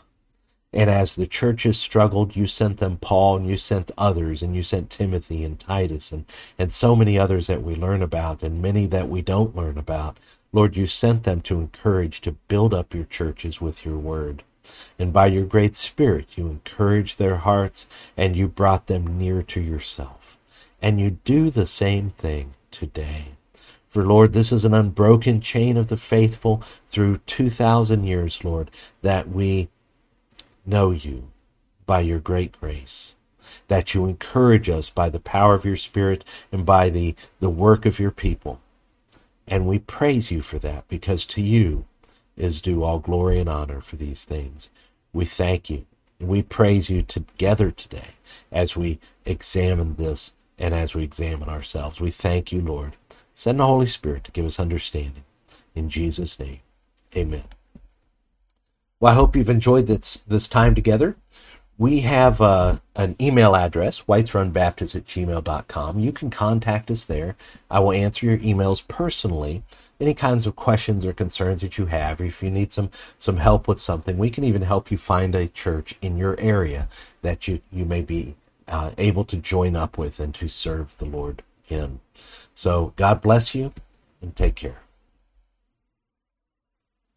And 0.73 0.89
as 0.89 1.15
the 1.15 1.27
churches 1.27 1.79
struggled, 1.79 2.35
you 2.35 2.47
sent 2.47 2.79
them 2.79 2.97
Paul 2.97 3.37
and 3.37 3.47
you 3.47 3.59
sent 3.59 3.91
others, 3.99 4.43
and 4.43 4.57
you 4.57 4.63
sent 4.63 4.89
Timothy 4.89 5.45
and 5.45 5.59
Titus 5.59 6.11
and, 6.11 6.25
and 6.59 6.73
so 6.73 6.97
many 6.97 7.19
others 7.19 7.47
that 7.47 7.63
we 7.63 7.75
learn 7.75 8.03
about 8.03 8.43
and 8.43 8.63
many 8.63 8.87
that 8.87 9.09
we 9.09 9.21
don't 9.21 9.55
learn 9.55 9.77
about. 9.77 10.17
Lord, 10.51 10.77
you 10.77 10.87
sent 10.87 11.25
them 11.25 11.43
to 11.43 11.61
encourage, 11.61 12.23
to 12.23 12.33
build 12.33 12.73
up 12.73 12.95
your 12.95 13.05
churches 13.05 13.61
with 13.61 13.85
your 13.85 13.99
word. 13.99 14.43
And 14.99 15.13
by 15.13 15.27
your 15.27 15.45
great 15.45 15.75
Spirit, 15.75 16.29
you 16.37 16.47
encouraged 16.47 17.19
their 17.19 17.39
hearts 17.39 17.87
and 18.17 18.37
you 18.37 18.49
brought 18.49 18.87
them 18.87 19.19
near 19.19 19.43
to 19.43 19.61
yourself. 19.61 20.39
And 20.81 21.01
you 21.01 21.19
do 21.25 21.51
the 21.51 21.67
same 21.67 22.11
thing 22.11 22.55
today. 22.71 23.37
For 23.89 24.05
Lord, 24.05 24.33
this 24.33 24.53
is 24.53 24.65
an 24.65 24.73
unbroken 24.73 25.41
chain 25.41 25.77
of 25.77 25.89
the 25.89 25.97
faithful 25.97 26.63
through 26.89 27.19
2,000 27.27 28.05
years, 28.05 28.43
Lord, 28.43 28.71
that 29.03 29.29
we 29.29 29.69
know 30.65 30.93
you 30.93 31.29
by 31.85 32.01
your 32.01 32.19
great 32.19 32.59
grace, 32.59 33.15
that 33.69 33.95
you 33.95 34.07
encourage 34.07 34.71
us 34.71 34.89
by 34.89 35.09
the 35.09 35.21
power 35.21 35.55
of 35.55 35.65
your 35.65 35.77
Spirit 35.77 36.25
and 36.51 36.65
by 36.65 36.89
the, 36.89 37.15
the 37.41 37.51
work 37.51 37.85
of 37.85 37.99
your 37.99 38.11
people. 38.11 38.61
And 39.47 39.67
we 39.67 39.79
praise 39.79 40.31
you 40.31 40.41
for 40.41 40.59
that 40.61 40.89
because 40.89 41.27
to 41.27 41.43
you 41.43 41.85
is 42.37 42.61
due 42.61 42.83
all 42.83 42.99
glory 42.99 43.39
and 43.39 43.49
honor 43.49 43.81
for 43.81 43.97
these 43.97 44.25
things. 44.25 44.71
We 45.13 45.25
thank 45.25 45.69
you 45.69 45.87
and 46.19 46.29
we 46.29 46.43
praise 46.43 46.89
you 46.89 47.03
together 47.03 47.71
today 47.71 48.15
as 48.51 48.77
we 48.77 48.99
examine 49.25 49.97
this 49.97 50.33
and 50.59 50.75
as 50.75 50.95
we 50.95 51.03
examine 51.03 51.49
ourselves. 51.49 52.01
We 52.01 52.11
thank 52.11 52.53
you, 52.53 52.61
Lord. 52.61 52.97
Send 53.35 53.61
the 53.61 53.67
Holy 53.67 53.87
Spirit 53.87 54.25
to 54.25 54.31
give 54.31 54.47
us 54.47 54.61
understanding. 54.61 55.25
In 55.75 55.89
Jesus' 55.89 56.39
name, 56.39 56.61
amen. 57.17 57.45
Well, 59.01 59.13
I 59.13 59.17
hope 59.17 59.35
you've 59.35 59.49
enjoyed 59.49 59.87
this, 59.87 60.23
this 60.29 60.47
time 60.47 60.75
together. 60.75 61.17
We 61.77 62.01
have 62.01 62.41
uh, 62.41 62.79
an 62.95 63.17
email 63.21 63.57
address, 63.57 64.03
whitesrunbaptist 64.03 64.95
at 64.95 65.07
gmail.com. 65.07 65.99
You 65.99 66.13
can 66.13 66.31
contact 66.31 66.91
us 66.91 67.03
there. 67.05 67.35
I 67.69 67.81
will 67.81 67.91
answer 67.91 68.27
your 68.27 68.39
emails 68.39 68.87
personally. 68.87 69.65
Any 70.03 70.15
kinds 70.15 70.49
of 70.49 70.57
questions 70.57 71.07
or 71.07 71.13
concerns 71.13 71.61
that 71.61 71.79
you 71.79 71.87
have, 71.87 72.21
or 72.21 72.25
if 72.25 72.43
you 72.43 72.51
need 72.51 72.73
some, 72.73 72.91
some 73.21 73.37
help 73.37 73.69
with 73.69 73.81
something, 73.81 74.19
we 74.19 74.31
can 74.31 74.43
even 74.43 74.63
help 74.63 74.91
you 74.91 74.99
find 74.99 75.33
a 75.37 75.47
church 75.47 75.95
in 76.03 76.17
your 76.17 76.39
area 76.41 76.89
that 77.23 77.47
you, 77.47 77.61
you 77.71 77.85
may 77.85 78.03
be 78.03 78.35
uh, 78.67 78.91
able 78.99 79.25
to 79.25 79.37
join 79.37 79.77
up 79.77 79.97
with 79.97 80.19
and 80.19 80.35
to 80.35 80.49
serve 80.49 80.99
the 80.99 81.05
Lord 81.05 81.45
in. 81.69 82.01
So 82.57 82.93
God 82.97 83.21
bless 83.21 83.55
you 83.55 83.73
and 84.21 84.35
take 84.35 84.57
care. 84.57 84.83